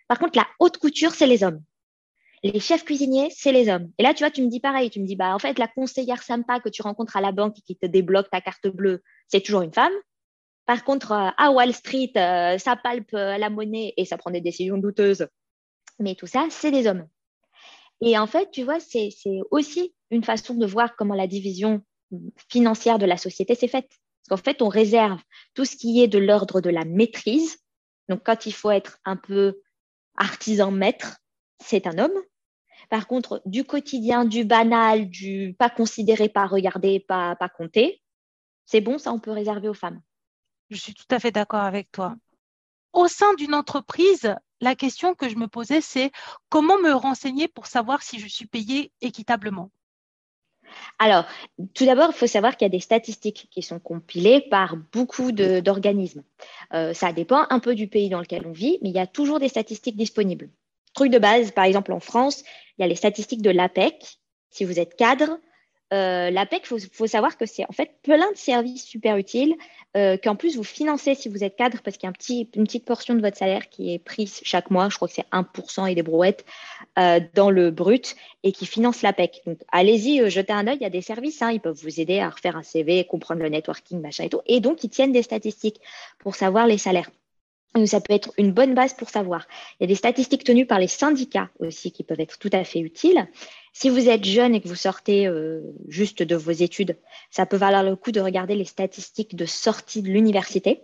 Par 0.08 0.18
contre, 0.18 0.36
la 0.36 0.46
haute 0.58 0.78
couture, 0.78 1.12
c'est 1.12 1.26
les 1.26 1.44
hommes 1.44 1.62
les 2.42 2.60
chefs 2.60 2.84
cuisiniers, 2.84 3.28
c'est 3.30 3.52
les 3.52 3.68
hommes. 3.68 3.90
Et 3.98 4.02
là, 4.02 4.14
tu 4.14 4.22
vois, 4.22 4.30
tu 4.30 4.42
me 4.42 4.48
dis 4.48 4.60
pareil, 4.60 4.90
tu 4.90 5.00
me 5.00 5.06
dis, 5.06 5.16
bah, 5.16 5.34
en 5.34 5.38
fait, 5.38 5.58
la 5.58 5.68
conseillère 5.68 6.22
sympa 6.22 6.60
que 6.60 6.68
tu 6.68 6.82
rencontres 6.82 7.16
à 7.16 7.20
la 7.20 7.32
banque 7.32 7.58
et 7.58 7.62
qui 7.62 7.76
te 7.76 7.86
débloque 7.86 8.30
ta 8.30 8.40
carte 8.40 8.68
bleue, 8.68 9.02
c'est 9.26 9.40
toujours 9.40 9.62
une 9.62 9.72
femme. 9.72 9.92
Par 10.68 10.84
contre, 10.84 11.12
euh, 11.12 11.30
à 11.38 11.50
Wall 11.50 11.72
Street, 11.72 12.12
euh, 12.16 12.58
ça 12.58 12.76
palpe 12.76 13.14
euh, 13.14 13.38
la 13.38 13.48
monnaie 13.48 13.94
et 13.96 14.04
ça 14.04 14.18
prend 14.18 14.30
des 14.30 14.42
décisions 14.42 14.76
douteuses. 14.76 15.26
Mais 15.98 16.14
tout 16.14 16.26
ça, 16.26 16.46
c'est 16.50 16.70
des 16.70 16.86
hommes. 16.86 17.08
Et 18.02 18.18
en 18.18 18.26
fait, 18.26 18.50
tu 18.50 18.64
vois, 18.64 18.78
c'est 18.78 19.08
aussi 19.50 19.94
une 20.10 20.22
façon 20.22 20.54
de 20.54 20.66
voir 20.66 20.94
comment 20.94 21.14
la 21.14 21.26
division 21.26 21.82
financière 22.50 22.98
de 22.98 23.06
la 23.06 23.16
société 23.16 23.54
s'est 23.54 23.66
faite. 23.66 23.88
Parce 23.88 24.40
qu'en 24.40 24.44
fait, 24.44 24.60
on 24.60 24.68
réserve 24.68 25.20
tout 25.54 25.64
ce 25.64 25.74
qui 25.74 26.02
est 26.02 26.06
de 26.06 26.18
l'ordre 26.18 26.60
de 26.60 26.68
la 26.68 26.84
maîtrise. 26.84 27.56
Donc, 28.10 28.22
quand 28.22 28.44
il 28.44 28.52
faut 28.52 28.70
être 28.70 28.98
un 29.06 29.16
peu 29.16 29.60
artisan 30.18 30.70
maître, 30.70 31.16
c'est 31.60 31.86
un 31.86 31.98
homme. 31.98 32.22
Par 32.88 33.06
contre, 33.06 33.42
du 33.44 33.64
quotidien, 33.64 34.24
du 34.24 34.44
banal, 34.44 35.08
du 35.08 35.54
pas 35.58 35.70
considéré, 35.70 36.28
pas 36.28 36.46
regardé, 36.46 37.00
pas, 37.00 37.36
pas 37.36 37.48
compté, 37.48 38.02
c'est 38.64 38.80
bon, 38.80 38.98
ça 38.98 39.12
on 39.12 39.18
peut 39.18 39.30
réserver 39.30 39.68
aux 39.68 39.74
femmes. 39.74 40.00
Je 40.70 40.76
suis 40.76 40.94
tout 40.94 41.06
à 41.10 41.18
fait 41.18 41.30
d'accord 41.30 41.62
avec 41.62 41.90
toi. 41.92 42.16
Au 42.92 43.08
sein 43.08 43.34
d'une 43.34 43.54
entreprise, 43.54 44.34
la 44.60 44.74
question 44.74 45.14
que 45.14 45.28
je 45.28 45.36
me 45.36 45.48
posais, 45.48 45.80
c'est 45.80 46.10
comment 46.48 46.78
me 46.78 46.92
renseigner 46.92 47.48
pour 47.48 47.66
savoir 47.66 48.02
si 48.02 48.18
je 48.18 48.26
suis 48.26 48.46
payée 48.46 48.92
équitablement? 49.00 49.70
Alors, 50.98 51.24
tout 51.74 51.86
d'abord, 51.86 52.10
il 52.10 52.16
faut 52.16 52.26
savoir 52.26 52.56
qu'il 52.56 52.66
y 52.66 52.70
a 52.70 52.70
des 52.70 52.80
statistiques 52.80 53.48
qui 53.50 53.62
sont 53.62 53.78
compilées 53.78 54.46
par 54.50 54.76
beaucoup 54.92 55.32
d'organismes. 55.32 56.24
Euh, 56.74 56.92
ça 56.92 57.12
dépend 57.12 57.46
un 57.50 57.60
peu 57.60 57.74
du 57.74 57.88
pays 57.88 58.08
dans 58.10 58.20
lequel 58.20 58.46
on 58.46 58.52
vit, 58.52 58.78
mais 58.82 58.90
il 58.90 58.94
y 58.94 59.00
a 59.00 59.06
toujours 59.06 59.40
des 59.40 59.48
statistiques 59.48 59.96
disponibles 59.96 60.50
truc 60.98 61.12
de 61.12 61.18
base, 61.18 61.52
par 61.52 61.64
exemple 61.64 61.92
en 61.92 62.00
France, 62.00 62.42
il 62.76 62.82
y 62.82 62.84
a 62.84 62.88
les 62.88 62.96
statistiques 62.96 63.42
de 63.42 63.50
l'APEC. 63.50 64.18
Si 64.50 64.64
vous 64.64 64.80
êtes 64.80 64.96
cadre, 64.96 65.38
euh, 65.92 66.30
l'APEC, 66.30 66.66
il 66.70 66.80
faut, 66.92 67.06
savoir 67.06 67.36
que 67.36 67.46
c'est 67.46 67.64
en 67.68 67.72
fait 67.72 67.92
plein 68.02 68.30
de 68.32 68.36
services 68.36 68.84
super 68.84 69.16
utiles 69.16 69.54
euh, 69.96 70.16
qu'en 70.22 70.34
plus 70.34 70.56
vous 70.56 70.64
financez 70.64 71.14
si 71.14 71.28
vous 71.28 71.44
êtes 71.44 71.56
cadre 71.56 71.78
parce 71.82 71.96
qu'il 71.96 72.06
y 72.06 72.08
a 72.08 72.10
un 72.10 72.12
petit, 72.12 72.50
une 72.56 72.64
petite 72.64 72.84
portion 72.84 73.14
de 73.14 73.20
votre 73.20 73.36
salaire 73.36 73.68
qui 73.70 73.94
est 73.94 73.98
prise 73.98 74.40
chaque 74.42 74.70
mois, 74.70 74.88
je 74.90 74.96
crois 74.96 75.08
que 75.08 75.14
c'est 75.14 75.30
1% 75.30 75.90
et 75.90 75.94
des 75.94 76.02
brouettes 76.02 76.44
euh, 76.98 77.20
dans 77.34 77.50
le 77.50 77.70
brut 77.70 78.16
et 78.42 78.50
qui 78.50 78.66
finance 78.66 79.00
l'APEC. 79.02 79.42
Donc 79.46 79.58
allez-y, 79.70 80.28
jetez 80.28 80.52
un 80.52 80.66
œil, 80.66 80.76
il 80.80 80.82
y 80.82 80.86
a 80.86 80.90
des 80.90 81.00
services, 81.00 81.40
hein, 81.42 81.52
ils 81.52 81.60
peuvent 81.60 81.78
vous 81.80 82.00
aider 82.00 82.18
à 82.18 82.28
refaire 82.28 82.56
un 82.56 82.64
CV, 82.64 83.04
comprendre 83.04 83.40
le 83.40 83.48
networking, 83.48 84.00
machin 84.00 84.24
et 84.24 84.28
tout. 84.28 84.42
Et 84.46 84.60
donc 84.60 84.82
ils 84.82 84.90
tiennent 84.90 85.12
des 85.12 85.22
statistiques 85.22 85.80
pour 86.18 86.34
savoir 86.34 86.66
les 86.66 86.76
salaires 86.76 87.08
ça 87.84 88.00
peut 88.00 88.12
être 88.12 88.32
une 88.38 88.52
bonne 88.52 88.74
base 88.74 88.94
pour 88.94 89.10
savoir. 89.10 89.46
Il 89.78 89.82
y 89.82 89.84
a 89.84 89.86
des 89.86 89.94
statistiques 89.94 90.44
tenues 90.44 90.66
par 90.66 90.78
les 90.78 90.88
syndicats 90.88 91.50
aussi 91.58 91.92
qui 91.92 92.02
peuvent 92.02 92.20
être 92.20 92.38
tout 92.38 92.50
à 92.52 92.64
fait 92.64 92.80
utiles. 92.80 93.28
Si 93.72 93.90
vous 93.90 94.08
êtes 94.08 94.24
jeune 94.24 94.54
et 94.54 94.60
que 94.60 94.68
vous 94.68 94.74
sortez 94.74 95.26
euh, 95.26 95.60
juste 95.86 96.22
de 96.22 96.34
vos 96.34 96.50
études, 96.50 96.96
ça 97.30 97.46
peut 97.46 97.56
valoir 97.56 97.82
le 97.84 97.94
coup 97.94 98.10
de 98.10 98.20
regarder 98.20 98.54
les 98.54 98.64
statistiques 98.64 99.36
de 99.36 99.44
sortie 99.44 100.02
de 100.02 100.08
l'université 100.08 100.82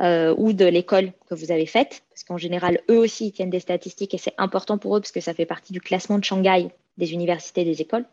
euh, 0.00 0.34
ou 0.36 0.52
de 0.52 0.64
l'école 0.64 1.12
que 1.28 1.34
vous 1.34 1.52
avez 1.52 1.66
faite. 1.66 2.02
Parce 2.10 2.24
qu'en 2.24 2.38
général, 2.38 2.80
eux 2.90 2.98
aussi, 2.98 3.28
ils 3.28 3.32
tiennent 3.32 3.50
des 3.50 3.60
statistiques 3.60 4.14
et 4.14 4.18
c'est 4.18 4.34
important 4.38 4.78
pour 4.78 4.96
eux 4.96 5.00
parce 5.00 5.12
que 5.12 5.20
ça 5.20 5.34
fait 5.34 5.46
partie 5.46 5.72
du 5.72 5.80
classement 5.80 6.18
de 6.18 6.24
Shanghai 6.24 6.70
des 6.96 7.12
universités 7.12 7.60
et 7.60 7.64
des 7.64 7.80
écoles. 7.80 8.06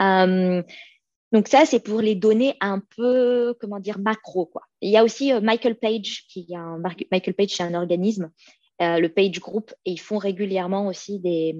Euh, 0.00 0.62
donc 1.32 1.48
ça, 1.48 1.66
c'est 1.66 1.80
pour 1.80 2.00
les 2.00 2.14
données 2.14 2.56
un 2.60 2.80
peu, 2.96 3.54
comment 3.60 3.80
dire, 3.80 3.98
macro. 3.98 4.46
Quoi. 4.46 4.65
Il 4.86 4.92
y 4.92 4.96
a 4.96 5.02
aussi 5.02 5.32
euh, 5.32 5.40
Michael 5.40 5.74
Page, 5.74 6.26
qui 6.28 6.46
est 6.48 7.06
Michael 7.10 7.34
Page, 7.34 7.50
c'est 7.50 7.64
un 7.64 7.74
organisme, 7.74 8.30
euh, 8.80 9.00
le 9.00 9.08
Page 9.08 9.40
Group, 9.40 9.74
et 9.84 9.90
ils 9.90 10.00
font 10.00 10.16
régulièrement 10.16 10.86
aussi 10.86 11.18
des, 11.18 11.56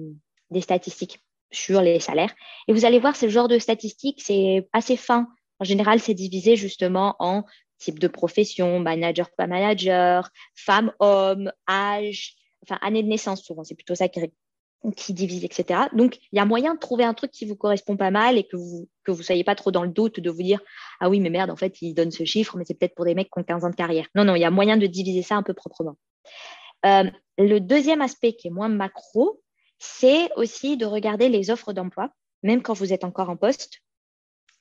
des, 0.49 0.61
statistiques 0.61 1.19
sur 1.51 1.81
les 1.81 1.99
salaires. 1.99 2.33
Et 2.69 2.73
vous 2.73 2.85
allez 2.85 2.99
voir, 2.99 3.17
ce 3.17 3.27
genre 3.27 3.49
de 3.49 3.59
statistiques, 3.59 4.21
c'est 4.21 4.69
assez 4.71 4.95
fin. 4.95 5.27
En 5.59 5.65
général, 5.65 5.99
c'est 5.99 6.13
divisé 6.13 6.55
justement 6.55 7.17
en 7.19 7.43
type 7.79 7.99
de 7.99 8.07
profession, 8.07 8.79
manager, 8.79 9.29
pas 9.35 9.45
manager, 9.45 10.29
femme, 10.55 10.93
homme, 10.99 11.51
âge, 11.69 12.35
enfin 12.63 12.79
année 12.81 13.03
de 13.03 13.09
naissance 13.09 13.43
souvent, 13.43 13.65
c'est 13.65 13.75
plutôt 13.75 13.95
ça 13.95 14.07
qui, 14.07 14.21
qui 14.95 15.13
divise, 15.13 15.43
etc. 15.43 15.81
Donc, 15.93 16.17
il 16.31 16.37
y 16.37 16.39
a 16.39 16.45
moyen 16.45 16.75
de 16.75 16.79
trouver 16.79 17.03
un 17.03 17.13
truc 17.13 17.31
qui 17.31 17.45
vous 17.45 17.55
correspond 17.55 17.97
pas 17.97 18.11
mal 18.11 18.37
et 18.37 18.43
que 18.43 18.55
vous 18.55 18.87
que 19.03 19.13
soyez 19.13 19.43
pas 19.43 19.55
trop 19.55 19.71
dans 19.71 19.83
le 19.83 19.89
doute 19.89 20.19
de 20.19 20.29
vous 20.29 20.43
dire 20.43 20.59
ah 20.99 21.09
oui 21.09 21.21
mais 21.21 21.29
merde 21.29 21.49
en 21.49 21.55
fait 21.55 21.81
il 21.81 21.93
donne 21.93 22.11
ce 22.11 22.25
chiffre 22.25 22.57
mais 22.57 22.65
c'est 22.65 22.73
peut-être 22.73 22.93
pour 22.93 23.05
des 23.05 23.15
mecs 23.15 23.29
qui 23.31 23.39
ont 23.39 23.43
15 23.43 23.65
ans 23.65 23.69
de 23.69 23.75
carrière. 23.75 24.07
Non 24.15 24.23
non, 24.23 24.35
il 24.35 24.41
y 24.41 24.45
a 24.45 24.51
moyen 24.51 24.77
de 24.77 24.85
diviser 24.85 25.23
ça 25.23 25.35
un 25.35 25.43
peu 25.43 25.53
proprement. 25.53 25.97
Euh, 26.85 27.09
le 27.37 27.59
deuxième 27.59 28.01
aspect 28.01 28.33
qui 28.33 28.47
est 28.47 28.51
moins 28.51 28.69
macro, 28.69 29.41
c'est 29.79 30.29
aussi 30.35 30.77
de 30.77 30.85
regarder 30.85 31.29
les 31.29 31.49
offres 31.51 31.73
d'emploi, 31.73 32.09
même 32.43 32.61
quand 32.61 32.73
vous 32.73 32.93
êtes 32.93 33.03
encore 33.03 33.29
en 33.29 33.37
poste, 33.37 33.81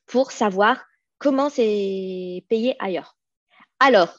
pour 0.06 0.30
savoir 0.30 0.84
comment 1.18 1.48
c'est 1.50 2.44
payé 2.48 2.76
ailleurs. 2.78 3.16
Alors, 3.80 4.18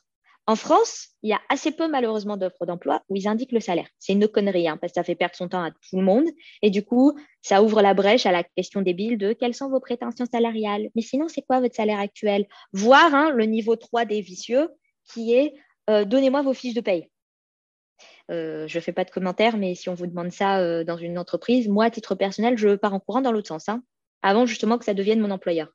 en 0.50 0.56
France, 0.56 1.10
il 1.24 1.30
y 1.30 1.34
a 1.34 1.42
assez 1.50 1.72
peu 1.72 1.90
malheureusement 1.90 2.38
d'offres 2.38 2.66
d'emploi 2.66 3.04
où 3.10 3.18
ils 3.18 3.28
indiquent 3.28 3.52
le 3.52 3.60
salaire. 3.60 3.88
C'est 4.00 4.14
une 4.14 4.30
connerie, 4.30 4.70
hein, 4.70 4.78
parce 4.78 4.94
que 4.94 5.00
ça 5.00 5.04
fait 5.04 5.16
perdre 5.16 5.36
son 5.36 5.50
temps 5.50 5.62
à 5.62 5.72
tout 5.72 5.98
le 5.98 6.04
monde. 6.04 6.26
Et 6.62 6.70
du 6.70 6.86
coup, 6.86 7.18
ça 7.42 7.62
ouvre 7.62 7.82
la 7.82 7.94
brèche 7.94 8.26
à 8.26 8.32
la 8.32 8.44
question 8.44 8.82
débile 8.82 9.18
de 9.18 9.34
quelles 9.34 9.54
sont 9.54 9.70
vos 9.70 9.82
prétentions 9.82 10.26
salariales. 10.26 10.90
Mais 10.96 11.02
sinon, 11.02 11.28
c'est 11.28 11.42
quoi 11.42 11.60
votre 11.60 11.76
salaire 11.76 12.00
actuel? 12.00 12.48
Voir 12.72 13.14
hein, 13.14 13.32
le 13.32 13.44
niveau 13.44 13.76
3 13.76 14.06
des 14.06 14.22
vicieux 14.22 14.70
qui 15.04 15.34
est 15.34 15.54
euh, 15.90 16.06
donnez-moi 16.06 16.42
vos 16.42 16.54
fiches 16.54 16.74
de 16.74 16.82
paye. 16.82 17.10
Euh, 18.32 18.68
je 18.68 18.78
ne 18.78 18.82
fais 18.82 18.94
pas 18.94 19.04
de 19.04 19.12
commentaires, 19.12 19.58
mais 19.58 19.76
si 19.76 19.90
on 19.90 19.96
vous 19.96 20.08
demande 20.08 20.32
ça 20.32 20.60
euh, 20.60 20.86
dans 20.86 20.98
une 20.98 21.18
entreprise, 21.18 21.68
moi, 21.68 21.86
à 21.86 21.92
titre 21.92 22.16
personnel, 22.16 22.58
je 22.58 22.76
pars 22.76 22.94
en 22.94 23.00
courant 23.02 23.22
dans 23.22 23.34
l'autre 23.34 23.48
sens, 23.48 23.68
hein, 23.68 23.84
avant 24.22 24.46
justement 24.46 24.78
que 24.78 24.86
ça 24.86 24.94
devienne 24.94 25.20
mon 25.20 25.32
employeur. 25.32 25.70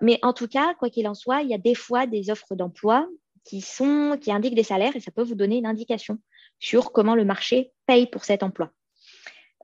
mais 0.00 0.18
en 0.22 0.32
tout 0.32 0.48
cas, 0.48 0.74
quoi 0.78 0.88
qu'il 0.88 1.06
en 1.08 1.14
soit, 1.14 1.42
il 1.42 1.50
y 1.50 1.54
a 1.54 1.58
des 1.58 1.74
fois 1.74 2.06
des 2.06 2.30
offres 2.30 2.54
d'emploi 2.54 3.06
qui, 3.50 3.62
sont, 3.62 4.16
qui 4.20 4.30
indiquent 4.30 4.54
des 4.54 4.62
salaires 4.62 4.94
et 4.94 5.00
ça 5.00 5.10
peut 5.10 5.24
vous 5.24 5.34
donner 5.34 5.56
une 5.56 5.66
indication 5.66 6.20
sur 6.60 6.92
comment 6.92 7.16
le 7.16 7.24
marché 7.24 7.72
paye 7.84 8.06
pour 8.06 8.24
cet 8.24 8.44
emploi. 8.44 8.70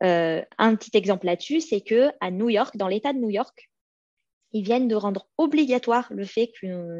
Euh, 0.03 0.42
un 0.59 0.75
petit 0.75 0.90
exemple 0.94 1.27
là-dessus, 1.27 1.61
c'est 1.61 1.83
que 1.83 2.11
à 2.20 2.33
New 2.33 2.49
York, 2.49 2.77
dans 2.77 2.88
l'État 2.88 3.12
de 3.12 3.18
New 3.18 3.31
York, 3.31 3.70
ils 4.51 4.64
viennent 4.64 4.88
de 4.88 4.96
rendre 4.96 5.29
obligatoire 5.38 6.09
le 6.11 6.25
fait 6.25 6.51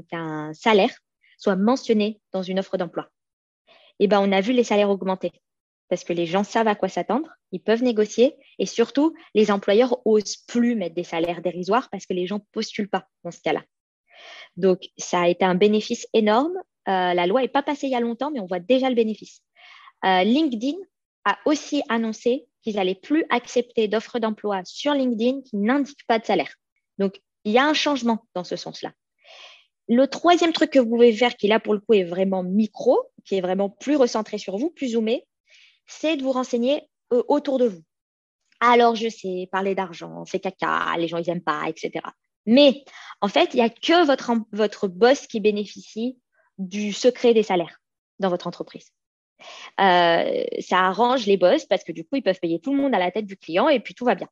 qu'un 0.09 0.53
salaire 0.55 0.97
soit 1.39 1.57
mentionné 1.57 2.21
dans 2.31 2.43
une 2.43 2.61
offre 2.61 2.77
d'emploi. 2.77 3.09
Eh 3.99 4.07
ben, 4.07 4.21
on 4.21 4.31
a 4.31 4.41
vu 4.41 4.53
les 4.53 4.65
salaires 4.65 4.91
augmenter 4.91 5.33
parce 5.89 6.05
que 6.05 6.13
les 6.13 6.27
gens 6.27 6.45
savent 6.45 6.69
à 6.69 6.77
quoi 6.77 6.89
s'attendre, 6.89 7.31
ils 7.51 7.63
peuvent 7.63 7.83
négocier 7.83 8.37
et 8.61 8.67
surtout, 8.67 9.13
les 9.35 9.51
employeurs 9.51 10.07
osent 10.07 10.37
plus 10.37 10.77
mettre 10.77 10.95
des 10.95 11.05
salaires 11.05 11.43
dérisoires 11.43 11.89
parce 11.91 12.07
que 12.07 12.15
les 12.15 12.29
gens 12.29 12.47
postulent 12.53 12.89
pas 12.89 13.09
dans 13.25 13.33
ce 13.33 13.41
cas-là. 13.41 13.65
Donc, 14.57 14.89
ça 14.97 15.23
a 15.23 15.29
été 15.29 15.45
un 15.45 15.57
bénéfice 15.57 16.07
énorme. 16.13 16.57
Euh, 16.89 17.15
la 17.15 17.27
loi 17.27 17.43
n'est 17.43 17.49
pas 17.49 17.63
passée 17.63 17.87
il 17.87 17.93
y 17.93 17.97
a 17.97 18.01
longtemps, 18.01 18.31
mais 18.31 18.41
on 18.41 18.47
voit 18.47 18.61
déjà 18.61 18.89
le 18.89 18.95
bénéfice. 18.95 19.43
Euh, 20.05 20.23
LinkedIn 20.23 20.77
a 21.25 21.39
aussi 21.45 21.83
annoncé 21.89 22.47
qu'ils 22.63 22.77
n'allaient 22.77 22.95
plus 22.95 23.25
accepter 23.31 23.89
d'offres 23.89 24.19
d'emploi 24.19 24.63
sur 24.65 24.93
LinkedIn 24.93 25.43
qui 25.43 25.57
n'indiquent 25.57 26.07
pas 26.07 26.19
de 26.19 26.25
salaire. 26.25 26.55
Donc, 26.99 27.21
il 27.45 27.53
y 27.53 27.59
a 27.59 27.67
un 27.67 27.75
changement 27.75 28.25
dans 28.35 28.45
ce 28.45 28.57
sens-là. 28.57 28.93
Le 29.89 30.07
troisième 30.07 30.53
truc 30.53 30.71
que 30.71 30.79
vous 30.79 30.91
pouvez 30.91 31.13
faire, 31.13 31.37
qui 31.37 31.47
là 31.47 31.61
pour 31.61 31.75
le 31.75 31.81
coup 31.81 31.95
est 31.95 32.05
vraiment 32.05 32.43
micro, 32.43 32.99
qui 33.25 33.37
est 33.37 33.41
vraiment 33.41 33.71
plus 33.71 33.97
recentré 33.97 34.39
sur 34.39 34.57
vous, 34.57 34.71
plus 34.71 34.89
zoomé, 34.91 35.27
c'est 35.87 36.17
de 36.17 36.23
vous 36.23 36.33
renseigner 36.33 36.89
euh, 37.13 37.23
autour 37.29 37.59
de 37.59 37.67
vous. 37.67 37.83
Alors, 38.61 38.95
je 38.97 39.09
sais, 39.09 39.49
parler 39.53 39.75
d'argent, 39.75 40.25
c'est 40.25 40.41
caca, 40.41 40.97
les 40.99 41.09
gens, 41.09 41.19
ils 41.19 41.27
n'aiment 41.29 41.43
pas, 41.43 41.69
etc. 41.69 42.05
Mais 42.47 42.85
en 43.21 43.29
fait, 43.29 43.53
il 43.53 43.57
n'y 43.57 43.63
a 43.63 43.71
que 43.71 44.07
votre, 44.07 44.33
votre 44.53 44.89
boss 44.89 45.27
qui 45.27 45.41
bénéficie 45.41 46.19
du 46.59 46.93
secret 46.93 47.35
des 47.35 47.43
salaires 47.43 47.81
dans 48.19 48.29
votre 48.29 48.47
entreprise. 48.47 48.93
Euh, 49.81 50.45
ça 50.61 50.79
arrange 50.79 51.27
les 51.27 51.37
boss 51.37 51.67
parce 51.67 51.85
que 51.85 51.93
du 51.93 52.05
coup, 52.05 52.17
ils 52.17 52.23
peuvent 52.23 52.41
payer 52.41 52.61
tout 52.61 52.73
le 52.75 52.81
monde 52.81 52.95
à 52.95 52.99
la 52.99 53.11
tête 53.11 53.27
du 53.27 53.37
client 53.37 53.69
et 53.69 53.81
puis 53.81 53.95
tout 53.95 54.05
va 54.05 54.15
bien. 54.15 54.29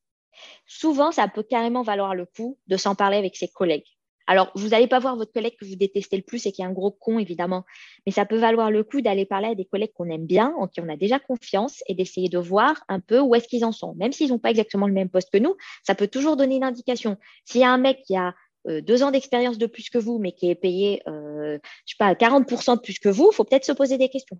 Souvent, 0.67 1.13
ça 1.13 1.29
peut 1.29 1.43
carrément 1.43 1.83
valoir 1.83 2.15
le 2.15 2.27
coup 2.27 2.59
de 2.67 2.77
s'en 2.77 2.95
parler 2.95 3.17
avec 3.17 3.37
ses 3.37 3.49
collègues. 3.49 3.87
Alors, 4.27 4.51
vous 4.55 4.69
n'allez 4.69 4.87
pas 4.87 5.01
voir 5.01 5.17
votre 5.17 5.33
collègue 5.33 5.57
que 5.61 5.67
vous 5.67 5.77
détestez 5.77 6.17
le 6.17 6.23
plus 6.23 6.47
et 6.47 6.53
qui 6.53 6.63
est 6.63 6.65
un 6.65 6.73
gros 6.73 6.91
con, 6.91 7.19
évidemment, 7.19 7.65
mais 8.07 8.13
ça 8.13 8.25
peut 8.25 8.39
valoir 8.39 8.71
le 8.71 8.83
coup 8.83 9.03
d'aller 9.03 9.27
parler 9.27 9.49
à 9.49 9.55
des 9.55 9.67
collègues 9.67 9.93
qu'on 9.93 10.09
aime 10.09 10.25
bien, 10.25 10.55
en 10.57 10.67
qui 10.67 10.81
on 10.81 10.89
a 10.89 10.97
déjà 10.97 11.19
confiance, 11.19 11.83
et 11.89 11.95
d'essayer 11.95 12.31
de 12.31 12.39
voir 12.39 12.83
un 12.89 13.01
peu 13.01 13.21
où 13.21 13.35
est-ce 13.35 13.49
qu'ils 13.49 13.67
en 13.67 13.73
sont. 13.73 13.95
Même 13.97 14.13
s'ils 14.13 14.31
n'ont 14.31 14.39
pas 14.39 14.51
exactement 14.51 14.87
le 14.87 14.95
même 14.95 15.11
poste 15.11 15.31
que 15.31 15.39
nous, 15.39 15.55
ça 15.83 15.95
peut 15.95 16.09
toujours 16.09 16.37
donner 16.37 16.57
une 16.57 16.65
indication. 16.65 17.19
S'il 17.45 17.61
y 17.61 17.65
a 17.65 17.71
un 17.71 17.77
mec 17.77 18.01
qui 18.07 18.17
a 18.17 18.35
deux 18.67 19.03
ans 19.03 19.11
d'expérience 19.11 19.59
de 19.59 19.67
plus 19.67 19.91
que 19.91 19.99
vous, 19.99 20.19
mais 20.19 20.33
qui 20.33 20.51
est 20.51 20.55
payé, 20.55 21.03
euh, 21.09 21.59
je 21.87 21.93
sais 21.93 21.97
pas, 21.99 22.15
40% 22.15 22.77
de 22.77 22.81
plus 22.81 22.99
que 22.99 23.09
vous, 23.09 23.29
il 23.33 23.35
faut 23.35 23.45
peut-être 23.45 23.65
se 23.65 23.73
poser 23.73 23.99
des 23.99 24.09
questions. 24.09 24.39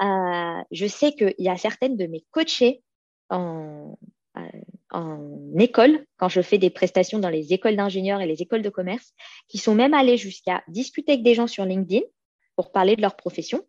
Euh, 0.00 0.62
je 0.70 0.86
sais 0.86 1.12
qu'il 1.12 1.34
y 1.38 1.48
a 1.48 1.56
certaines 1.56 1.96
de 1.96 2.06
mes 2.06 2.24
coachées 2.30 2.82
en, 3.30 3.96
école, 5.58 6.04
quand 6.18 6.28
je 6.28 6.42
fais 6.42 6.58
des 6.58 6.70
prestations 6.70 7.18
dans 7.18 7.30
les 7.30 7.52
écoles 7.52 7.76
d'ingénieurs 7.76 8.20
et 8.20 8.26
les 8.26 8.42
écoles 8.42 8.62
de 8.62 8.68
commerce, 8.68 9.14
qui 9.48 9.58
sont 9.58 9.74
même 9.74 9.94
allés 9.94 10.16
jusqu'à 10.16 10.62
discuter 10.68 11.12
avec 11.12 11.24
des 11.24 11.34
gens 11.34 11.46
sur 11.46 11.64
LinkedIn 11.64 12.04
pour 12.54 12.70
parler 12.70 12.94
de 12.94 13.00
leur 13.00 13.16
profession 13.16 13.62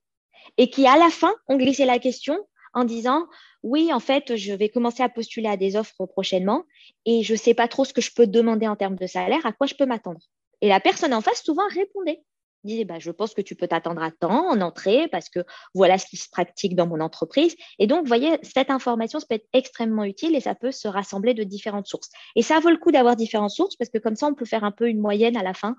et 0.58 0.70
qui, 0.70 0.86
à 0.86 0.98
la 0.98 1.10
fin, 1.10 1.34
ont 1.48 1.58
glissé 1.58 1.86
la 1.86 2.00
question 2.00 2.38
en 2.74 2.84
disant 2.84 3.26
oui, 3.64 3.92
en 3.94 4.00
fait, 4.00 4.36
je 4.36 4.54
vais 4.54 4.70
commencer 4.70 5.04
à 5.04 5.10
postuler 5.10 5.48
à 5.48 5.58
des 5.58 5.76
offres 5.76 6.06
prochainement 6.06 6.64
et 7.06 7.24
je 7.24 7.34
ne 7.34 7.38
sais 7.38 7.54
pas 7.54 7.68
trop 7.68 7.86
ce 7.86 7.94
que 7.94 8.02
je 8.02 8.12
peux 8.14 8.28
demander 8.28 8.68
en 8.68 8.76
termes 8.76 8.96
de 8.96 9.08
salaire, 9.08 9.46
à 9.46 9.54
quoi 9.54 9.68
je 9.68 9.76
peux 9.76 9.86
m'attendre. 9.86 10.20
Et 10.62 10.70
la 10.70 10.80
personne 10.80 11.14
en 11.14 11.22
face 11.22 11.44
souvent 11.44 11.68
répondait 11.70 12.24
disait 12.64 12.86
bah, 12.86 13.00
Je 13.00 13.12
pense 13.12 13.34
que 13.34 13.42
tu 13.42 13.56
peux 13.56 13.68
t'attendre 13.68 14.02
à 14.04 14.12
temps 14.12 14.50
en 14.50 14.62
entrée 14.62 15.08
parce 15.08 15.30
que 15.30 15.40
voilà 15.74 15.98
ce 15.98 16.06
qui 16.06 16.18
se 16.18 16.30
pratique 16.30 16.76
dans 16.76 16.88
mon 16.88 17.00
entreprise. 17.00 17.56
Et 17.80 17.88
donc, 17.88 18.02
vous 18.02 18.08
voyez, 18.08 18.38
cette 18.44 18.70
information, 18.70 19.20
ça 19.20 19.26
peut 19.28 19.36
être 19.36 19.48
extrêmement 19.54 20.04
utile 20.04 20.36
et 20.36 20.40
ça 20.42 20.54
peut 20.54 20.72
se 20.72 20.88
rassembler 20.88 21.34
de 21.34 21.44
différentes 21.44 21.88
sources. 21.88 22.10
Et 22.36 22.42
ça 22.42 22.60
vaut 22.60 22.70
le 22.70 22.78
coup 22.78 22.92
d'avoir 22.92 23.16
différentes 23.16 23.52
sources 23.52 23.76
parce 23.76 23.90
que 23.90 23.98
comme 23.98 24.16
ça, 24.16 24.28
on 24.28 24.36
peut 24.36 24.46
faire 24.46 24.64
un 24.64 24.72
peu 24.72 24.88
une 24.88 25.00
moyenne 25.00 25.38
à 25.38 25.44
la 25.44 25.54
fin. 25.54 25.76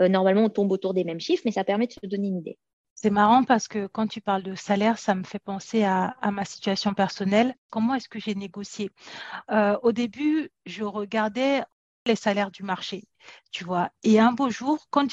Euh, 0.00 0.08
normalement, 0.08 0.44
on 0.44 0.50
tombe 0.50 0.72
autour 0.72 0.94
des 0.94 1.04
mêmes 1.04 1.20
chiffres, 1.20 1.42
mais 1.44 1.52
ça 1.52 1.64
permet 1.64 1.86
de 1.86 1.92
se 1.92 2.06
donner 2.06 2.28
une 2.28 2.38
idée. 2.38 2.58
C'est 3.02 3.08
marrant 3.08 3.44
parce 3.44 3.66
que 3.66 3.86
quand 3.86 4.06
tu 4.08 4.20
parles 4.20 4.42
de 4.42 4.54
salaire, 4.54 4.98
ça 4.98 5.14
me 5.14 5.24
fait 5.24 5.38
penser 5.38 5.84
à, 5.84 6.14
ma 6.30 6.44
situation 6.44 6.92
personnelle. 6.92 7.54
Comment 7.70 7.94
est-ce 7.94 8.10
que 8.10 8.20
j'ai 8.20 8.34
négocié? 8.34 8.90
Euh, 9.50 9.78
Au 9.82 9.92
début, 9.92 10.50
je 10.66 10.84
regardais 10.84 11.62
les 12.04 12.14
salaires 12.14 12.50
du 12.50 12.62
marché, 12.62 13.04
tu 13.52 13.64
vois. 13.64 13.88
Et 14.02 14.20
un 14.20 14.32
beau 14.32 14.50
jour, 14.50 14.86
quand 14.90 15.06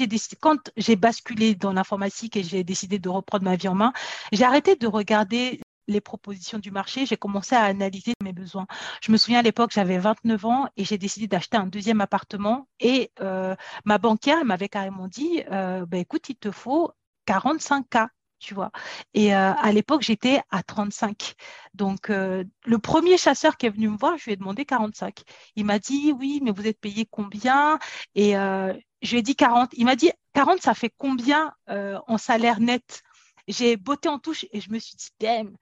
j'ai 0.75 0.95
basculé 0.97 1.55
dans 1.55 1.71
l'informatique 1.71 2.35
et 2.35 2.43
j'ai 2.43 2.65
décidé 2.65 2.99
de 2.99 3.07
reprendre 3.07 3.45
ma 3.45 3.55
vie 3.55 3.69
en 3.69 3.75
main, 3.75 3.93
j'ai 4.33 4.43
arrêté 4.43 4.75
de 4.75 4.87
regarder 4.87 5.61
les 5.87 6.01
propositions 6.01 6.59
du 6.59 6.71
marché, 6.71 7.05
j'ai 7.05 7.15
commencé 7.15 7.55
à 7.55 7.63
analyser 7.63 8.11
mes 8.21 8.33
besoins. 8.33 8.67
Je 9.01 9.13
me 9.13 9.17
souviens 9.17 9.39
à 9.39 9.43
l'époque, 9.43 9.71
j'avais 9.73 9.97
29 9.97 10.43
ans 10.43 10.67
et 10.75 10.83
j'ai 10.83 10.97
décidé 10.97 11.27
d'acheter 11.27 11.55
un 11.55 11.67
deuxième 11.67 12.01
appartement 12.01 12.67
et 12.81 13.11
euh, 13.21 13.55
ma 13.85 13.97
banquière 13.97 14.43
m'avait 14.43 14.67
carrément 14.67 15.07
dit, 15.07 15.43
euh, 15.53 15.85
bah, 15.85 15.99
écoute, 15.99 16.27
il 16.27 16.35
te 16.35 16.51
faut 16.51 16.91
45 17.27 17.85
k 17.89 18.07
tu 18.39 18.53
vois. 18.53 18.71
Et 19.13 19.35
euh, 19.35 19.53
à 19.53 19.71
l'époque, 19.71 20.03
j'étais 20.03 20.41
à 20.51 20.63
35. 20.63 21.33
Donc, 21.73 22.09
euh, 22.09 22.43
le 22.65 22.77
premier 22.79 23.17
chasseur 23.17 23.57
qui 23.57 23.65
est 23.65 23.69
venu 23.69 23.89
me 23.89 23.97
voir, 23.97 24.17
je 24.17 24.25
lui 24.25 24.33
ai 24.33 24.35
demandé 24.35 24.65
45. 24.65 25.23
Il 25.55 25.65
m'a 25.65 25.79
dit, 25.79 26.13
oui, 26.19 26.39
mais 26.43 26.51
vous 26.51 26.67
êtes 26.67 26.79
payé 26.79 27.07
combien? 27.09 27.79
Et 28.15 28.37
euh, 28.37 28.73
je 29.01 29.11
lui 29.11 29.19
ai 29.19 29.21
dit 29.23 29.35
40. 29.35 29.71
Il 29.73 29.85
m'a 29.85 29.95
dit, 29.95 30.11
40, 30.33 30.61
ça 30.61 30.73
fait 30.73 30.93
combien 30.97 31.53
en 31.67 32.17
salaire 32.17 32.59
net? 32.59 33.01
J'ai 33.47 33.77
botté 33.77 34.09
en 34.09 34.19
touche 34.19 34.45
et 34.51 34.61
je 34.61 34.69
me 34.71 34.77
suis 34.77 34.95
dit, 34.95 35.09
damn, 35.19 35.55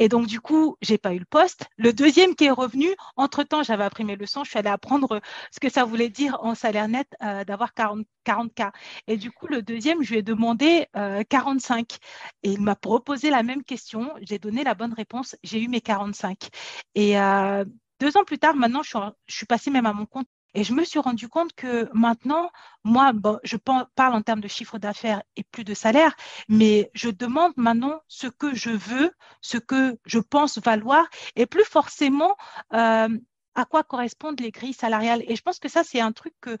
et 0.00 0.08
donc, 0.08 0.26
du 0.26 0.40
coup, 0.40 0.76
j'ai 0.80 0.96
pas 0.96 1.12
eu 1.12 1.18
le 1.18 1.26
poste. 1.26 1.66
Le 1.76 1.92
deuxième 1.92 2.34
qui 2.34 2.46
est 2.46 2.50
revenu, 2.50 2.88
entre-temps, 3.16 3.62
j'avais 3.62 3.84
appris 3.84 4.02
mes 4.02 4.16
leçons, 4.16 4.44
je 4.44 4.50
suis 4.50 4.58
allée 4.58 4.70
apprendre 4.70 5.20
ce 5.52 5.60
que 5.60 5.68
ça 5.68 5.84
voulait 5.84 6.08
dire 6.08 6.38
en 6.40 6.54
salaire 6.54 6.88
net 6.88 7.06
euh, 7.22 7.44
d'avoir 7.44 7.74
40, 7.74 8.06
40K. 8.24 8.72
Et 9.08 9.18
du 9.18 9.30
coup, 9.30 9.46
le 9.46 9.60
deuxième, 9.60 10.02
je 10.02 10.12
lui 10.12 10.18
ai 10.20 10.22
demandé 10.22 10.86
45. 11.28 11.92
Euh, 11.92 11.96
Et 12.44 12.52
il 12.52 12.62
m'a 12.62 12.76
proposé 12.76 13.28
la 13.28 13.42
même 13.42 13.62
question. 13.62 14.10
J'ai 14.22 14.38
donné 14.38 14.64
la 14.64 14.74
bonne 14.74 14.94
réponse. 14.94 15.36
J'ai 15.42 15.60
eu 15.60 15.68
mes 15.68 15.82
45. 15.82 16.48
Et 16.94 17.20
euh, 17.20 17.66
deux 18.00 18.16
ans 18.16 18.24
plus 18.24 18.38
tard, 18.38 18.56
maintenant, 18.56 18.82
je 18.82 18.96
suis 19.28 19.46
passée 19.46 19.70
même 19.70 19.84
à 19.84 19.92
mon 19.92 20.06
compte 20.06 20.28
Et 20.54 20.64
je 20.64 20.72
me 20.72 20.84
suis 20.84 20.98
rendu 20.98 21.28
compte 21.28 21.52
que 21.54 21.88
maintenant, 21.92 22.50
moi, 22.84 23.12
je 23.44 23.56
parle 23.56 24.14
en 24.14 24.22
termes 24.22 24.40
de 24.40 24.48
chiffre 24.48 24.78
d'affaires 24.78 25.22
et 25.36 25.44
plus 25.44 25.64
de 25.64 25.74
salaire, 25.74 26.14
mais 26.48 26.90
je 26.94 27.08
demande 27.08 27.52
maintenant 27.56 28.00
ce 28.08 28.26
que 28.26 28.54
je 28.54 28.70
veux, 28.70 29.12
ce 29.40 29.58
que 29.58 29.98
je 30.06 30.18
pense 30.18 30.58
valoir, 30.58 31.06
et 31.36 31.46
plus 31.46 31.64
forcément 31.64 32.36
euh, 32.72 33.08
à 33.54 33.64
quoi 33.64 33.82
correspondent 33.82 34.40
les 34.40 34.50
grilles 34.50 34.72
salariales. 34.72 35.22
Et 35.26 35.36
je 35.36 35.42
pense 35.42 35.58
que 35.58 35.68
ça, 35.68 35.84
c'est 35.84 36.00
un 36.00 36.12
truc 36.12 36.34
que, 36.40 36.56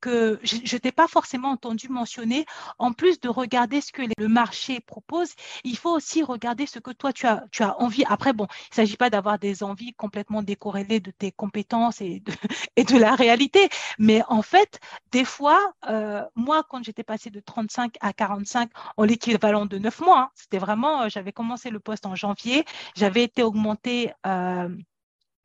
que 0.00 0.40
je 0.42 0.56
ne 0.56 0.78
t'ai 0.78 0.92
pas 0.92 1.08
forcément 1.08 1.50
entendu 1.50 1.88
mentionner. 1.88 2.44
En 2.78 2.92
plus 2.92 3.20
de 3.20 3.28
regarder 3.28 3.80
ce 3.80 3.92
que 3.92 4.02
le 4.18 4.28
marché 4.28 4.80
propose, 4.80 5.32
il 5.64 5.76
faut 5.76 5.90
aussi 5.90 6.22
regarder 6.22 6.66
ce 6.66 6.78
que 6.78 6.90
toi, 6.90 7.12
tu 7.12 7.26
as, 7.26 7.44
tu 7.52 7.62
as 7.62 7.80
envie. 7.80 8.04
Après, 8.08 8.32
bon, 8.32 8.46
il 8.50 8.72
ne 8.72 8.74
s'agit 8.76 8.96
pas 8.96 9.10
d'avoir 9.10 9.38
des 9.38 9.62
envies 9.62 9.94
complètement 9.94 10.42
décorrélées 10.42 11.00
de 11.00 11.10
tes 11.10 11.32
compétences 11.32 12.00
et 12.00 12.20
de, 12.20 12.32
et 12.76 12.84
de 12.84 12.96
la 12.98 13.14
réalité. 13.14 13.68
Mais 13.98 14.22
en 14.28 14.42
fait, 14.42 14.80
des 15.12 15.24
fois, 15.24 15.72
euh, 15.88 16.22
moi, 16.34 16.64
quand 16.68 16.82
j'étais 16.82 17.04
passée 17.04 17.30
de 17.30 17.40
35 17.40 17.94
à 18.00 18.12
45 18.12 18.70
en 18.96 19.04
l'équivalent 19.04 19.66
de 19.66 19.78
9 19.78 20.00
mois, 20.00 20.20
hein, 20.20 20.30
c'était 20.34 20.58
vraiment, 20.58 21.02
euh, 21.02 21.08
j'avais 21.08 21.32
commencé 21.32 21.70
le 21.70 21.80
poste 21.80 22.06
en 22.06 22.14
janvier, 22.14 22.64
j'avais 22.96 23.24
été 23.24 23.42
augmentée. 23.42 24.12
Euh, 24.26 24.68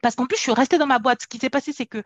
parce 0.01 0.15
qu'en 0.15 0.25
plus, 0.25 0.37
je 0.37 0.41
suis 0.41 0.51
restée 0.51 0.77
dans 0.77 0.87
ma 0.87 0.99
boîte. 0.99 1.23
Ce 1.23 1.27
qui 1.27 1.39
s'est 1.39 1.49
passé, 1.49 1.73
c'est 1.73 1.85
que 1.85 2.03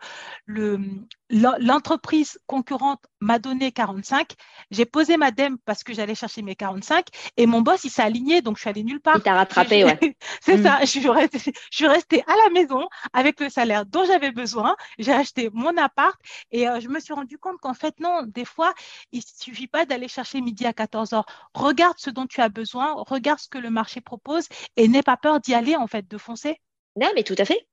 l'entreprise 0.48 2.38
concurrente 2.46 3.04
m'a 3.20 3.38
donné 3.38 3.72
45. 3.72 4.32
J'ai 4.70 4.86
posé 4.86 5.16
ma 5.16 5.30
DEM 5.30 5.58
parce 5.64 5.84
que 5.84 5.92
j'allais 5.92 6.14
chercher 6.14 6.42
mes 6.42 6.56
45. 6.56 7.06
Et 7.36 7.46
mon 7.46 7.60
boss, 7.60 7.84
il 7.84 7.90
s'est 7.90 8.02
aligné, 8.02 8.42
donc 8.42 8.56
je 8.56 8.62
suis 8.62 8.70
allée 8.70 8.84
nulle 8.84 9.00
part. 9.00 9.16
Il 9.16 9.22
t'a 9.22 9.34
rattrapé, 9.34 9.84
ouais. 9.84 9.98
c'est 10.40 10.62
ça. 10.62 10.78
Mm. 10.78 10.80
Je 10.82 10.86
suis, 10.86 11.08
restée, 11.08 11.38
je 11.38 11.76
suis, 11.76 11.86
restée, 11.86 12.22
à 12.26 12.34
la 12.44 12.50
maison 12.50 12.88
avec 13.12 13.40
le 13.40 13.48
salaire 13.48 13.86
dont 13.86 14.04
j'avais 14.04 14.32
besoin. 14.32 14.74
J'ai 14.98 15.12
acheté 15.12 15.50
mon 15.52 15.76
appart 15.76 16.18
et 16.50 16.68
euh, 16.68 16.80
je 16.80 16.88
me 16.88 16.98
suis 17.00 17.12
rendu 17.12 17.38
compte 17.38 17.58
qu'en 17.60 17.74
fait, 17.74 17.98
non, 18.00 18.22
des 18.26 18.44
fois, 18.44 18.72
il 19.12 19.18
ne 19.18 19.44
suffit 19.44 19.68
pas 19.68 19.84
d'aller 19.84 20.08
chercher 20.08 20.40
midi 20.40 20.66
à 20.66 20.72
14 20.72 21.12
heures. 21.12 21.26
Regarde 21.54 21.98
ce 21.98 22.10
dont 22.10 22.26
tu 22.26 22.40
as 22.40 22.48
besoin, 22.48 22.94
regarde 22.96 23.38
ce 23.38 23.48
que 23.48 23.58
le 23.58 23.70
marché 23.70 24.00
propose 24.00 24.48
et 24.76 24.88
n'aie 24.88 25.02
pas 25.02 25.16
peur 25.16 25.40
d'y 25.40 25.54
aller, 25.54 25.76
en 25.76 25.86
fait, 25.86 26.08
de 26.08 26.18
foncer. 26.18 26.60
Non, 26.96 27.10
mais 27.14 27.22
tout 27.22 27.36
à 27.38 27.44
fait. 27.44 27.66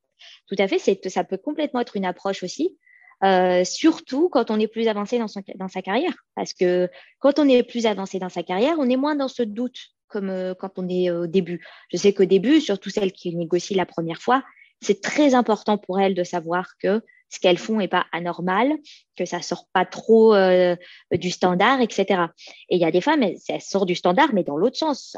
Tout 0.47 0.55
à 0.57 0.67
fait, 0.67 0.79
ça 1.09 1.23
peut 1.23 1.37
complètement 1.37 1.79
être 1.81 1.95
une 1.95 2.05
approche 2.05 2.43
aussi, 2.43 2.77
euh, 3.23 3.63
surtout 3.63 4.29
quand 4.29 4.49
on 4.51 4.59
est 4.59 4.67
plus 4.67 4.87
avancé 4.87 5.19
dans, 5.19 5.67
sa 5.67 5.81
carrière. 5.81 6.13
Parce 6.35 6.53
que 6.53 6.89
quand 7.19 7.39
on 7.39 7.47
est 7.47 7.63
plus 7.63 7.85
avancé 7.85 8.19
dans 8.19 8.29
sa 8.29 8.43
carrière, 8.43 8.75
on 8.79 8.89
est 8.89 8.97
moins 8.97 9.15
dans 9.15 9.27
ce 9.27 9.43
doute 9.43 9.77
comme 10.07 10.29
euh, 10.29 10.53
quand 10.55 10.77
on 10.77 10.87
est 10.89 11.11
au 11.11 11.27
début. 11.27 11.65
Je 11.91 11.97
sais 11.97 12.13
qu'au 12.13 12.25
début, 12.25 12.61
surtout 12.61 12.89
celles 12.89 13.11
qui 13.11 13.35
négocient 13.35 13.77
la 13.77 13.85
première 13.85 14.21
fois, 14.21 14.43
c'est 14.81 15.01
très 15.01 15.35
important 15.35 15.77
pour 15.77 15.99
elles 15.99 16.15
de 16.15 16.23
savoir 16.23 16.77
que 16.81 17.01
ce 17.29 17.39
qu'elles 17.39 17.57
font 17.57 17.77
n'est 17.77 17.87
pas 17.87 18.07
anormal, 18.11 18.73
que 19.15 19.25
ça 19.25 19.41
sort 19.41 19.67
pas 19.71 19.85
trop 19.85 20.33
euh, 20.33 20.75
du 21.11 21.29
standard, 21.29 21.79
etc. 21.81 22.23
Et 22.69 22.75
il 22.75 22.81
y 22.81 22.85
a 22.85 22.91
des 22.91 23.01
femmes, 23.01 23.21
elles 23.21 23.61
sortent 23.61 23.87
du 23.87 23.95
standard, 23.95 24.33
mais 24.33 24.43
dans 24.43 24.57
l'autre 24.57 24.77
sens. 24.77 25.15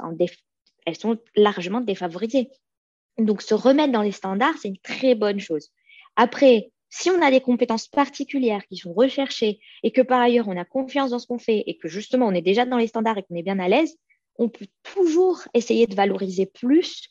elles 0.85 0.97
sont 0.97 1.17
largement 1.35 1.79
défavorisées. 1.79 2.49
Donc, 3.17 3.41
se 3.41 3.53
remettre 3.53 3.91
dans 3.91 4.01
les 4.01 4.11
standards, 4.11 4.55
c'est 4.61 4.69
une 4.69 4.77
très 4.77 5.15
bonne 5.15 5.39
chose. 5.39 5.69
Après, 6.15 6.71
si 6.89 7.09
on 7.09 7.21
a 7.21 7.31
des 7.31 7.41
compétences 7.41 7.87
particulières 7.87 8.65
qui 8.67 8.75
sont 8.75 8.93
recherchées 8.93 9.61
et 9.81 9.91
que 9.91 10.01
par 10.01 10.19
ailleurs 10.19 10.49
on 10.49 10.57
a 10.57 10.65
confiance 10.65 11.11
dans 11.11 11.19
ce 11.19 11.25
qu'on 11.25 11.39
fait 11.39 11.63
et 11.65 11.77
que 11.77 11.87
justement 11.87 12.27
on 12.27 12.33
est 12.33 12.41
déjà 12.41 12.65
dans 12.65 12.77
les 12.77 12.87
standards 12.87 13.17
et 13.17 13.23
qu'on 13.23 13.35
est 13.35 13.43
bien 13.43 13.59
à 13.59 13.69
l'aise, 13.69 13.97
on 14.37 14.49
peut 14.49 14.67
toujours 14.83 15.41
essayer 15.53 15.87
de 15.87 15.95
valoriser 15.95 16.45
plus 16.45 17.09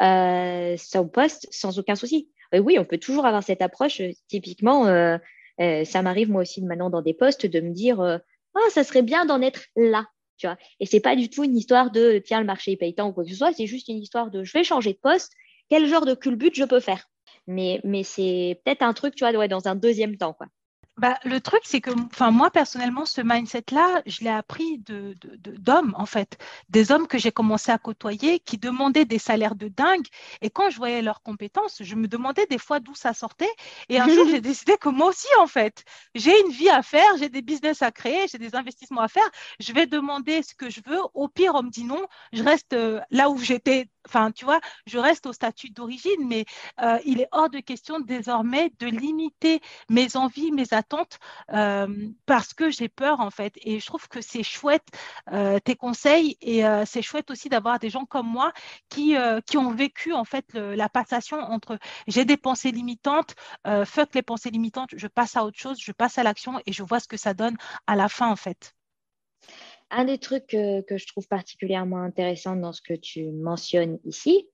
euh, 0.00 0.76
son 0.76 1.08
poste 1.08 1.48
sans 1.50 1.78
aucun 1.78 1.96
souci. 1.96 2.30
Euh, 2.54 2.58
oui, 2.58 2.78
on 2.78 2.84
peut 2.84 2.98
toujours 2.98 3.26
avoir 3.26 3.42
cette 3.42 3.62
approche. 3.62 4.00
Typiquement, 4.28 4.86
euh, 4.86 5.18
ça 5.58 6.02
m'arrive 6.02 6.30
moi 6.30 6.42
aussi 6.42 6.62
maintenant 6.62 6.90
dans 6.90 7.02
des 7.02 7.14
postes 7.14 7.46
de 7.46 7.60
me 7.60 7.72
dire 7.72 8.00
ah, 8.00 8.70
ça 8.70 8.84
serait 8.84 9.02
bien 9.02 9.24
d'en 9.26 9.42
être 9.42 9.64
là. 9.74 10.06
Tu 10.36 10.46
vois 10.46 10.56
et 10.80 10.86
c'est 10.86 11.00
pas 11.00 11.16
du 11.16 11.30
tout 11.30 11.44
une 11.44 11.56
histoire 11.56 11.90
de 11.90 12.22
tiens, 12.24 12.40
le 12.40 12.46
marché 12.46 12.72
est 12.72 12.76
payant 12.76 13.08
ou 13.08 13.12
quoi 13.12 13.24
que 13.24 13.30
ce 13.30 13.36
soit, 13.36 13.52
c'est 13.52 13.66
juste 13.66 13.88
une 13.88 13.98
histoire 13.98 14.30
de 14.30 14.44
je 14.44 14.52
vais 14.52 14.64
changer 14.64 14.92
de 14.92 14.98
poste, 14.98 15.32
quel 15.68 15.86
genre 15.88 16.06
de 16.06 16.14
culbute 16.14 16.54
je 16.54 16.64
peux 16.64 16.80
faire. 16.80 17.08
Mais, 17.46 17.80
mais 17.84 18.02
c'est 18.02 18.60
peut-être 18.64 18.82
un 18.82 18.92
truc, 18.92 19.14
tu 19.14 19.24
vois, 19.24 19.32
ouais, 19.36 19.48
dans 19.48 19.68
un 19.68 19.74
deuxième 19.76 20.16
temps. 20.16 20.32
Quoi. 20.34 20.46
Bah, 20.98 21.18
le 21.24 21.40
truc, 21.42 21.60
c'est 21.64 21.82
que 21.82 21.90
enfin, 22.06 22.30
moi, 22.30 22.50
personnellement, 22.50 23.04
ce 23.04 23.20
mindset-là, 23.20 24.00
je 24.06 24.24
l'ai 24.24 24.30
appris 24.30 24.78
d'hommes, 24.78 25.14
de, 25.20 25.50
de, 25.50 25.94
en 25.94 26.06
fait. 26.06 26.38
Des 26.70 26.90
hommes 26.90 27.06
que 27.06 27.18
j'ai 27.18 27.30
commencé 27.32 27.70
à 27.70 27.76
côtoyer 27.76 28.40
qui 28.40 28.56
demandaient 28.56 29.04
des 29.04 29.18
salaires 29.18 29.56
de 29.56 29.68
dingue. 29.68 30.06
Et 30.40 30.48
quand 30.48 30.70
je 30.70 30.78
voyais 30.78 31.02
leurs 31.02 31.20
compétences, 31.22 31.82
je 31.82 31.94
me 31.96 32.08
demandais 32.08 32.46
des 32.46 32.56
fois 32.56 32.80
d'où 32.80 32.94
ça 32.94 33.12
sortait. 33.12 33.50
Et 33.90 33.98
un 34.00 34.08
jour, 34.08 34.26
j'ai 34.30 34.40
décidé 34.40 34.78
que 34.80 34.88
moi 34.88 35.08
aussi, 35.08 35.26
en 35.38 35.46
fait, 35.46 35.84
j'ai 36.14 36.32
une 36.46 36.50
vie 36.50 36.70
à 36.70 36.82
faire, 36.82 37.16
j'ai 37.18 37.28
des 37.28 37.42
business 37.42 37.82
à 37.82 37.90
créer, 37.92 38.26
j'ai 38.32 38.38
des 38.38 38.54
investissements 38.54 39.02
à 39.02 39.08
faire. 39.08 39.28
Je 39.60 39.74
vais 39.74 39.86
demander 39.86 40.42
ce 40.42 40.54
que 40.54 40.70
je 40.70 40.80
veux. 40.86 41.00
Au 41.12 41.28
pire, 41.28 41.54
on 41.56 41.62
me 41.62 41.70
dit 41.70 41.84
non. 41.84 42.06
Je 42.32 42.42
reste 42.42 42.72
euh, 42.72 43.02
là 43.10 43.28
où 43.28 43.36
j'étais 43.36 43.90
enfin, 44.06 44.30
tu 44.32 44.44
vois, 44.44 44.60
je 44.86 44.98
reste 44.98 45.26
au 45.26 45.32
statut 45.32 45.70
d'origine, 45.70 46.26
mais 46.26 46.44
euh, 46.80 46.98
il 47.04 47.20
est 47.20 47.28
hors 47.32 47.50
de 47.50 47.58
question 47.60 48.00
désormais 48.00 48.72
de 48.78 48.86
limiter 48.86 49.60
mes 49.90 50.16
envies, 50.16 50.52
mes 50.52 50.72
attentes, 50.72 50.85
euh, 51.52 51.86
parce 52.26 52.54
que 52.54 52.70
j'ai 52.70 52.88
peur, 52.88 53.20
en 53.20 53.30
fait. 53.30 53.54
Et 53.62 53.80
je 53.80 53.86
trouve 53.86 54.08
que 54.08 54.20
c'est 54.20 54.42
chouette, 54.42 54.86
euh, 55.32 55.58
tes 55.60 55.74
conseils, 55.74 56.36
et 56.40 56.62
c'est 56.86 57.02
chouette 57.02 57.30
aussi 57.30 57.48
d'avoir 57.48 57.78
des 57.78 57.90
gens 57.90 58.04
comme 58.04 58.26
moi 58.26 58.52
qui, 58.88 59.14
qui 59.46 59.56
ont 59.56 59.72
vécu, 59.72 60.12
en 60.12 60.24
fait, 60.24 60.54
la 60.54 60.88
passation 60.88 61.38
entre 61.38 61.78
j'ai 62.06 62.24
des 62.24 62.36
pensées 62.36 62.70
limitantes, 62.70 63.34
fuck 63.84 64.14
les 64.14 64.22
pensées 64.22 64.50
limitantes, 64.50 64.90
je 64.96 65.06
passe 65.06 65.36
à 65.36 65.44
autre 65.44 65.58
chose, 65.58 65.78
je 65.80 65.92
passe 65.92 66.18
à 66.18 66.22
l'action 66.22 66.60
et 66.66 66.72
je 66.72 66.82
vois 66.82 67.00
ce 67.00 67.08
que 67.08 67.16
ça 67.16 67.34
donne 67.34 67.56
à 67.86 67.96
la 67.96 68.08
fin, 68.08 68.30
en 68.30 68.36
fait. 68.36 68.74
Un 69.90 70.04
des 70.04 70.18
trucs 70.18 70.46
que, 70.48 70.82
je 70.90 71.06
trouve 71.06 71.28
particulièrement 71.28 72.02
intéressant 72.02 72.56
dans 72.56 72.72
ce 72.72 72.82
que 72.82 72.94
tu 72.94 73.30
mentionnes 73.30 73.98
ici, 74.04 74.48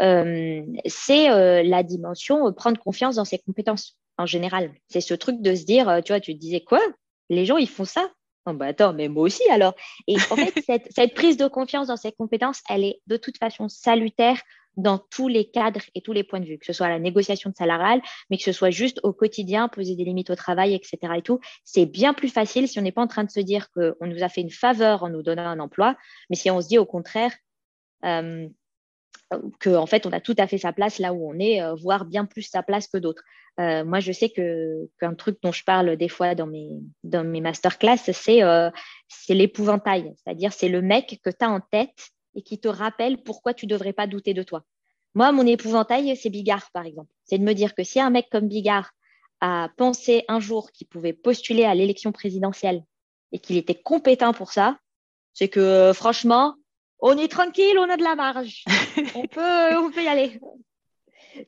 euh, 0.00 0.64
c'est 0.86 1.30
euh, 1.30 1.62
la 1.62 1.82
dimension 1.82 2.46
euh, 2.46 2.52
prendre 2.52 2.80
confiance 2.80 3.16
dans 3.16 3.26
ses 3.26 3.38
compétences 3.38 3.98
en 4.20 4.26
général. 4.26 4.72
C'est 4.88 5.00
ce 5.00 5.14
truc 5.14 5.40
de 5.40 5.54
se 5.54 5.64
dire, 5.64 6.00
tu 6.04 6.12
vois, 6.12 6.20
tu 6.20 6.34
te 6.34 6.38
disais 6.38 6.60
quoi? 6.60 6.80
Les 7.28 7.46
gens, 7.46 7.56
ils 7.56 7.68
font 7.68 7.84
ça 7.84 8.10
Oh 8.46 8.54
bah 8.54 8.66
attends, 8.66 8.94
mais 8.94 9.08
moi 9.08 9.24
aussi 9.24 9.48
alors. 9.50 9.74
Et 10.06 10.16
en 10.30 10.36
fait, 10.36 10.54
cette, 10.90 11.14
prise 11.14 11.36
de 11.36 11.46
confiance 11.46 11.88
dans 11.88 11.96
ses 11.96 12.12
compétences, 12.12 12.62
elle 12.68 12.84
est 12.84 13.00
de 13.06 13.16
toute 13.16 13.36
façon 13.38 13.68
salutaire 13.68 14.40
dans 14.76 14.98
tous 14.98 15.28
les 15.28 15.50
cadres 15.50 15.82
et 15.94 16.00
tous 16.00 16.12
les 16.12 16.24
points 16.24 16.40
de 16.40 16.46
vue, 16.46 16.58
que 16.58 16.64
ce 16.64 16.72
soit 16.72 16.88
la 16.88 16.98
négociation 16.98 17.50
de 17.50 17.54
salariale, 17.54 18.00
mais 18.30 18.38
que 18.38 18.44
ce 18.44 18.52
soit 18.52 18.70
juste 18.70 19.00
au 19.02 19.12
quotidien, 19.12 19.68
poser 19.68 19.94
des 19.94 20.04
limites 20.04 20.30
au 20.30 20.36
travail, 20.36 20.74
etc. 20.74 20.98
Et 21.16 21.22
tout, 21.22 21.40
c'est 21.64 21.86
bien 21.86 22.14
plus 22.14 22.28
facile 22.28 22.66
si 22.66 22.78
on 22.78 22.82
n'est 22.82 22.92
pas 22.92 23.02
en 23.02 23.08
train 23.08 23.24
de 23.24 23.30
se 23.30 23.40
dire 23.40 23.70
qu'on 23.72 24.06
nous 24.06 24.22
a 24.22 24.28
fait 24.28 24.40
une 24.40 24.50
faveur 24.50 25.02
en 25.02 25.10
nous 25.10 25.22
donnant 25.22 25.46
un 25.46 25.60
emploi, 25.60 25.96
mais 26.30 26.36
si 26.36 26.50
on 26.50 26.60
se 26.60 26.68
dit 26.68 26.78
au 26.78 26.86
contraire 26.86 27.32
euh, 28.04 28.48
qu'en 29.60 29.82
en 29.82 29.86
fait 29.86 30.06
on 30.06 30.12
a 30.12 30.20
tout 30.20 30.34
à 30.38 30.46
fait 30.46 30.58
sa 30.58 30.72
place 30.72 30.98
là 30.98 31.12
où 31.12 31.28
on 31.28 31.38
est, 31.38 31.62
euh, 31.62 31.74
voire 31.74 32.04
bien 32.04 32.24
plus 32.24 32.42
sa 32.42 32.62
place 32.62 32.88
que 32.88 32.98
d'autres. 32.98 33.22
Euh, 33.58 33.84
moi, 33.84 34.00
je 34.00 34.12
sais 34.12 34.30
que 34.30 34.88
qu'un 35.00 35.14
truc 35.14 35.38
dont 35.42 35.52
je 35.52 35.64
parle 35.64 35.96
des 35.96 36.08
fois 36.08 36.34
dans 36.34 36.46
mes 36.46 36.70
dans 37.04 37.24
mes 37.24 37.40
masterclass, 37.40 37.98
c'est 37.98 38.40
c'est 39.08 39.34
l'épouvantail, 39.34 40.12
c'est-à-dire 40.16 40.52
c'est 40.52 40.68
le 40.68 40.82
mec 40.82 41.20
que 41.22 41.30
tu 41.30 41.44
as 41.44 41.50
en 41.50 41.60
tête 41.60 42.10
et 42.34 42.42
qui 42.42 42.58
te 42.58 42.68
rappelle 42.68 43.22
pourquoi 43.22 43.54
tu 43.54 43.66
ne 43.66 43.70
devrais 43.70 43.92
pas 43.92 44.06
douter 44.06 44.34
de 44.34 44.42
toi. 44.42 44.64
Moi, 45.14 45.32
mon 45.32 45.46
épouvantail, 45.46 46.16
c'est 46.16 46.30
Bigard, 46.30 46.70
par 46.72 46.86
exemple. 46.86 47.12
C'est 47.24 47.38
de 47.38 47.44
me 47.44 47.52
dire 47.52 47.74
que 47.74 47.82
si 47.82 48.00
un 48.00 48.10
mec 48.10 48.28
comme 48.30 48.48
Bigard 48.48 48.92
a 49.40 49.70
pensé 49.76 50.24
un 50.28 50.38
jour 50.38 50.70
qu'il 50.70 50.86
pouvait 50.86 51.12
postuler 51.12 51.64
à 51.64 51.74
l'élection 51.74 52.12
présidentielle 52.12 52.84
et 53.32 53.38
qu'il 53.38 53.56
était 53.56 53.74
compétent 53.74 54.32
pour 54.32 54.52
ça, 54.52 54.78
c'est 55.32 55.48
que 55.48 55.92
franchement, 55.94 56.54
on 57.02 57.16
est 57.16 57.28
tranquille, 57.28 57.78
on 57.78 57.88
a 57.88 57.96
de 57.96 58.02
la 58.02 58.14
marge. 58.14 58.64
on, 59.14 59.26
peut, 59.26 59.76
on 59.76 59.90
peut 59.90 60.02
y 60.02 60.08
aller. 60.08 60.40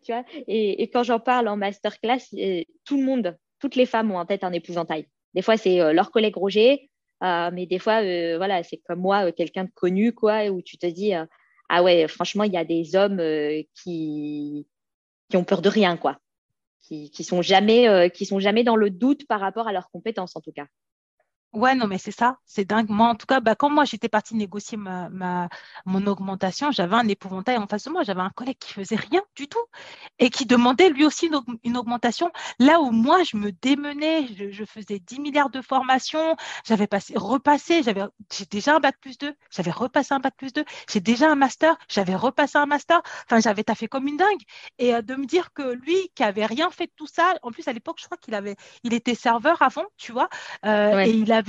tu 0.03 0.13
vois 0.13 0.25
et, 0.47 0.89
quand 0.91 1.03
j'en 1.03 1.21
parle 1.21 1.49
en 1.49 1.57
masterclass, 1.57 2.23
euh, 2.35 2.63
tout 2.85 2.97
le 2.97 3.05
monde, 3.05 3.37
toutes 3.59 3.77
les 3.77 3.87
femmes 3.87 4.11
ont 4.11 4.19
en 4.19 4.27
tête 4.27 4.45
un 4.45 4.53
épouvantail. 4.53 5.07
Des 5.35 5.43
fois, 5.43 5.57
c'est 5.57 5.81
euh, 5.81 5.93
leur 5.93 6.11
collègue 6.11 6.37
Roger, 6.37 6.91
euh, 7.23 7.51
mais 7.53 7.67
des 7.67 7.79
fois, 7.79 8.03
euh, 8.03 8.37
voilà, 8.37 8.63
c'est 8.63 8.79
comme 8.79 9.01
moi, 9.01 9.29
euh, 9.29 9.33
quelqu'un 9.33 9.65
de 9.65 9.71
connu, 9.71 10.13
quoi, 10.13 10.47
où 10.47 10.61
tu 10.61 10.77
te 10.77 10.87
dis, 10.87 11.13
ah 11.69 11.83
ouais, 11.83 12.09
franchement, 12.09 12.45
il 12.45 12.53
y 12.53 12.57
a 12.57 12.65
des 12.65 12.97
hommes 12.97 13.23
qui, 13.75 14.67
qui 15.29 15.37
ont 15.37 15.45
peur 15.45 15.63
de 15.63 15.69
rien, 15.69 15.97
quoi, 15.97 16.19
qui, 16.81 17.11
qui 17.11 17.25
sont 17.25 17.43
jamais, 17.43 18.11
qui 18.11 18.27
sont 18.27 18.41
jamais 18.41 18.65
dans 18.65 18.77
le 18.77 18.91
doute 18.91 19.27
par 19.27 19.41
rapport 19.41 19.69
à 19.69 19.73
leurs 19.73 19.91
compétences, 19.91 20.37
en 20.37 20.41
tout 20.41 20.53
cas. 20.53 20.67
Ouais, 21.53 21.75
non, 21.75 21.87
mais 21.87 21.99
c'est 21.99 22.13
ça, 22.13 22.39
c'est 22.47 22.65
dingue. 22.65 22.89
Moi, 22.89 23.07
en 23.09 23.15
tout 23.15 23.27
cas, 23.27 23.41
bah, 23.41 23.55
quand 23.55 23.69
moi 23.69 23.85
j'étais 23.85 24.09
partie 24.09 24.35
négocier 24.35 24.79
ma, 24.79 25.11
ma, 25.11 25.51
mon 25.85 26.07
augmentation, 26.07 26.71
j'avais 26.71 26.95
un 26.97 27.07
épouvantail 27.09 27.59
en 27.59 27.67
face 27.67 27.85
de 27.85 27.91
moi. 27.91 28.05
J'avais 28.05 28.23
un 28.23 28.31
collègue 28.31 28.57
qui 28.59 28.73
faisait 28.73 28.97
rien 28.97 29.21
du 29.37 29.49
tout 29.49 29.59
et 30.19 30.31
qui 30.31 30.47
demandait 30.47 30.89
lui 30.89 31.05
aussi 31.05 31.27
une, 31.27 31.41
une 31.65 31.77
augmentation. 31.77 32.31
Là 32.59 32.81
où 32.81 32.91
moi, 32.91 33.23
je 33.25 33.37
me 33.37 33.53
démenais, 33.53 34.29
je, 34.35 34.51
je 34.51 34.65
faisais 34.65 34.99
10 34.99 35.21
milliards 35.21 35.51
de 35.51 35.61
formations, 35.61 36.37
j'avais 36.67 36.87
passé, 36.87 37.13
repassé, 37.17 37.83
j'avais, 37.83 38.05
j'ai 38.33 38.47
déjà 38.47 38.77
un 38.77 38.81
bac 38.81 38.97
plus 39.01 39.19
2, 39.19 39.35
j'avais 39.51 39.71
repassé 39.73 40.15
un 40.15 40.21
bac 40.21 40.35
plus 40.37 40.55
2, 40.55 40.65
j'ai 40.91 41.01
déjà 41.01 41.31
un 41.31 41.35
master, 41.35 41.77
j'avais 41.89 42.15
repassé 42.15 42.57
un 42.57 42.67
master. 42.67 43.03
Enfin, 43.27 43.41
j'avais 43.41 43.65
taffé 43.65 43.89
comme 43.89 44.07
une 44.09 44.17
dingue. 44.17 44.41
Et 44.79 44.95
euh, 44.95 45.03
de 45.03 45.15
me 45.17 45.27
dire 45.27 45.53
que 45.53 45.63
lui, 45.75 45.97
qui 46.15 46.23
avait 46.25 46.47
rien 46.47 46.71
fait 46.71 46.87
de 46.87 46.93
tout 46.97 47.07
ça, 47.07 47.35
en 47.43 47.51
plus 47.51 47.69
à 47.69 47.73
l'époque, 47.75 47.99
je 48.01 48.07
crois 48.07 48.17
qu'il 48.19 48.35
avait, 48.35 48.57
il 48.85 48.95
était 48.95 49.15
serveur 49.15 49.61
avant, 49.63 49.85
tu 49.99 50.13
vois, 50.13 50.29
euh, 50.65 50.93
Ouais. 50.93 51.05
et 51.05 51.11
il 51.13 51.33
avait, 51.33 51.42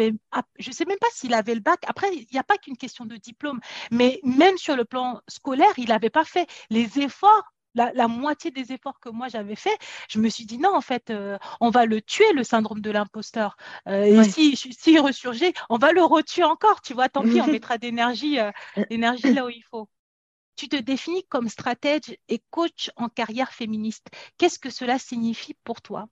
je 0.60 0.72
sais 0.72 0.86
même 0.86 0.98
pas 1.00 1.08
s'il 1.12 1.34
avait 1.34 1.56
le 1.56 1.62
bac. 1.62 1.82
Après, 1.88 2.14
il 2.16 2.28
n'y 2.32 2.40
a 2.40 2.44
pas 2.44 2.58
qu'une 2.58 2.78
question 2.78 3.06
de 3.06 3.16
diplôme, 3.18 3.60
mais 3.92 4.20
même 4.24 4.58
sur 4.58 4.76
le 4.76 4.86
plan 4.86 5.22
scolaire, 5.28 5.74
il 5.78 5.90
n'avait 5.90 6.10
pas 6.10 6.26
fait 6.26 6.48
les 6.70 7.00
efforts. 7.00 7.44
La, 7.76 7.92
la 7.94 8.08
moitié 8.08 8.52
des 8.52 8.72
efforts 8.72 9.00
que 9.00 9.10
moi 9.10 9.30
j'avais 9.30 9.56
fait, 9.56 9.76
je 10.08 10.20
me 10.20 10.30
suis 10.30 10.46
dit 10.46 10.60
non, 10.60 10.76
en 10.76 10.82
fait, 10.82 11.10
euh, 11.10 11.40
on 11.60 11.72
va 11.72 11.88
le 11.88 12.02
tuer, 12.04 12.32
le 12.34 12.44
syndrome 12.44 12.82
de 12.82 12.92
l'imposteur. 12.92 13.58
Euh, 13.88 14.04
Et 14.06 14.22
Ouais. 14.22 14.24
si, 14.24 14.56
si 14.56 15.00
ressurgit, 15.00 15.54
on 15.70 15.78
va 15.80 15.92
le 15.92 16.04
retuer 16.04 16.44
encore, 16.44 16.82
tu 16.82 16.94
vois, 16.94 17.10
tant 17.10 17.26
pis, 17.26 17.42
on 17.42 17.48
mettra 17.48 17.80
d'énergie 17.80 18.40
euh, 18.40 18.52
là 19.32 19.46
où 19.46 19.50
il 19.50 19.64
faut. 19.64 19.90
Tu 20.56 20.70
te 20.70 20.76
définis 20.78 21.26
comme 21.28 21.50
stratège 21.50 22.18
et 22.30 22.42
coach 22.52 22.92
en 22.96 23.10
carrière 23.10 23.54
féministe. 23.54 24.08
Qu'est-ce 24.38 24.60
que 24.60 24.70
cela 24.72 25.00
signifie 25.00 25.56
pour 25.64 25.82
toi? 25.82 26.08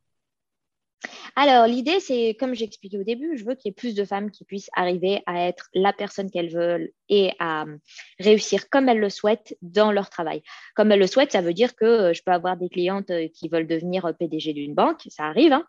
Alors, 1.35 1.65
l'idée, 1.65 1.99
c'est, 1.99 2.35
comme 2.39 2.53
j'expliquais 2.53 2.97
au 2.97 3.03
début, 3.03 3.37
je 3.37 3.45
veux 3.45 3.55
qu'il 3.55 3.69
y 3.69 3.71
ait 3.71 3.75
plus 3.75 3.95
de 3.95 4.05
femmes 4.05 4.31
qui 4.31 4.43
puissent 4.43 4.69
arriver 4.73 5.23
à 5.25 5.47
être 5.47 5.69
la 5.73 5.93
personne 5.93 6.29
qu'elles 6.29 6.51
veulent 6.51 6.91
et 7.09 7.31
à 7.39 7.63
euh, 7.63 7.77
réussir 8.19 8.69
comme 8.69 8.89
elles 8.89 8.99
le 8.99 9.09
souhaitent 9.09 9.57
dans 9.61 9.91
leur 9.91 10.09
travail. 10.09 10.43
Comme 10.75 10.91
elles 10.91 10.99
le 10.99 11.07
souhaitent, 11.07 11.31
ça 11.31 11.41
veut 11.41 11.53
dire 11.53 11.75
que 11.75 11.85
euh, 11.85 12.13
je 12.13 12.21
peux 12.23 12.31
avoir 12.31 12.57
des 12.57 12.69
clientes 12.69 13.09
euh, 13.09 13.27
qui 13.33 13.49
veulent 13.49 13.67
devenir 13.67 14.13
PDG 14.19 14.53
d'une 14.53 14.75
banque, 14.75 15.01
ça 15.09 15.25
arrive, 15.25 15.53
hein, 15.53 15.65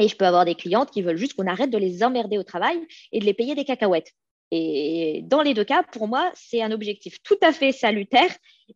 et 0.00 0.08
je 0.08 0.16
peux 0.16 0.26
avoir 0.26 0.44
des 0.44 0.54
clientes 0.54 0.90
qui 0.90 1.02
veulent 1.02 1.16
juste 1.16 1.34
qu'on 1.34 1.46
arrête 1.46 1.70
de 1.70 1.78
les 1.78 2.02
emmerder 2.02 2.38
au 2.38 2.42
travail 2.42 2.76
et 3.12 3.20
de 3.20 3.24
les 3.24 3.34
payer 3.34 3.54
des 3.54 3.64
cacahuètes. 3.64 4.12
Et 4.50 5.22
dans 5.24 5.42
les 5.42 5.54
deux 5.54 5.64
cas, 5.64 5.82
pour 5.82 6.06
moi, 6.06 6.30
c'est 6.34 6.62
un 6.62 6.70
objectif 6.70 7.16
tout 7.22 7.38
à 7.42 7.52
fait 7.52 7.72
salutaire 7.72 8.30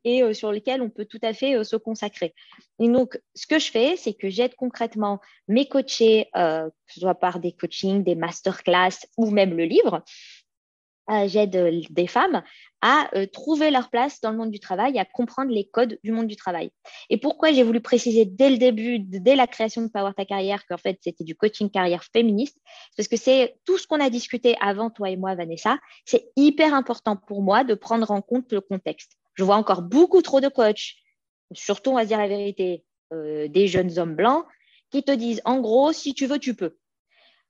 et 0.04 0.22
euh, 0.22 0.32
sur 0.32 0.52
lequel 0.52 0.82
on 0.82 0.90
peut 0.90 1.04
tout 1.04 1.20
à 1.22 1.32
fait 1.32 1.54
euh, 1.54 1.64
se 1.64 1.76
consacrer. 1.76 2.34
Et 2.78 2.88
donc, 2.88 3.20
ce 3.34 3.46
que 3.46 3.58
je 3.58 3.70
fais, 3.70 3.96
c'est 3.96 4.14
que 4.14 4.28
j'aide 4.28 4.54
concrètement 4.56 5.20
mes 5.46 5.68
coachés, 5.68 6.28
euh, 6.36 6.68
que 6.68 6.92
ce 6.92 7.00
soit 7.00 7.14
par 7.14 7.38
des 7.38 7.52
coachings, 7.52 8.02
des 8.02 8.14
masterclass 8.14 9.06
ou 9.16 9.30
même 9.30 9.56
le 9.56 9.64
livre. 9.64 10.02
J'aide 11.26 11.56
euh, 11.56 11.80
des 11.88 12.06
femmes 12.06 12.42
à 12.82 13.09
euh, 13.16 13.26
trouver 13.26 13.70
leur 13.70 13.88
place 13.88 14.20
dans 14.20 14.30
le 14.30 14.36
monde 14.36 14.50
du 14.50 14.61
travail, 14.61 14.98
à 14.98 15.04
comprendre 15.04 15.50
les 15.50 15.66
codes 15.66 15.98
du 16.04 16.12
monde 16.12 16.26
du 16.26 16.36
travail. 16.36 16.70
Et 17.09 17.16
pourquoi 17.16 17.50
j'ai 17.52 17.62
voulu 17.62 17.80
préciser 17.80 18.24
dès 18.26 18.50
le 18.50 18.59
début, 18.59 18.98
dès 19.00 19.34
la 19.34 19.46
création 19.46 19.82
de 19.82 19.88
Power 19.88 20.12
Ta 20.16 20.24
Carrière, 20.24 20.66
qu'en 20.66 20.76
fait, 20.76 20.98
c'était 21.00 21.24
du 21.24 21.34
coaching 21.34 21.70
carrière 21.70 22.04
féministe, 22.04 22.59
parce 22.96 23.09
que 23.09 23.16
c'est 23.16 23.56
tout 23.64 23.78
ce 23.78 23.86
qu'on 23.86 24.00
a 24.00 24.11
discuté 24.11 24.54
avant, 24.61 24.90
toi 24.90 25.11
et 25.11 25.16
moi, 25.16 25.34
Vanessa, 25.34 25.78
c'est 26.04 26.30
hyper 26.36 26.74
important 26.74 27.16
pour 27.16 27.42
moi 27.42 27.64
de 27.64 27.74
prendre 27.74 28.11
en 28.11 28.20
compte 28.20 28.52
le 28.52 28.61
contexte. 28.61 29.12
Je 29.34 29.44
vois 29.44 29.56
encore 29.56 29.82
beaucoup 29.82 30.20
trop 30.20 30.40
de 30.40 30.48
coachs, 30.48 30.96
surtout, 31.52 31.90
on 31.90 31.94
va 31.94 32.04
dire 32.04 32.18
la 32.18 32.28
vérité, 32.28 32.84
euh, 33.14 33.48
des 33.48 33.66
jeunes 33.66 33.98
hommes 33.98 34.14
blancs, 34.14 34.44
qui 34.90 35.02
te 35.02 35.12
disent, 35.12 35.40
en 35.44 35.61
gros, 35.61 35.92
si 35.92 36.14
tu 36.14 36.26
veux, 36.26 36.38
tu 36.38 36.54
peux. 36.54 36.76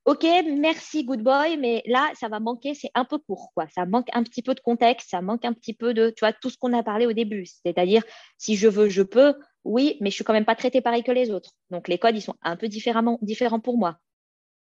Ok, 0.09 0.25
merci, 0.47 1.05
good 1.05 1.23
boy, 1.23 1.59
mais 1.59 1.83
là, 1.85 2.11
ça 2.19 2.29
va 2.29 2.41
manquer, 2.41 2.73
c'est 2.73 2.91
un 2.95 3.05
peu 3.05 3.19
court, 3.19 3.51
quoi. 3.55 3.67
Ça 3.69 3.85
manque 3.85 4.09
un 4.15 4.23
petit 4.23 4.41
peu 4.41 4.55
de 4.55 4.61
contexte, 4.61 5.11
ça 5.11 5.21
manque 5.21 5.45
un 5.45 5.53
petit 5.53 5.75
peu 5.75 5.93
de, 5.93 6.09
tu 6.09 6.21
vois, 6.21 6.33
tout 6.33 6.49
ce 6.49 6.57
qu'on 6.57 6.73
a 6.73 6.83
parlé 6.83 7.05
au 7.05 7.13
début. 7.13 7.45
C'est-à-dire, 7.45 8.03
si 8.39 8.57
je 8.57 8.69
veux, 8.69 8.89
je 8.89 9.03
peux, 9.03 9.35
oui, 9.65 9.99
mais 10.01 10.09
je 10.09 10.15
suis 10.15 10.25
quand 10.25 10.33
même 10.33 10.47
pas 10.47 10.55
traité 10.55 10.81
pareil 10.81 11.03
que 11.03 11.13
les 11.13 11.31
autres. 11.31 11.51
Donc, 11.69 11.89
les 11.89 11.99
codes, 11.99 12.17
ils 12.17 12.23
sont 12.23 12.37
un 12.41 12.57
peu 12.57 12.69
différemment, 12.69 13.19
différents 13.21 13.61
pour 13.61 13.77
moi. 13.77 13.99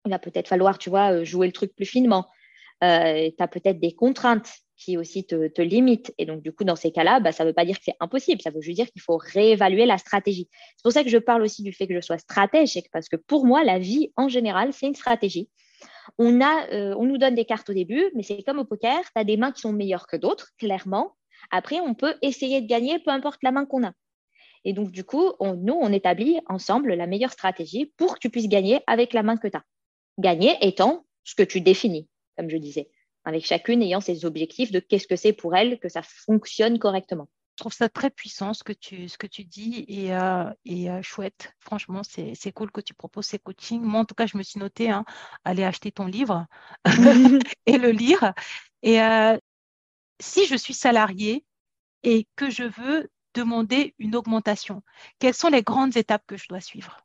Il 0.05 0.11
va 0.11 0.19
peut-être 0.19 0.47
falloir, 0.47 0.77
tu 0.77 0.89
vois, 0.89 1.11
euh, 1.11 1.25
jouer 1.25 1.47
le 1.47 1.51
truc 1.51 1.75
plus 1.75 1.85
finement. 1.85 2.29
Euh, 2.83 3.29
tu 3.35 3.43
as 3.43 3.47
peut-être 3.47 3.79
des 3.79 3.93
contraintes 3.93 4.51
qui 4.75 4.97
aussi 4.97 5.25
te, 5.25 5.47
te 5.47 5.61
limitent. 5.61 6.13
Et 6.17 6.25
donc, 6.25 6.41
du 6.41 6.51
coup, 6.51 6.63
dans 6.63 6.75
ces 6.75 6.91
cas-là, 6.91 7.19
bah, 7.19 7.31
ça 7.31 7.43
ne 7.43 7.49
veut 7.49 7.53
pas 7.53 7.65
dire 7.65 7.77
que 7.77 7.83
c'est 7.85 7.95
impossible. 7.99 8.41
Ça 8.41 8.49
veut 8.49 8.61
juste 8.61 8.75
dire 8.75 8.91
qu'il 8.91 9.01
faut 9.01 9.17
réévaluer 9.17 9.85
la 9.85 9.97
stratégie. 9.97 10.49
C'est 10.51 10.83
pour 10.83 10.91
ça 10.91 11.03
que 11.03 11.09
je 11.09 11.17
parle 11.17 11.43
aussi 11.43 11.63
du 11.63 11.71
fait 11.71 11.87
que 11.87 11.95
je 11.95 12.01
sois 12.01 12.17
stratège, 12.17 12.77
parce 12.91 13.07
que 13.07 13.15
pour 13.15 13.45
moi, 13.45 13.63
la 13.63 13.79
vie 13.79 14.11
en 14.17 14.27
général, 14.27 14.73
c'est 14.73 14.87
une 14.87 14.95
stratégie. 14.95 15.49
On, 16.17 16.41
a, 16.41 16.67
euh, 16.71 16.95
on 16.97 17.05
nous 17.05 17.17
donne 17.17 17.35
des 17.35 17.45
cartes 17.45 17.69
au 17.69 17.73
début, 17.73 18.11
mais 18.15 18.23
c'est 18.23 18.43
comme 18.43 18.59
au 18.59 18.65
poker, 18.65 18.99
tu 18.99 19.11
as 19.15 19.23
des 19.23 19.37
mains 19.37 19.51
qui 19.51 19.61
sont 19.61 19.71
meilleures 19.71 20.07
que 20.07 20.17
d'autres, 20.17 20.49
clairement. 20.57 21.15
Après, 21.51 21.79
on 21.79 21.93
peut 21.93 22.15
essayer 22.21 22.61
de 22.61 22.67
gagner, 22.67 22.99
peu 22.99 23.11
importe 23.11 23.39
la 23.43 23.51
main 23.51 23.65
qu'on 23.65 23.85
a. 23.85 23.93
Et 24.65 24.73
donc, 24.73 24.91
du 24.91 25.03
coup, 25.03 25.31
nous, 25.41 25.73
on 25.73 25.91
établit 25.91 26.39
ensemble 26.47 26.93
la 26.93 27.07
meilleure 27.07 27.31
stratégie 27.31 27.93
pour 27.97 28.15
que 28.15 28.19
tu 28.19 28.29
puisses 28.29 28.47
gagner 28.47 28.81
avec 28.87 29.13
la 29.13 29.23
main 29.23 29.37
que 29.37 29.47
tu 29.47 29.57
as. 29.57 29.63
Gagner 30.19 30.55
étant 30.61 31.05
ce 31.23 31.35
que 31.35 31.43
tu 31.43 31.59
définis, 31.59 32.07
comme 32.37 32.49
je 32.49 32.57
disais, 32.57 32.89
avec 33.25 33.45
chacune 33.45 33.81
ayant 33.81 34.01
ses 34.01 34.25
objectifs 34.25 34.71
de 34.71 34.79
qu'est-ce 34.79 35.07
que 35.07 35.15
c'est 35.15 35.33
pour 35.33 35.55
elle 35.55 35.79
que 35.79 35.89
ça 35.89 36.01
fonctionne 36.03 36.79
correctement. 36.79 37.29
Je 37.55 37.63
trouve 37.63 37.73
ça 37.73 37.87
très 37.87 38.09
puissant 38.09 38.53
ce 38.53 38.63
que 38.63 38.73
tu, 38.73 39.07
ce 39.07 39.17
que 39.17 39.27
tu 39.27 39.43
dis 39.43 39.85
et, 39.87 40.13
euh, 40.15 40.49
et 40.65 40.89
euh, 40.89 41.03
chouette. 41.03 41.53
Franchement, 41.59 42.01
c'est, 42.03 42.33
c'est 42.33 42.51
cool 42.51 42.71
que 42.71 42.81
tu 42.81 42.95
proposes 42.95 43.27
ces 43.27 43.37
coachings. 43.37 43.81
Moi, 43.81 44.01
en 44.01 44.05
tout 44.05 44.15
cas, 44.15 44.25
je 44.25 44.37
me 44.37 44.43
suis 44.43 44.59
notée, 44.59 44.89
hein, 44.89 45.05
aller 45.43 45.63
acheter 45.63 45.91
ton 45.91 46.07
livre 46.07 46.47
et 47.67 47.77
le 47.77 47.91
lire. 47.91 48.33
Et 48.81 48.99
euh, 49.01 49.37
si 50.19 50.47
je 50.47 50.55
suis 50.55 50.73
salariée 50.73 51.45
et 52.01 52.27
que 52.35 52.49
je 52.49 52.63
veux 52.63 53.11
demander 53.35 53.93
une 53.99 54.15
augmentation, 54.15 54.81
quelles 55.19 55.33
sont 55.35 55.49
les 55.49 55.63
grandes 55.63 55.95
étapes 55.95 56.23
que 56.25 56.37
je 56.37 56.47
dois 56.47 56.61
suivre? 56.61 57.02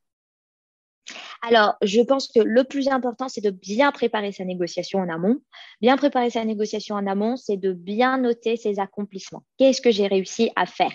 Alors, 1.43 1.77
je 1.83 2.01
pense 2.01 2.29
que 2.29 2.41
le 2.41 2.65
plus 2.65 2.89
important, 2.89 3.29
c'est 3.29 3.41
de 3.41 3.51
bien 3.51 3.93
préparer 3.93 4.33
sa 4.33 4.45
négociation 4.45 4.99
en 4.99 5.09
amont. 5.09 5.39
Bien 5.81 5.97
préparer 5.97 6.31
sa 6.31 6.45
négociation 6.45 6.97
en 6.97 7.07
amont, 7.07 7.37
c'est 7.37 7.57
de 7.57 7.73
bien 7.73 8.19
noter 8.19 8.57
ses 8.57 8.79
accomplissements. 8.79 9.45
Qu'est-ce 9.59 9.81
que 9.81 9.91
j'ai 9.91 10.07
réussi 10.07 10.51
à 10.57 10.67
faire? 10.67 10.93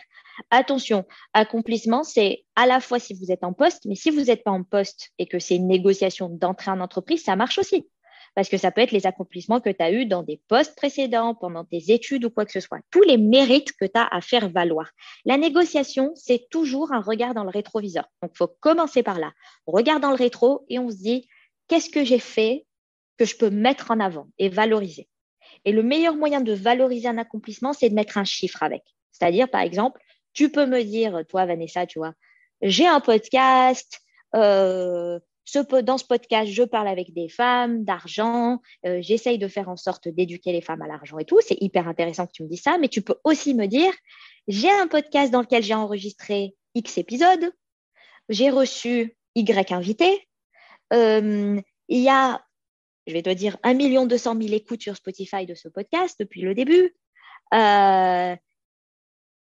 Attention, 0.49 1.05
accomplissement, 1.33 2.03
c'est 2.03 2.43
à 2.55 2.65
la 2.65 2.79
fois 2.79 2.99
si 2.99 3.13
vous 3.13 3.31
êtes 3.31 3.43
en 3.43 3.53
poste, 3.53 3.85
mais 3.85 3.95
si 3.95 4.09
vous 4.09 4.21
n'êtes 4.21 4.43
pas 4.43 4.51
en 4.51 4.63
poste 4.63 5.11
et 5.19 5.27
que 5.27 5.39
c'est 5.39 5.55
une 5.55 5.67
négociation 5.67 6.29
d'entrée 6.29 6.71
en 6.71 6.79
entreprise, 6.79 7.23
ça 7.23 7.35
marche 7.35 7.59
aussi. 7.59 7.87
Parce 8.35 8.49
que 8.49 8.57
ça 8.57 8.71
peut 8.71 8.81
être 8.81 8.91
les 8.91 9.05
accomplissements 9.05 9.59
que 9.59 9.69
tu 9.69 9.83
as 9.83 9.91
eus 9.91 10.05
dans 10.05 10.23
des 10.23 10.41
postes 10.47 10.75
précédents, 10.75 11.35
pendant 11.35 11.65
tes 11.65 11.91
études 11.91 12.25
ou 12.25 12.29
quoi 12.29 12.45
que 12.45 12.51
ce 12.51 12.59
soit. 12.59 12.79
Tous 12.89 13.03
les 13.03 13.17
mérites 13.17 13.73
que 13.73 13.85
tu 13.85 13.91
as 13.95 14.07
à 14.07 14.21
faire 14.21 14.49
valoir. 14.49 14.89
La 15.25 15.37
négociation, 15.37 16.11
c'est 16.15 16.49
toujours 16.49 16.91
un 16.93 17.01
regard 17.01 17.33
dans 17.33 17.43
le 17.43 17.49
rétroviseur. 17.49 18.05
Donc, 18.21 18.31
il 18.33 18.37
faut 18.37 18.55
commencer 18.59 19.03
par 19.03 19.19
là. 19.19 19.31
On 19.67 19.71
regarde 19.71 20.01
dans 20.01 20.09
le 20.09 20.15
rétro 20.15 20.65
et 20.69 20.79
on 20.79 20.89
se 20.89 20.97
dit, 20.97 21.27
qu'est-ce 21.67 21.89
que 21.89 22.03
j'ai 22.03 22.19
fait 22.19 22.65
que 23.17 23.25
je 23.25 23.35
peux 23.37 23.49
mettre 23.49 23.91
en 23.91 23.99
avant 23.99 24.27
et 24.39 24.49
valoriser? 24.49 25.07
Et 25.65 25.71
le 25.71 25.83
meilleur 25.83 26.15
moyen 26.15 26.41
de 26.41 26.53
valoriser 26.53 27.07
un 27.07 27.17
accomplissement, 27.17 27.73
c'est 27.73 27.89
de 27.89 27.95
mettre 27.95 28.17
un 28.17 28.25
chiffre 28.25 28.63
avec. 28.63 28.83
C'est-à-dire, 29.11 29.49
par 29.49 29.61
exemple, 29.61 29.99
tu 30.33 30.49
peux 30.51 30.65
me 30.65 30.83
dire, 30.83 31.21
toi, 31.29 31.45
Vanessa, 31.45 31.85
tu 31.85 31.99
vois, 31.99 32.13
j'ai 32.61 32.87
un 32.87 32.99
podcast, 32.99 33.99
euh, 34.35 35.19
dans 35.83 35.97
ce 35.97 36.05
podcast, 36.05 36.51
je 36.51 36.63
parle 36.63 36.87
avec 36.87 37.13
des 37.13 37.29
femmes, 37.29 37.83
d'argent, 37.83 38.59
euh, 38.85 38.99
j'essaye 39.01 39.37
de 39.37 39.47
faire 39.47 39.69
en 39.69 39.75
sorte 39.75 40.07
d'éduquer 40.07 40.51
les 40.51 40.61
femmes 40.61 40.81
à 40.81 40.87
l'argent 40.87 41.17
et 41.19 41.25
tout. 41.25 41.39
C'est 41.41 41.57
hyper 41.61 41.87
intéressant 41.87 42.25
que 42.25 42.31
tu 42.31 42.43
me 42.43 42.47
dises 42.47 42.61
ça, 42.61 42.77
mais 42.77 42.87
tu 42.87 43.01
peux 43.01 43.15
aussi 43.23 43.53
me 43.53 43.67
dire, 43.67 43.93
j'ai 44.47 44.71
un 44.71 44.87
podcast 44.87 45.31
dans 45.31 45.41
lequel 45.41 45.63
j'ai 45.63 45.73
enregistré 45.73 46.55
X 46.75 46.97
épisodes, 46.97 47.51
j'ai 48.29 48.49
reçu 48.49 49.17
Y 49.35 49.71
invités, 49.71 50.27
euh, 50.93 51.59
il 51.89 51.99
y 51.99 52.09
a, 52.09 52.43
je 53.07 53.13
vais 53.13 53.21
te 53.21 53.29
dire, 53.29 53.57
1 53.63 54.05
200 54.05 54.41
000 54.41 54.53
écoutes 54.53 54.81
sur 54.81 54.95
Spotify 54.95 55.45
de 55.45 55.55
ce 55.55 55.67
podcast 55.67 56.15
depuis 56.19 56.41
le 56.41 56.55
début. 56.55 56.95
Euh, 57.53 58.35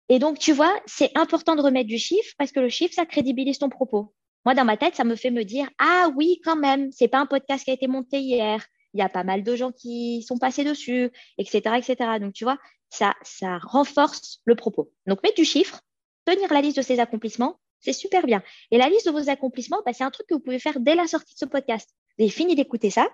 et 0.08 0.18
donc, 0.18 0.38
tu 0.38 0.52
vois, 0.52 0.74
c'est 0.86 1.10
important 1.16 1.56
de 1.56 1.62
remettre 1.62 1.88
du 1.88 1.98
chiffre 1.98 2.34
parce 2.38 2.52
que 2.52 2.60
le 2.60 2.68
chiffre, 2.68 2.94
ça 2.94 3.04
crédibilise 3.04 3.58
ton 3.58 3.68
propos. 3.68 4.14
Moi, 4.48 4.54
dans 4.54 4.64
ma 4.64 4.78
tête, 4.78 4.96
ça 4.96 5.04
me 5.04 5.14
fait 5.14 5.30
me 5.30 5.44
dire 5.44 5.68
Ah 5.76 6.08
oui, 6.16 6.40
quand 6.42 6.56
même, 6.56 6.90
c'est 6.90 7.06
pas 7.06 7.18
un 7.18 7.26
podcast 7.26 7.64
qui 7.64 7.70
a 7.70 7.74
été 7.74 7.86
monté 7.86 8.18
hier. 8.18 8.64
Il 8.94 8.98
y 8.98 9.02
a 9.02 9.10
pas 9.10 9.22
mal 9.22 9.42
de 9.42 9.54
gens 9.54 9.72
qui 9.72 10.22
sont 10.22 10.38
passés 10.38 10.64
dessus, 10.64 11.10
etc. 11.36 11.76
etc. 11.76 11.96
Donc, 12.18 12.32
tu 12.32 12.44
vois, 12.44 12.56
ça, 12.88 13.14
ça 13.20 13.58
renforce 13.58 14.40
le 14.46 14.54
propos. 14.54 14.90
Donc, 15.06 15.22
mettre 15.22 15.34
du 15.34 15.44
chiffre, 15.44 15.82
tenir 16.24 16.50
la 16.50 16.62
liste 16.62 16.78
de 16.78 16.82
ses 16.82 16.98
accomplissements, 16.98 17.60
c'est 17.80 17.92
super 17.92 18.24
bien. 18.24 18.42
Et 18.70 18.78
la 18.78 18.88
liste 18.88 19.04
de 19.04 19.10
vos 19.10 19.28
accomplissements, 19.28 19.82
bah, 19.84 19.92
c'est 19.92 20.04
un 20.04 20.10
truc 20.10 20.26
que 20.26 20.32
vous 20.32 20.40
pouvez 20.40 20.58
faire 20.58 20.80
dès 20.80 20.94
la 20.94 21.06
sortie 21.06 21.34
de 21.34 21.38
ce 21.38 21.44
podcast. 21.44 21.90
Vous 22.16 22.24
avez 22.24 22.32
fini 22.32 22.54
d'écouter 22.54 22.88
ça, 22.88 23.06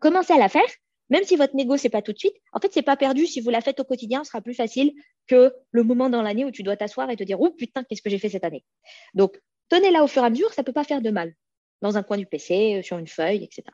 commencez 0.00 0.32
à 0.32 0.38
la 0.38 0.48
faire. 0.48 0.70
Même 1.10 1.24
si 1.24 1.36
votre 1.36 1.56
négo, 1.56 1.76
c'est 1.76 1.90
pas 1.90 2.00
tout 2.00 2.14
de 2.14 2.18
suite, 2.18 2.36
en 2.54 2.60
fait, 2.60 2.72
c'est 2.72 2.80
pas 2.80 2.96
perdu. 2.96 3.26
Si 3.26 3.42
vous 3.42 3.50
la 3.50 3.60
faites 3.60 3.80
au 3.80 3.84
quotidien, 3.84 4.24
ce 4.24 4.30
sera 4.30 4.40
plus 4.40 4.54
facile 4.54 4.94
que 5.26 5.52
le 5.72 5.82
moment 5.82 6.08
dans 6.08 6.22
l'année 6.22 6.46
où 6.46 6.50
tu 6.50 6.62
dois 6.62 6.78
t'asseoir 6.78 7.10
et 7.10 7.16
te 7.16 7.24
dire, 7.24 7.38
oh 7.38 7.50
putain, 7.50 7.84
qu'est-ce 7.84 8.00
que 8.00 8.08
j'ai 8.08 8.18
fait 8.18 8.30
cette 8.30 8.44
année. 8.44 8.64
Donc, 9.12 9.38
tenez-la 9.68 10.02
au 10.02 10.06
fur 10.06 10.22
et 10.22 10.26
à 10.26 10.30
mesure, 10.30 10.52
ça 10.52 10.62
peut 10.62 10.72
pas 10.72 10.84
faire 10.84 11.00
de 11.00 11.10
mal. 11.10 11.34
Dans 11.80 11.96
un 11.96 12.02
coin 12.02 12.16
du 12.16 12.26
PC, 12.26 12.82
sur 12.82 12.98
une 12.98 13.06
feuille, 13.06 13.44
etc. 13.44 13.64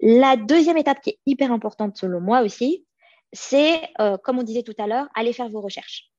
La 0.00 0.36
deuxième 0.36 0.78
étape 0.78 1.00
qui 1.00 1.10
est 1.10 1.18
hyper 1.26 1.52
importante 1.52 1.96
selon 1.96 2.20
moi 2.20 2.42
aussi, 2.42 2.86
c'est, 3.32 3.80
euh, 4.00 4.16
comme 4.18 4.38
on 4.38 4.42
disait 4.42 4.62
tout 4.62 4.74
à 4.78 4.86
l'heure, 4.86 5.08
aller 5.14 5.32
faire 5.32 5.48
vos 5.48 5.60
recherches. 5.60 6.10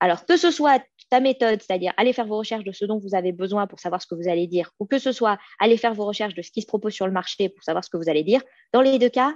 Alors, 0.00 0.26
que 0.26 0.36
ce 0.36 0.50
soit 0.50 0.82
ta 1.10 1.20
méthode, 1.20 1.62
c'est-à-dire 1.62 1.92
aller 1.96 2.12
faire 2.12 2.26
vos 2.26 2.36
recherches 2.36 2.64
de 2.64 2.72
ce 2.72 2.84
dont 2.84 2.98
vous 2.98 3.14
avez 3.14 3.32
besoin 3.32 3.66
pour 3.66 3.78
savoir 3.78 4.02
ce 4.02 4.06
que 4.06 4.14
vous 4.14 4.28
allez 4.28 4.46
dire, 4.46 4.70
ou 4.78 4.86
que 4.86 4.98
ce 4.98 5.12
soit 5.12 5.38
aller 5.60 5.76
faire 5.76 5.94
vos 5.94 6.04
recherches 6.04 6.34
de 6.34 6.42
ce 6.42 6.50
qui 6.50 6.60
se 6.60 6.66
propose 6.66 6.92
sur 6.92 7.06
le 7.06 7.12
marché 7.12 7.48
pour 7.48 7.62
savoir 7.62 7.84
ce 7.84 7.90
que 7.90 7.96
vous 7.96 8.08
allez 8.08 8.24
dire, 8.24 8.42
dans 8.72 8.82
les 8.82 8.98
deux 8.98 9.08
cas, 9.08 9.34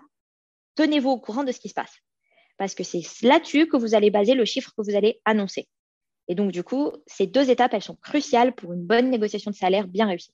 tenez-vous 0.75 1.11
au 1.11 1.21
courant 1.21 1.45
de 1.45 1.53
ce 1.53 1.61
qui 1.61 1.69
se 1.69 1.75
passe. 1.75 1.95
Parce 2.59 2.75
que 2.75 2.83
c'est 2.83 3.03
là-dessus 3.23 3.69
que 3.69 3.77
vous 3.77 3.95
allez 3.95 4.11
baser 4.11 4.35
le 4.35 4.45
chiffre 4.45 4.73
que 4.77 4.83
vous 4.83 4.97
allez 4.97 5.21
annoncer. 5.25 5.69
Et 6.29 6.35
donc, 6.35 6.53
du 6.53 6.63
coup, 6.63 6.93
ces 7.07 7.27
deux 7.27 7.51
étapes, 7.51 7.75
elles 7.75 7.83
sont 7.83 7.97
cruciales 7.97 8.55
pour 8.55 8.73
une 8.73 8.85
bonne 8.85 9.11
négociation 9.11 9.51
de 9.51 9.57
salaire 9.57 9.89
bien 9.89 10.07
réussie. 10.07 10.33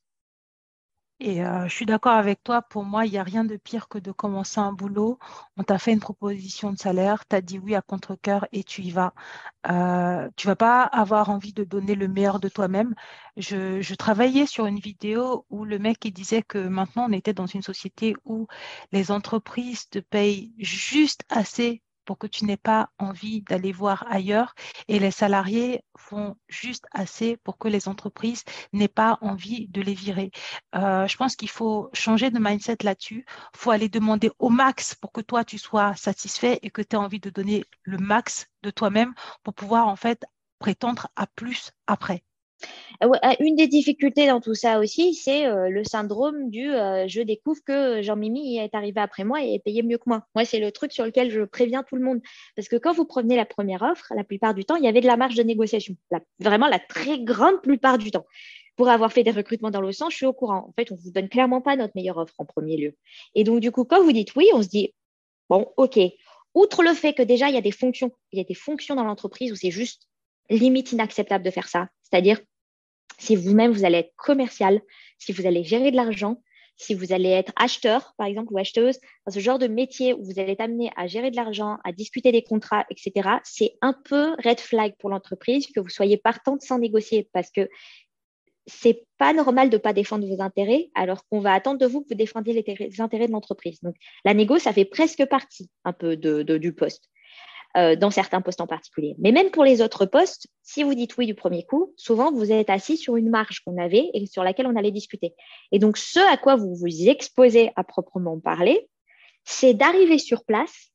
Et 1.21 1.45
euh, 1.45 1.69
je 1.69 1.75
suis 1.75 1.87
d'accord 1.87 2.15
avec 2.15 2.43
toi, 2.43 2.61
pour 2.63 2.85
moi, 2.85 3.07
il 3.07 3.13
n'y 3.13 3.19
a 3.19 3.23
rien 3.23 3.45
de 3.45 3.57
pire 3.57 3.89
que 3.89 3.99
de 3.99 4.11
commencer 4.11 4.59
un 4.59 4.73
boulot. 4.73 5.19
On 5.57 5.63
t'a 5.63 5.79
fait 5.79 5.93
une 5.93 6.01
proposition 6.01 6.73
de 6.73 6.77
salaire, 6.77 7.25
tu 7.29 7.37
as 7.37 7.41
dit 7.41 7.59
oui 7.59 7.77
à 7.77 7.83
contre-coeur 7.83 8.47
et 8.53 8.65
tu 8.65 8.83
y 8.83 8.91
vas. 8.91 9.15
Euh, 9.71 10.29
tu 10.37 10.49
vas 10.49 10.57
pas 10.57 10.83
avoir 10.83 11.31
envie 11.31 11.53
de 11.53 11.63
donner 11.63 11.95
le 11.95 12.09
meilleur 12.09 12.41
de 12.41 12.49
toi-même. 12.49 12.95
Je, 13.37 13.95
travaillais 13.95 14.47
sur 14.47 14.67
une 14.67 14.81
vidéo 14.81 15.47
où 15.51 15.65
le 15.65 15.79
mec 15.79 16.01
disait 16.13 16.43
que 16.43 16.59
maintenant 16.59 17.07
on 17.09 17.13
était 17.13 17.33
dans 17.33 17.47
une 17.47 17.63
société 17.63 18.17
où 18.25 18.49
les 18.93 19.11
entreprises 19.13 19.89
te 19.89 20.01
payent 20.01 20.53
juste 20.59 21.23
assez 21.31 21.83
pour 22.05 22.19
que 22.19 22.27
tu 22.27 22.45
n'aies 22.45 22.57
pas 22.57 22.91
envie 22.99 23.43
d'aller 23.43 23.73
voir 23.73 24.05
ailleurs 24.09 24.55
et 24.89 24.99
les 24.99 25.11
salariés 25.11 25.83
font 25.97 26.37
juste 26.49 26.87
assez 26.93 27.37
pour 27.39 27.59
que 27.59 27.69
les 27.69 27.89
entreprises 27.89 28.45
n'aient 28.73 28.89
pas 28.89 29.19
envie 29.21 29.69
de 29.69 29.81
les 29.81 29.95
virer. 29.95 30.31
Euh, 30.75 31.07
je 31.07 31.17
pense 31.17 31.37
qu'il 31.37 31.51
faut 31.51 31.91
changer 31.93 32.31
de 32.31 32.39
mindset 32.39 32.79
là-dessus. 32.83 33.25
Il 33.55 33.59
faut 33.59 33.71
aller 33.71 33.89
demander 33.89 34.31
au 34.39 34.51
max 34.51 34.95
pour 34.95 35.13
que 35.13 35.21
toi, 35.21 35.45
tu 35.45 35.59
sois 35.59 35.95
satisfait 35.97 36.59
et 36.63 36.71
que 36.71 36.83
tu 36.83 36.97
aies 36.97 36.99
envie 36.99 37.21
de 37.21 37.31
donner 37.31 37.65
le 37.83 37.99
max 37.99 38.47
de 38.63 38.71
toi-même 38.71 39.15
pour 39.43 39.55
pouvoir 39.55 39.89
en 39.89 39.97
fait 39.97 40.25
prétendre 40.59 41.09
à 41.17 41.27
plus 41.27 41.73
après. 41.87 42.25
Euh, 43.03 43.09
euh, 43.25 43.33
une 43.41 43.57
des 43.57 43.67
difficultés 43.67 44.27
dans 44.27 44.41
tout 44.41 44.55
ça 44.55 44.79
aussi, 44.79 45.15
c'est 45.15 45.47
euh, 45.47 45.69
le 45.69 45.85
syndrome 45.85 46.51
du 46.51 46.65
je 46.65 47.23
découvre 47.23 47.61
que 47.65 48.03
Jean-Mimi 48.03 48.59
est 48.59 48.75
arrivé 48.75 49.01
après 49.01 49.25
moi 49.25 49.43
et 49.43 49.55
est 49.55 49.59
payé 49.59 49.83
mieux 49.83 49.99
que 49.99 50.05
moi. 50.07 50.27
Moi, 50.35 50.45
c'est 50.45 50.61
le 50.61 50.73
truc 50.73 50.93
sur 50.93 51.05
lequel 51.05 51.31
je 51.31 51.43
préviens 51.43 51.83
tout 51.83 51.97
le 51.97 52.03
monde. 52.03 52.21
Parce 52.57 52.69
que 52.69 52.77
quand 52.77 52.93
vous 52.93 53.05
prenez 53.05 53.37
la 53.37 53.45
première 53.45 53.83
offre, 53.83 54.13
la 54.15 54.25
plupart 54.25 54.55
du 54.55 54.65
temps, 54.65 54.77
il 54.77 54.85
y 54.85 54.89
avait 54.89 55.01
de 55.01 55.07
la 55.07 55.17
marge 55.17 55.35
de 55.35 55.43
négociation. 55.43 55.97
vraiment 56.39 56.69
la 56.69 56.79
très 56.79 57.19
grande 57.21 57.61
plupart 57.63 57.99
du 57.99 58.11
temps. 58.11 58.27
Pour 58.77 58.89
avoir 58.89 59.13
fait 59.13 59.23
des 59.23 59.31
recrutements 59.31 59.71
dans 59.71 59.81
le 59.81 59.93
sens, 59.93 60.13
je 60.13 60.17
suis 60.17 60.27
au 60.27 60.33
courant. 60.33 60.67
En 60.69 60.73
fait, 60.77 60.91
on 60.91 60.97
ne 60.97 61.01
vous 61.01 61.11
donne 61.11 61.29
clairement 61.29 61.61
pas 61.61 61.77
notre 61.77 61.93
meilleure 61.95 62.19
offre 62.19 62.35
en 62.39 62.45
premier 62.45 62.77
lieu. 62.77 62.97
Et 63.35 63.45
donc, 63.45 63.61
du 63.61 63.71
coup, 63.71 63.85
quand 63.85 64.03
vous 64.03 64.13
dites 64.13 64.35
oui, 64.35 64.49
on 64.53 64.63
se 64.63 64.69
dit, 64.69 64.95
bon, 65.49 65.69
OK. 65.77 65.99
Outre 66.55 66.83
le 66.83 66.95
fait 66.95 67.15
que 67.15 67.23
déjà, 67.23 67.49
il 67.49 67.55
y 67.55 67.59
a 67.59 67.61
des 67.61 67.73
fonctions, 67.73 68.13
il 68.33 68.39
y 68.39 68.41
a 68.41 68.45
des 68.45 68.55
fonctions 68.55 68.95
dans 68.95 69.05
l'entreprise 69.05 69.53
où 69.53 69.57
c'est 69.57 69.73
juste 69.73 70.09
limite 70.51 70.93
inacceptable 70.93 71.45
de 71.45 71.51
faire 71.51 71.69
ça. 71.69 71.89
C'est-à-dire, 72.03 72.41
si 73.19 73.37
vous-même, 73.37 73.73
vous 73.73 73.85
allez 73.85 73.99
être 73.99 74.15
commercial, 74.17 74.81
si 75.19 75.33
vous 75.33 75.47
allez 75.47 75.65
gérer 75.65 75.91
de 75.91 75.97
l'argent, 75.97 76.43
si 76.77 76.95
vous 76.95 77.13
allez 77.13 77.29
être 77.29 77.53
acheteur, 77.57 78.15
par 78.17 78.27
exemple, 78.27 78.53
ou 78.53 78.59
acheteuse, 78.59 78.99
dans 79.27 79.33
ce 79.33 79.39
genre 79.39 79.59
de 79.59 79.69
métier 79.69 80.13
où 80.13 80.25
vous 80.25 80.41
allez 80.41 80.53
être 80.53 80.61
amené 80.61 80.91
à 80.97 81.07
gérer 81.07 81.31
de 81.31 81.37
l'argent, 81.37 81.79
à 81.85 81.93
discuter 81.93 82.33
des 82.33 82.43
contrats, 82.43 82.85
etc., 82.91 83.29
c'est 83.45 83.75
un 83.81 83.93
peu 83.93 84.33
red 84.45 84.61
flag 84.61 84.95
pour 84.99 85.11
l'entreprise 85.11 85.69
que 85.69 85.81
vous 85.81 85.89
soyez 85.89 86.17
partante 86.17 86.63
sans 86.63 86.79
négocier 86.79 87.29
parce 87.33 87.51
que 87.51 87.69
c'est 88.67 89.05
pas 89.19 89.33
normal 89.33 89.69
de 89.69 89.77
ne 89.77 89.81
pas 89.81 89.93
défendre 89.93 90.27
vos 90.27 90.41
intérêts 90.41 90.91
alors 90.95 91.27
qu'on 91.29 91.41
va 91.41 91.53
attendre 91.53 91.79
de 91.79 91.87
vous 91.87 92.01
que 92.01 92.09
vous 92.09 92.15
défendiez 92.15 92.55
les, 92.55 93.01
intérêts 93.01 93.27
de 93.27 93.33
l'entreprise. 93.33 93.79
Donc, 93.83 93.95
la 94.25 94.35
négo, 94.35 94.59
ça 94.59 94.73
fait 94.73 94.87
presque 94.87 95.25
partie 95.27 95.71
un 95.85 95.93
peu 95.93 96.17
du 96.17 96.73
poste. 96.73 97.11
Euh, 97.77 97.97
dans 97.97 98.13
certains 98.13 98.41
postes 98.41 98.61
en 98.61 98.69
particulier. 98.69 99.17
Mais 99.19 99.33
même 99.33 99.51
pour 99.51 99.65
les 99.65 99.83
autres 99.83 100.07
postes, 100.07 100.47
si 100.63 100.85
vous 100.85 100.95
dites 100.95 101.17
oui 101.17 101.27
du 101.27 101.35
premier 101.35 101.65
coup, 101.65 101.93
souvent 101.97 102.31
vous 102.31 102.53
êtes 102.53 102.71
assis 102.71 102.97
sur 102.97 103.17
une 103.17 103.31
marge 103.31 103.63
qu'on 103.65 103.83
avait 103.83 104.11
et 104.15 104.27
sur 104.27 104.45
laquelle 104.45 104.69
on 104.69 104.77
allait 104.77 104.93
discuter. 104.93 105.35
Et 105.73 105.81
donc, 105.81 105.97
ce 105.97 106.21
à 106.21 106.37
quoi 106.37 106.55
vous 106.55 106.77
vous 106.77 107.09
exposez 107.09 107.73
à 107.75 107.83
proprement 107.83 108.39
parler, 108.39 108.89
c'est 109.43 109.75
d'arriver 109.75 110.19
sur 110.19 110.45
place. 110.45 110.93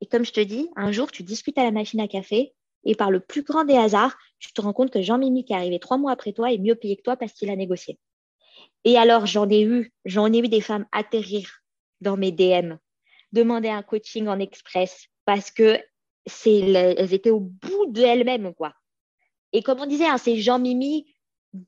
Et 0.00 0.06
comme 0.06 0.24
je 0.24 0.32
te 0.32 0.40
dis, 0.40 0.70
un 0.74 0.90
jour, 0.90 1.12
tu 1.12 1.22
discutes 1.22 1.58
à 1.58 1.64
la 1.64 1.70
machine 1.70 2.00
à 2.00 2.08
café 2.08 2.54
et 2.84 2.94
par 2.94 3.10
le 3.10 3.20
plus 3.20 3.42
grand 3.42 3.66
des 3.66 3.76
hasards, 3.76 4.16
tu 4.38 4.54
te 4.54 4.60
rends 4.62 4.72
compte 4.72 4.90
que 4.90 5.02
Jean-Mimi, 5.02 5.44
qui 5.44 5.52
est 5.52 5.56
arrivé 5.56 5.80
trois 5.80 5.98
mois 5.98 6.12
après 6.12 6.32
toi, 6.32 6.50
est 6.50 6.56
mieux 6.56 6.76
payé 6.76 6.96
que 6.96 7.02
toi 7.02 7.16
parce 7.16 7.34
qu'il 7.34 7.50
a 7.50 7.56
négocié. 7.56 7.98
Et 8.84 8.96
alors, 8.96 9.26
j'en 9.26 9.50
ai 9.50 9.64
eu, 9.64 9.92
j'en 10.06 10.32
ai 10.32 10.38
eu 10.38 10.48
des 10.48 10.62
femmes 10.62 10.86
atterrir 10.92 11.60
dans 12.00 12.16
mes 12.16 12.32
DM, 12.32 12.76
demander 13.32 13.68
un 13.68 13.82
coaching 13.82 14.28
en 14.28 14.38
express 14.38 15.08
parce 15.26 15.50
que 15.50 15.78
c'est 16.26 16.58
elles 16.58 17.14
étaient 17.14 17.30
au 17.30 17.40
bout 17.40 17.86
d'elles-mêmes, 17.88 18.54
quoi. 18.54 18.74
Et 19.52 19.62
comme 19.62 19.80
on 19.80 19.86
disait, 19.86 20.06
hein, 20.06 20.18
c'est 20.18 20.36
Jean-Mimi 20.36 21.06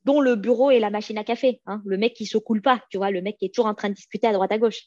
dont 0.05 0.21
le 0.21 0.37
bureau 0.37 0.71
est 0.71 0.81
la 0.81 0.91
machine 0.91 1.19
à 1.19 1.25
café, 1.25 1.61
hein, 1.67 1.83
le 1.85 1.99
mec 1.99 2.15
qui 2.15 2.27
se 2.27 2.39
coule 2.39 2.63
pas, 2.63 2.83
tu 2.91 2.97
vois, 2.97 3.11
le 3.11 3.21
mec 3.21 3.37
qui 3.37 3.47
est 3.47 3.55
toujours 3.55 3.69
en 3.69 3.75
train 3.75 3.91
de 3.91 3.95
discuter 3.95 4.27
à 4.27 4.33
droite 4.33 4.53
à 4.53 4.59
gauche. 4.59 4.81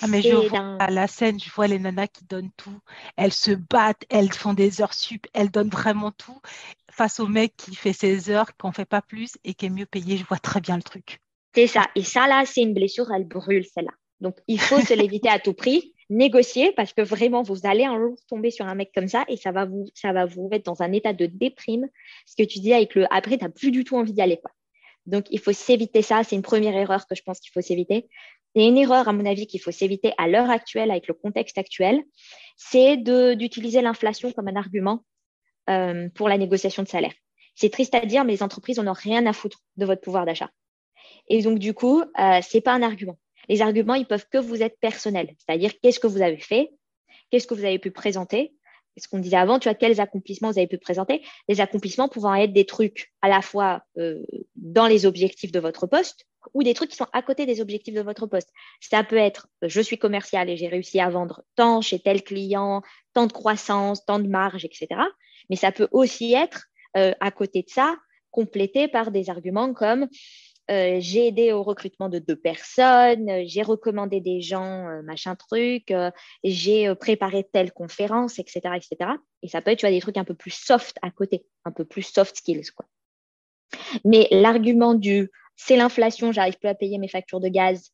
Ah, 0.00 0.06
mais 0.06 0.22
je 0.22 0.34
vois 0.34 0.76
à 0.78 0.90
la 0.90 1.06
scène, 1.06 1.38
je 1.40 1.50
vois 1.50 1.66
les 1.66 1.78
nanas 1.78 2.06
qui 2.08 2.24
donnent 2.24 2.52
tout. 2.56 2.78
Elles 3.16 3.32
se 3.32 3.50
battent, 3.50 4.04
elles 4.08 4.32
font 4.32 4.54
des 4.54 4.80
heures 4.80 4.94
sup, 4.94 5.26
elles 5.32 5.50
donnent 5.50 5.70
vraiment 5.70 6.12
tout 6.12 6.40
face 6.90 7.18
au 7.18 7.26
mec 7.26 7.54
qui 7.56 7.74
fait 7.74 7.92
ses 7.92 8.30
heures, 8.30 8.56
qu'on 8.56 8.72
fait 8.72 8.84
pas 8.84 9.02
plus 9.02 9.32
et 9.42 9.54
qui 9.54 9.66
est 9.66 9.70
mieux 9.70 9.86
payé. 9.86 10.16
Je 10.16 10.24
vois 10.24 10.38
très 10.38 10.60
bien 10.60 10.76
le 10.76 10.82
truc. 10.82 11.20
C'est 11.54 11.66
ça. 11.66 11.86
Et 11.94 12.04
ça, 12.04 12.26
là, 12.26 12.44
c'est 12.46 12.62
une 12.62 12.74
blessure, 12.74 13.12
elle 13.12 13.26
brûle, 13.26 13.64
celle-là. 13.64 13.92
Donc, 14.20 14.36
il 14.46 14.60
faut 14.60 14.80
se 14.80 14.94
l'éviter 14.94 15.28
à 15.28 15.38
tout 15.38 15.54
prix 15.54 15.93
négocier 16.14 16.72
parce 16.72 16.92
que 16.92 17.02
vraiment, 17.02 17.42
vous 17.42 17.66
allez 17.66 17.84
un 17.84 17.98
jour 17.98 18.16
tomber 18.28 18.50
sur 18.50 18.66
un 18.66 18.74
mec 18.74 18.90
comme 18.94 19.08
ça 19.08 19.24
et 19.28 19.36
ça 19.36 19.52
va 19.52 19.64
vous, 19.64 19.86
ça 19.94 20.12
va 20.12 20.26
vous 20.26 20.48
mettre 20.48 20.64
dans 20.64 20.82
un 20.82 20.92
état 20.92 21.12
de 21.12 21.26
déprime. 21.26 21.88
Ce 22.26 22.36
que 22.36 22.46
tu 22.46 22.60
dis 22.60 22.72
avec 22.72 22.94
le 22.94 23.06
après, 23.12 23.38
tu 23.38 23.44
n'as 23.44 23.50
plus 23.50 23.70
du 23.70 23.84
tout 23.84 23.96
envie 23.96 24.12
d'y 24.12 24.22
aller. 24.22 24.38
Quoi. 24.38 24.50
Donc, 25.06 25.26
il 25.30 25.38
faut 25.38 25.52
s'éviter 25.52 26.02
ça. 26.02 26.22
C'est 26.24 26.36
une 26.36 26.42
première 26.42 26.74
erreur 26.74 27.06
que 27.06 27.14
je 27.14 27.22
pense 27.22 27.40
qu'il 27.40 27.52
faut 27.52 27.60
s'éviter. 27.60 28.08
Et 28.54 28.66
une 28.66 28.78
erreur, 28.78 29.08
à 29.08 29.12
mon 29.12 29.26
avis, 29.26 29.46
qu'il 29.46 29.60
faut 29.60 29.72
s'éviter 29.72 30.12
à 30.16 30.28
l'heure 30.28 30.50
actuelle, 30.50 30.90
avec 30.90 31.08
le 31.08 31.14
contexte 31.14 31.58
actuel, 31.58 32.02
c'est 32.56 32.96
d'utiliser 32.96 33.82
l'inflation 33.82 34.30
comme 34.32 34.48
un 34.48 34.56
argument 34.56 35.04
euh, 35.68 36.08
pour 36.14 36.28
la 36.28 36.38
négociation 36.38 36.82
de 36.82 36.88
salaire. 36.88 37.12
C'est 37.56 37.70
triste 37.70 37.94
à 37.94 38.06
dire, 38.06 38.24
mais 38.24 38.32
les 38.32 38.42
entreprises 38.42 38.78
n'ont 38.78 38.92
rien 38.92 39.26
à 39.26 39.32
foutre 39.32 39.58
de 39.76 39.84
votre 39.84 40.00
pouvoir 40.00 40.24
d'achat. 40.24 40.50
Et 41.28 41.42
donc, 41.42 41.58
du 41.58 41.74
coup, 41.74 42.00
euh, 42.00 42.40
ce 42.40 42.56
n'est 42.56 42.60
pas 42.60 42.72
un 42.72 42.82
argument. 42.82 43.18
Les 43.48 43.62
arguments, 43.62 43.94
ils 43.94 44.06
peuvent 44.06 44.26
que 44.30 44.38
vous 44.38 44.62
être 44.62 44.78
personnels, 44.80 45.34
c'est-à-dire 45.38 45.72
qu'est-ce 45.82 46.00
que 46.00 46.06
vous 46.06 46.22
avez 46.22 46.38
fait, 46.38 46.70
qu'est-ce 47.30 47.46
que 47.46 47.54
vous 47.54 47.64
avez 47.64 47.78
pu 47.78 47.90
présenter? 47.90 48.54
Ce 48.96 49.08
qu'on 49.08 49.18
disait 49.18 49.36
avant, 49.36 49.58
tu 49.58 49.68
vois, 49.68 49.74
quels 49.74 50.00
accomplissements 50.00 50.52
vous 50.52 50.58
avez 50.58 50.68
pu 50.68 50.78
présenter? 50.78 51.22
Les 51.48 51.60
accomplissements 51.60 52.08
pouvant 52.08 52.34
être 52.34 52.52
des 52.52 52.64
trucs 52.64 53.12
à 53.22 53.28
la 53.28 53.42
fois 53.42 53.82
euh, 53.98 54.22
dans 54.54 54.86
les 54.86 55.04
objectifs 55.04 55.50
de 55.50 55.58
votre 55.58 55.88
poste 55.88 56.26
ou 56.52 56.62
des 56.62 56.74
trucs 56.74 56.90
qui 56.90 56.96
sont 56.96 57.08
à 57.12 57.22
côté 57.22 57.44
des 57.44 57.60
objectifs 57.60 57.94
de 57.94 58.02
votre 58.02 58.26
poste. 58.26 58.50
Ça 58.80 59.02
peut 59.02 59.16
être 59.16 59.48
euh, 59.64 59.68
je 59.68 59.80
suis 59.80 59.98
commercial 59.98 60.48
et 60.48 60.56
j'ai 60.56 60.68
réussi 60.68 61.00
à 61.00 61.08
vendre 61.10 61.42
tant 61.56 61.80
chez 61.80 61.98
tel 61.98 62.22
client, 62.22 62.82
tant 63.14 63.26
de 63.26 63.32
croissance, 63.32 64.04
tant 64.04 64.20
de 64.20 64.28
marge, 64.28 64.64
etc. 64.64 64.88
Mais 65.50 65.56
ça 65.56 65.72
peut 65.72 65.88
aussi 65.90 66.34
être 66.34 66.66
euh, 66.96 67.14
à 67.20 67.32
côté 67.32 67.62
de 67.62 67.70
ça 67.70 67.96
complété 68.30 68.88
par 68.88 69.10
des 69.10 69.30
arguments 69.30 69.72
comme 69.72 70.08
euh, 70.70 70.96
j'ai 70.98 71.28
aidé 71.28 71.52
au 71.52 71.62
recrutement 71.62 72.08
de 72.08 72.18
deux 72.18 72.36
personnes, 72.36 73.28
euh, 73.28 73.42
j'ai 73.46 73.62
recommandé 73.62 74.20
des 74.20 74.40
gens, 74.40 74.88
euh, 74.88 75.02
machin 75.02 75.36
truc, 75.36 75.92
j'ai 76.42 76.94
préparé 76.94 77.46
telle 77.52 77.72
conférence, 77.72 78.38
etc., 78.38 78.60
etc. 78.76 79.10
Et 79.42 79.48
ça 79.48 79.60
peut 79.60 79.70
être, 79.72 79.78
tu 79.78 79.86
vois, 79.86 79.92
des 79.92 80.00
trucs 80.00 80.16
un 80.16 80.24
peu 80.24 80.34
plus 80.34 80.54
soft 80.54 80.96
à 81.02 81.10
côté, 81.10 81.44
un 81.64 81.70
peu 81.70 81.84
plus 81.84 82.02
soft 82.02 82.36
skills, 82.36 82.70
quoi. 82.74 82.86
Mais 84.04 84.28
l'argument 84.30 84.94
du 84.94 85.30
c'est 85.56 85.76
l'inflation, 85.76 86.32
j'arrive 86.32 86.58
plus 86.58 86.68
à 86.68 86.74
payer 86.74 86.98
mes 86.98 87.08
factures 87.08 87.40
de 87.40 87.48
gaz, 87.48 87.92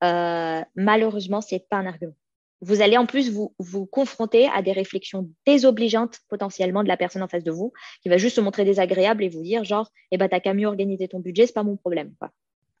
malheureusement, 0.00 1.40
c'est 1.40 1.68
pas 1.68 1.76
un 1.76 1.86
argument 1.86 2.14
vous 2.62 2.80
allez 2.80 2.96
en 2.96 3.06
plus 3.06 3.30
vous, 3.30 3.86
confronter 3.86 4.48
à 4.48 4.62
des 4.62 4.72
réflexions 4.72 5.28
désobligeantes 5.46 6.20
potentiellement 6.28 6.82
de 6.82 6.88
la 6.88 6.96
personne 6.96 7.22
en 7.22 7.28
face 7.28 7.44
de 7.44 7.50
vous, 7.50 7.72
qui 8.02 8.08
va 8.08 8.16
juste 8.16 8.36
se 8.36 8.40
montrer 8.40 8.64
désagréable 8.64 9.24
et 9.24 9.28
vous 9.28 9.42
dire 9.42 9.64
genre, 9.64 9.90
eh 10.12 10.16
ben, 10.16 10.28
t'as 10.28 10.40
qu'à 10.40 10.54
mieux 10.54 10.68
organiser 10.68 11.08
ton 11.08 11.18
budget, 11.18 11.46
c'est 11.46 11.52
pas 11.52 11.64
mon 11.64 11.76
problème. 11.76 12.14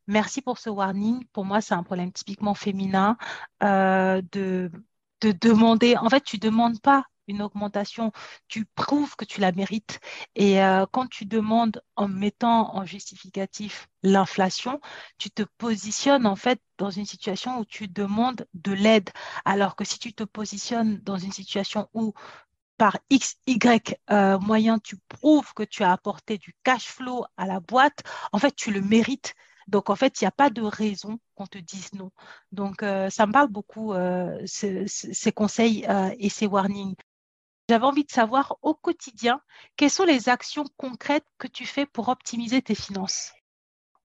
Merci 0.06 0.40
pour 0.40 0.58
ce 0.58 0.70
warning. 0.70 1.24
Pour 1.32 1.44
moi, 1.44 1.60
c'est 1.60 1.74
un 1.74 1.82
problème 1.82 2.12
typiquement 2.12 2.54
féminin 2.54 3.16
euh, 3.62 4.22
de, 4.32 4.70
de 5.20 5.32
demander. 5.32 5.96
En 5.96 6.08
fait, 6.08 6.22
tu 6.22 6.38
demandes 6.38 6.80
pas 6.80 7.04
une 7.28 7.42
augmentation, 7.42 8.12
tu 8.48 8.64
prouves 8.64 9.16
que 9.16 9.24
tu 9.24 9.40
la 9.40 9.52
mérites. 9.52 10.00
Et 10.34 10.62
euh, 10.62 10.86
quand 10.90 11.06
tu 11.08 11.24
demandes 11.26 11.82
en 11.96 12.08
mettant 12.08 12.74
en 12.76 12.84
justificatif 12.84 13.88
l'inflation, 14.02 14.80
tu 15.18 15.30
te 15.30 15.42
positionnes 15.58 16.26
en 16.26 16.36
fait 16.36 16.60
dans 16.78 16.90
une 16.90 17.06
situation 17.06 17.58
où 17.58 17.64
tu 17.64 17.88
demandes 17.88 18.46
de 18.54 18.72
l'aide. 18.72 19.10
Alors 19.44 19.76
que 19.76 19.84
si 19.84 19.98
tu 19.98 20.12
te 20.14 20.24
positionnes 20.24 20.98
dans 20.98 21.16
une 21.18 21.32
situation 21.32 21.88
où 21.94 22.12
par 22.78 22.98
X, 23.10 23.36
Y 23.46 23.96
euh, 24.10 24.38
moyen, 24.38 24.78
tu 24.78 24.96
prouves 25.08 25.54
que 25.54 25.62
tu 25.62 25.84
as 25.84 25.92
apporté 25.92 26.38
du 26.38 26.54
cash 26.64 26.86
flow 26.86 27.24
à 27.36 27.46
la 27.46 27.60
boîte, 27.60 28.02
en 28.32 28.38
fait, 28.38 28.54
tu 28.56 28.72
le 28.72 28.80
mérites 28.80 29.34
Donc, 29.68 29.90
en 29.90 29.96
fait, 29.96 30.20
il 30.20 30.24
n'y 30.24 30.28
a 30.28 30.32
pas 30.32 30.50
de 30.50 30.62
raison 30.62 31.18
qu'on 31.36 31.46
te 31.46 31.58
dise 31.58 31.92
non. 31.94 32.10
Donc, 32.50 32.82
euh, 32.82 33.10
ça 33.10 33.26
me 33.26 33.32
parle 33.32 33.48
beaucoup, 33.48 33.94
ces 34.46 35.32
conseils 35.32 35.86
et 36.18 36.28
ces 36.28 36.46
warnings. 36.46 36.96
J'avais 37.72 37.86
envie 37.86 38.04
de 38.04 38.10
savoir 38.10 38.58
au 38.60 38.74
quotidien, 38.74 39.40
quelles 39.78 39.88
sont 39.88 40.04
les 40.04 40.28
actions 40.28 40.66
concrètes 40.76 41.24
que 41.38 41.48
tu 41.48 41.64
fais 41.64 41.86
pour 41.86 42.10
optimiser 42.10 42.60
tes 42.60 42.74
finances? 42.74 43.32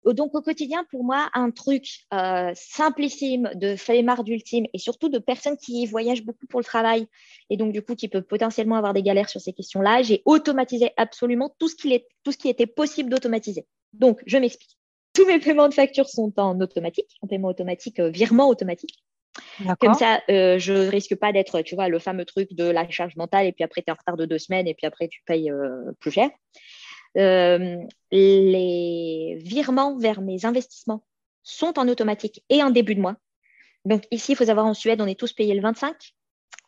Donc 0.06 0.34
au 0.36 0.42
quotidien, 0.42 0.86
pour 0.90 1.04
moi, 1.04 1.30
un 1.34 1.52
truc 1.52 2.06
euh, 2.14 2.54
simplissime 2.56 3.52
de 3.56 3.76
flemmard 3.76 4.24
d'ultime 4.24 4.68
et 4.74 4.78
surtout 4.78 5.10
de 5.10 5.20
personnes 5.20 5.58
qui 5.58 5.86
voyagent 5.86 6.24
beaucoup 6.24 6.48
pour 6.48 6.62
le 6.62 6.64
travail 6.64 7.08
et 7.50 7.58
donc 7.58 7.74
du 7.74 7.82
coup 7.82 7.96
qui 7.96 8.08
peuvent 8.08 8.24
potentiellement 8.24 8.78
avoir 8.78 8.94
des 8.94 9.04
galères 9.04 9.28
sur 9.28 9.42
ces 9.42 9.52
questions-là, 9.52 10.02
j'ai 10.02 10.22
automatisé 10.24 10.92
absolument 10.96 11.54
tout 11.60 11.68
ce, 11.68 11.76
qui 11.76 12.02
tout 12.24 12.32
ce 12.32 12.38
qui 12.38 12.48
était 12.48 12.68
possible 12.68 13.10
d'automatiser. 13.10 13.68
Donc 13.92 14.24
je 14.26 14.38
m'explique. 14.38 14.78
Tous 15.12 15.26
mes 15.26 15.40
paiements 15.40 15.68
de 15.68 15.74
factures 15.74 16.08
sont 16.08 16.32
en 16.38 16.62
automatique, 16.62 17.18
en 17.22 17.28
paiement 17.28 17.50
automatique, 17.50 18.00
euh, 18.00 18.10
virement 18.10 18.48
automatique. 18.48 19.04
Comme 19.80 19.94
ça, 19.94 20.22
euh, 20.30 20.58
je 20.60 20.74
ne 20.74 20.88
risque 20.88 21.16
pas 21.16 21.32
d'être, 21.32 21.62
tu 21.62 21.76
vois, 21.76 21.90
le 21.90 22.00
fameux 22.00 22.26
truc 22.26 22.54
de 22.54 22.66
la 22.66 22.90
charge 22.90 23.16
mentale 23.16 23.46
et 23.46 23.52
puis 23.52 23.64
après 23.64 23.82
tu 23.82 23.90
es 23.90 23.92
en 23.92 23.96
retard 23.96 24.18
de 24.18 24.26
deux 24.26 24.38
semaines 24.38 24.68
et 24.68 24.74
puis 24.74 24.86
après 24.88 25.08
tu 25.08 25.22
payes 25.26 25.52
plus 26.00 26.12
cher. 26.12 26.30
Euh, 27.18 27.78
les 28.12 29.38
virements 29.42 29.98
vers 29.98 30.22
mes 30.22 30.46
investissements 30.46 31.04
sont 31.44 31.80
en 31.80 31.88
automatique 31.88 32.44
et 32.50 32.62
en 32.62 32.70
début 32.70 32.96
de 32.96 33.02
mois. 33.02 33.16
Donc 33.86 34.04
ici, 34.12 34.34
il 34.34 34.36
faut 34.36 34.46
savoir, 34.46 34.66
en 34.66 34.74
Suède, 34.74 35.02
on 35.02 35.08
est 35.08 35.20
tous 35.20 35.34
payés 35.34 35.56
le 35.56 35.62
25. 35.62 35.96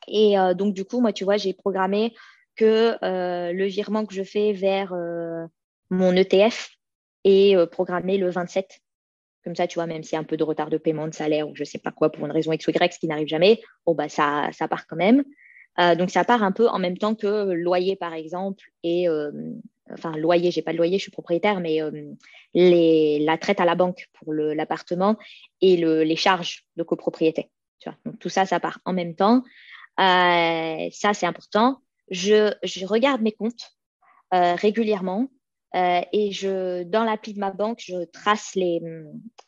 Et 0.07 0.39
euh, 0.39 0.53
donc, 0.53 0.73
du 0.73 0.85
coup, 0.85 1.01
moi, 1.01 1.13
tu 1.13 1.23
vois, 1.23 1.37
j'ai 1.37 1.53
programmé 1.53 2.15
que 2.55 2.95
euh, 3.03 3.51
le 3.51 3.65
virement 3.65 4.05
que 4.05 4.13
je 4.13 4.23
fais 4.23 4.53
vers 4.53 4.93
mon 5.89 6.15
ETF 6.15 6.71
est 7.25 7.69
programmé 7.71 8.17
le 8.17 8.29
27. 8.29 8.79
Comme 9.43 9.55
ça, 9.55 9.67
tu 9.67 9.75
vois, 9.75 9.87
même 9.87 10.03
s'il 10.03 10.13
y 10.13 10.15
a 10.17 10.19
un 10.19 10.25
peu 10.25 10.37
de 10.37 10.43
retard 10.43 10.69
de 10.69 10.77
paiement 10.77 11.07
de 11.07 11.13
salaire 11.13 11.47
ou 11.47 11.55
je 11.55 11.63
ne 11.63 11.65
sais 11.65 11.79
pas 11.79 11.91
quoi 11.91 12.11
pour 12.11 12.25
une 12.25 12.31
raison 12.31 12.51
X 12.51 12.67
ou 12.67 12.71
Y, 12.71 12.93
ce 12.93 12.99
qui 12.99 13.07
n'arrive 13.07 13.27
jamais, 13.27 13.61
bah, 13.87 14.09
ça, 14.09 14.49
ça 14.51 14.67
part 14.67 14.85
quand 14.85 14.97
même. 14.97 15.23
donc, 15.97 16.09
ça 16.09 16.25
part 16.25 16.43
un 16.43 16.51
peu 16.51 16.67
en 16.67 16.77
même 16.77 16.97
temps 16.97 17.15
que 17.15 17.53
loyer, 17.53 17.95
par 17.95 18.13
exemple, 18.13 18.65
et 18.83 19.07
enfin 19.93 20.15
loyer, 20.17 20.51
j'ai 20.51 20.61
pas 20.61 20.71
de 20.71 20.77
loyer, 20.77 20.97
je 20.97 21.03
suis 21.03 21.11
propriétaire, 21.11 21.59
mais 21.59 21.81
euh, 21.81 21.91
les, 22.53 23.19
la 23.19 23.37
traite 23.37 23.59
à 23.59 23.65
la 23.65 23.75
banque 23.75 24.07
pour 24.13 24.33
l'appartement 24.33 25.17
et 25.61 25.77
le, 25.77 26.03
les 26.03 26.15
charges 26.15 26.65
de 26.75 26.83
copropriété. 26.83 27.49
Tu 27.79 27.89
vois 27.89 27.97
Donc 28.05 28.19
tout 28.19 28.29
ça, 28.29 28.45
ça 28.45 28.59
part 28.59 28.79
en 28.85 28.93
même 28.93 29.15
temps. 29.15 29.43
Euh, 29.99 30.89
ça, 30.91 31.13
c'est 31.13 31.25
important. 31.25 31.81
Je, 32.09 32.53
je, 32.63 32.85
regarde 32.85 33.21
mes 33.21 33.31
comptes 33.31 33.71
euh, 35.75 36.01
et 36.11 36.31
je, 36.31 36.83
dans 36.83 37.03
l'appli 37.03 37.33
de 37.33 37.39
ma 37.39 37.51
banque, 37.51 37.79
je 37.79 38.05
trace 38.05 38.55
les, 38.55 38.81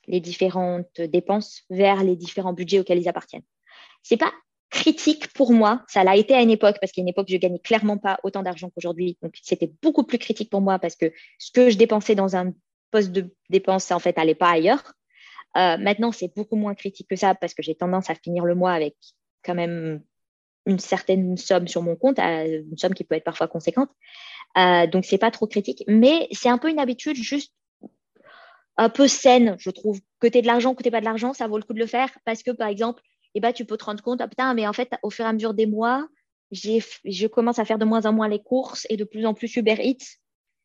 les 0.08 0.20
différentes 0.20 1.02
dépenses 1.02 1.64
vers 1.70 2.04
les 2.04 2.16
différents 2.16 2.54
budgets 2.54 2.80
auxquels 2.80 3.00
ils 3.00 3.10
appartiennent. 3.10 3.44
C'est 4.04 4.18
pas 4.18 4.32
critique 4.70 5.32
pour 5.34 5.52
moi. 5.52 5.84
Ça 5.88 6.04
l'a 6.04 6.16
été 6.16 6.34
à 6.34 6.42
une 6.42 6.50
époque, 6.50 6.78
parce 6.80 6.92
qu'à 6.92 7.02
une 7.02 7.10
époque, 7.10 7.28
je 7.30 7.38
gagnais 7.38 7.60
clairement 7.60 7.98
pas 7.98 8.20
autant 8.24 8.42
d'argent 8.42 8.70
qu'aujourd'hui. 8.70 9.18
Donc, 9.22 9.36
c'était 9.44 9.72
beaucoup 9.82 10.04
plus 10.04 10.18
critique 10.18 10.50
pour 10.50 10.62
moi 10.62 10.80
parce 10.80 10.96
que 10.96 11.12
ce 11.38 11.52
que 11.52 11.70
je 11.70 11.78
dépensais 11.78 12.16
dans 12.16 12.36
un 12.36 12.54
poste 12.90 13.12
de 13.12 13.34
dépense, 13.50 13.84
ça, 13.84 13.96
en 13.96 14.00
fait, 14.00 14.18
n'allait 14.18 14.36
pas 14.36 14.50
ailleurs. 14.50 14.94
Euh, 15.58 15.78
maintenant, 15.78 16.12
c'est 16.12 16.34
beaucoup 16.34 16.56
moins 16.56 16.74
critique 16.74 17.08
que 17.10 17.16
ça 17.16 17.36
parce 17.36 17.54
que 17.54 17.62
j'ai 17.62 17.76
tendance 17.76 18.10
à 18.10 18.16
finir 18.16 18.46
le 18.46 18.56
mois 18.56 18.72
avec 18.72 18.96
quand 19.44 19.56
même 19.56 20.02
une 20.66 20.80
certaine 20.80 21.36
somme 21.38 21.68
sur 21.68 21.82
mon 21.82 21.96
compte, 21.96 22.20
euh, 22.20 22.64
une 22.70 22.78
somme 22.78 22.94
qui 22.94 23.04
peut 23.04 23.16
être 23.16 23.24
parfois 23.24 23.48
conséquente. 23.48 23.90
Euh, 24.58 24.88
donc, 24.88 25.06
c'est 25.06 25.18
pas 25.18 25.32
trop 25.32 25.48
critique, 25.48 25.84
mais 25.88 26.28
c'est 26.32 26.50
un 26.50 26.58
peu 26.58 26.70
une 26.70 26.80
habitude 26.80 27.16
juste 27.16 27.54
un 28.78 28.90
peu 28.90 29.08
saine, 29.08 29.56
je 29.60 29.70
trouve. 29.70 30.00
Tu 30.22 30.30
de 30.30 30.48
l'argent, 30.48 30.76
tu 30.76 30.90
pas 30.92 31.00
de 31.00 31.06
l'argent, 31.06 31.34
ça 31.34 31.48
vaut 31.48 31.58
le 31.58 31.64
coup 31.64 31.74
de 31.74 31.80
le 31.80 31.86
faire 31.86 32.10
parce 32.26 32.44
que, 32.44 32.52
par 32.52 32.68
exemple, 32.68 33.02
et 33.36 33.40
bah, 33.40 33.54
tu 33.54 33.66
peux 33.66 33.78
te 33.78 33.86
rendre 33.86 34.04
compte, 34.04 34.22
ah, 34.22 34.28
putain, 34.28 34.54
mais 34.54 34.68
en 34.68 34.74
fait, 34.74 34.92
au 35.04 35.10
fur 35.10 35.26
et 35.26 35.28
à 35.28 35.34
mesure 35.34 35.54
des 35.54 35.66
mois, 35.66 36.08
je 36.52 37.28
commence 37.28 37.60
à 37.60 37.66
faire 37.66 37.78
de 37.78 37.86
moins 37.86 38.06
en 38.06 38.14
moins 38.14 38.28
les 38.28 38.42
courses 38.42 38.86
et 38.90 38.98
de 38.98 39.04
plus 39.04 39.26
en 39.26 39.34
plus 39.34 39.56
Uber 39.56 39.78
Eats. 39.80 40.18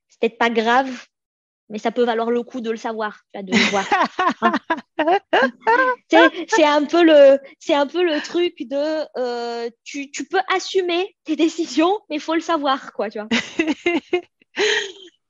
C'est 0.09 0.21
peut-être 0.21 0.39
pas 0.39 0.51
grave, 0.51 1.07
mais 1.69 1.79
ça 1.79 1.91
peut 1.91 2.05
valoir 2.05 2.31
le 2.31 2.43
coup 2.43 2.61
de 2.61 2.71
le 2.71 2.77
savoir, 2.77 3.21
de 3.35 3.53
le 3.53 3.71
voir. 3.71 3.85
c'est 6.49 6.65
un 6.65 6.85
peu 6.85 7.03
le, 7.03 7.39
c'est 7.59 7.75
un 7.75 7.87
peu 7.87 8.05
le 8.05 8.21
truc 8.23 8.55
de, 8.69 9.05
euh, 9.19 9.69
tu, 9.85 10.11
tu, 10.11 10.25
peux 10.27 10.41
assumer 10.55 11.17
tes 11.25 11.37
décisions, 11.37 11.99
mais 12.09 12.17
il 12.17 12.21
faut 12.21 12.35
le 12.35 12.41
savoir, 12.41 12.93
quoi, 12.93 13.11
tu 13.11 13.19
vois. 13.19 13.29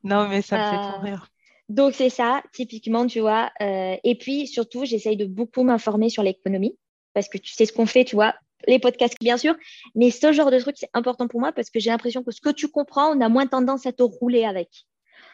non, 0.04 0.28
mais 0.28 0.42
ça 0.42 0.58
me 0.58 0.70
fait 0.70 0.90
trop 0.90 1.00
euh, 1.00 1.04
rire. 1.04 1.28
Donc 1.68 1.94
c'est 1.94 2.10
ça, 2.10 2.42
typiquement, 2.52 3.06
tu 3.06 3.20
vois. 3.20 3.50
Euh, 3.60 3.96
et 4.04 4.16
puis 4.16 4.46
surtout, 4.46 4.84
j'essaye 4.84 5.16
de 5.16 5.24
beaucoup 5.24 5.64
m'informer 5.64 6.10
sur 6.10 6.22
l'économie 6.22 6.76
parce 7.12 7.28
que 7.28 7.38
tu 7.38 7.54
sais 7.54 7.64
ce 7.64 7.72
qu'on 7.72 7.86
fait, 7.86 8.04
tu 8.04 8.14
vois, 8.14 8.34
les 8.68 8.78
podcasts 8.78 9.16
bien 9.20 9.38
sûr, 9.38 9.54
mais 9.94 10.10
ce 10.10 10.32
genre 10.32 10.50
de 10.50 10.58
truc, 10.58 10.76
c'est 10.78 10.90
important 10.92 11.28
pour 11.28 11.40
moi 11.40 11.52
parce 11.52 11.70
que 11.70 11.80
j'ai 11.80 11.90
l'impression 11.90 12.22
que 12.22 12.30
ce 12.30 12.40
que 12.40 12.50
tu 12.50 12.68
comprends, 12.68 13.16
on 13.16 13.20
a 13.20 13.28
moins 13.28 13.46
tendance 13.46 13.86
à 13.86 13.92
te 13.92 14.02
rouler 14.02 14.44
avec. 14.44 14.68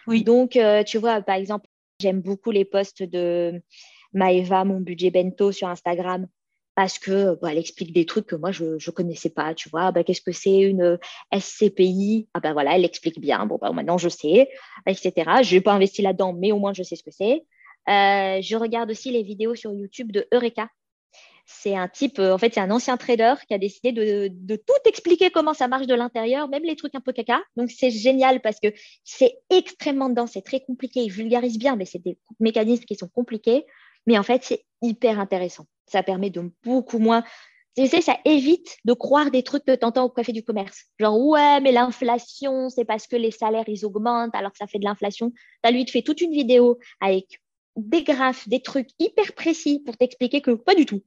Oui. 0.07 0.25
Donc, 0.25 0.57
euh, 0.57 0.83
tu 0.85 0.99
vois, 0.99 1.21
par 1.23 1.37
exemple, 1.37 1.67
j'aime 2.01 2.21
beaucoup 2.21 2.51
les 2.51 2.65
posts 2.65 3.03
de 3.03 3.63
Maeva, 4.13 4.65
mon 4.65 4.81
budget 4.81 5.11
bento 5.11 5.53
sur 5.53 5.69
Instagram 5.69 6.27
parce 6.75 6.99
que 6.99 7.39
bah, 7.41 7.53
elle 7.53 7.59
explique 7.59 7.93
des 7.93 8.07
trucs 8.07 8.27
que 8.27 8.37
moi 8.37 8.51
je 8.51 8.65
ne 8.65 8.91
connaissais 8.91 9.31
pas, 9.31 9.55
tu 9.55 9.69
vois. 9.69 9.93
Bah, 9.93 10.05
Qu'est-ce 10.05 10.23
que 10.23 10.33
c'est 10.33 10.61
une 10.61 10.99
SCPI 11.33 12.29
Ah 12.35 12.41
ben 12.41 12.53
voilà, 12.53 12.77
elle 12.77 12.85
explique 12.85 13.21
bien. 13.21 13.45
Bon, 13.47 13.59
bah, 13.61 13.71
maintenant 13.73 13.99
je 13.99 14.09
sais, 14.09 14.49
etc. 14.87 15.13
Je 15.43 15.55
n'ai 15.55 15.61
pas 15.61 15.73
investi 15.73 16.03
là-dedans, 16.03 16.33
mais 16.33 16.53
au 16.53 16.59
moins 16.59 16.73
je 16.73 16.83
sais 16.83 16.97
ce 16.97 17.03
que 17.03 17.11
c'est. 17.11 17.45
Euh, 17.89 18.41
je 18.41 18.57
regarde 18.57 18.91
aussi 18.91 19.11
les 19.11 19.23
vidéos 19.23 19.55
sur 19.55 19.73
YouTube 19.73 20.13
de 20.13 20.27
Eureka, 20.33 20.69
c'est 21.45 21.77
un 21.77 21.89
type, 21.89 22.19
euh, 22.19 22.35
en 22.35 22.39
fait, 22.39 22.55
c'est 22.55 22.61
un 22.61 22.71
ancien 22.71 22.97
trader 22.97 23.35
qui 23.47 23.55
a 23.55 23.59
décidé 23.59 23.93
de, 23.93 24.57
tout 24.57 24.89
expliquer 24.89 25.31
comment 25.31 25.55
ça 25.55 25.69
marche 25.69 25.87
de 25.87 25.95
l'intérieur, 25.95 26.49
même 26.49 26.63
les 26.65 26.77
trucs 26.77 26.95
un 26.95 27.01
peu 27.01 27.13
caca. 27.13 27.41
Donc, 27.57 27.71
c'est 27.71 27.91
génial 27.91 28.41
parce 28.41 28.61
que 28.61 28.69
c'est 29.05 29.39
extrêmement 29.51 30.09
dense, 30.09 30.33
c'est 30.33 30.43
très 30.43 30.61
compliqué. 30.61 31.01
Il 31.01 31.11
vulgarise 31.11 31.59
bien, 31.59 31.77
mais 31.77 31.85
c'est 31.85 32.03
des 32.03 32.19
mécanismes 32.41 32.85
qui 32.85 32.95
sont 32.95 33.09
compliqués. 33.09 33.65
Mais 34.07 34.19
en 34.19 34.23
fait, 34.23 34.43
c'est 34.45 34.65
hyper 34.83 35.19
intéressant. 35.19 35.67
Ça 35.87 36.03
permet 36.03 36.31
de 36.31 36.51
beaucoup 36.65 36.99
moins. 36.99 37.25
Tu 37.77 37.87
sais, 37.87 38.03
ça 38.03 38.19
évite 38.25 38.77
de 38.85 38.93
croire 38.93 39.31
des 39.31 39.43
trucs 39.43 39.65
que 39.65 39.75
tu 39.75 39.85
entends 39.85 40.05
au 40.05 40.11
café 40.11 40.33
du 40.33 40.43
commerce. 40.43 40.85
Genre, 40.99 41.19
ouais, 41.19 41.61
mais 41.61 41.73
l'inflation, 41.73 42.69
c'est 42.69 42.85
parce 42.85 43.07
que 43.07 43.17
les 43.17 43.31
salaires, 43.31 43.65
ils 43.67 43.87
augmentent 43.87 44.35
alors 44.35 44.53
que 44.53 44.59
ça 44.59 44.67
fait 44.67 44.79
de 44.79 44.85
l'inflation. 44.85 45.31
Tu 45.31 45.37
as 45.63 45.71
lui, 45.71 45.85
te 45.85 45.91
fait 45.91 46.03
toute 46.03 46.21
une 46.21 46.33
vidéo 46.33 46.79
avec 47.01 47.41
des 47.77 48.03
graphes, 48.03 48.47
des 48.49 48.61
trucs 48.61 48.91
hyper 48.99 49.33
précis 49.33 49.81
pour 49.85 49.97
t'expliquer 49.97 50.43
que 50.43 50.51
pas 50.51 50.75
du 50.75 50.85
tout. 50.85 51.03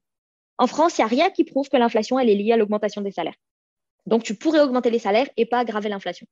En 0.57 0.67
France, 0.67 0.97
il 0.97 1.01
n'y 1.01 1.05
a 1.05 1.07
rien 1.07 1.29
qui 1.29 1.43
prouve 1.43 1.69
que 1.69 1.77
l'inflation, 1.77 2.17
elle 2.19 2.29
est 2.29 2.35
liée 2.35 2.53
à 2.53 2.57
l'augmentation 2.57 3.01
des 3.01 3.11
salaires. 3.11 3.35
Donc, 4.05 4.23
tu 4.23 4.35
pourrais 4.35 4.61
augmenter 4.61 4.89
les 4.89 4.99
salaires 4.99 5.27
et 5.35 5.45
pas 5.45 5.59
aggraver 5.59 5.89
l'inflation. 5.89 6.27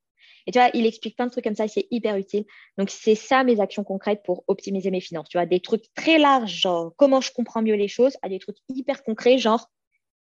Et 0.45 0.51
tu 0.51 0.59
vois, 0.59 0.69
il 0.73 0.85
explique 0.85 1.15
plein 1.15 1.25
de 1.25 1.31
trucs 1.31 1.43
comme 1.43 1.55
ça 1.55 1.67
c'est 1.67 1.87
hyper 1.89 2.17
utile. 2.17 2.45
Donc, 2.77 2.89
c'est 2.89 3.15
ça 3.15 3.43
mes 3.43 3.59
actions 3.59 3.83
concrètes 3.83 4.21
pour 4.23 4.43
optimiser 4.47 4.91
mes 4.91 5.01
finances. 5.01 5.29
Tu 5.29 5.37
vois, 5.37 5.45
des 5.45 5.59
trucs 5.59 5.93
très 5.95 6.17
larges, 6.19 6.61
genre 6.61 6.93
comment 6.97 7.21
je 7.21 7.31
comprends 7.31 7.61
mieux 7.61 7.75
les 7.75 7.87
choses, 7.87 8.17
à 8.21 8.29
des 8.29 8.39
trucs 8.39 8.57
hyper 8.69 9.03
concrets, 9.03 9.37
genre 9.37 9.69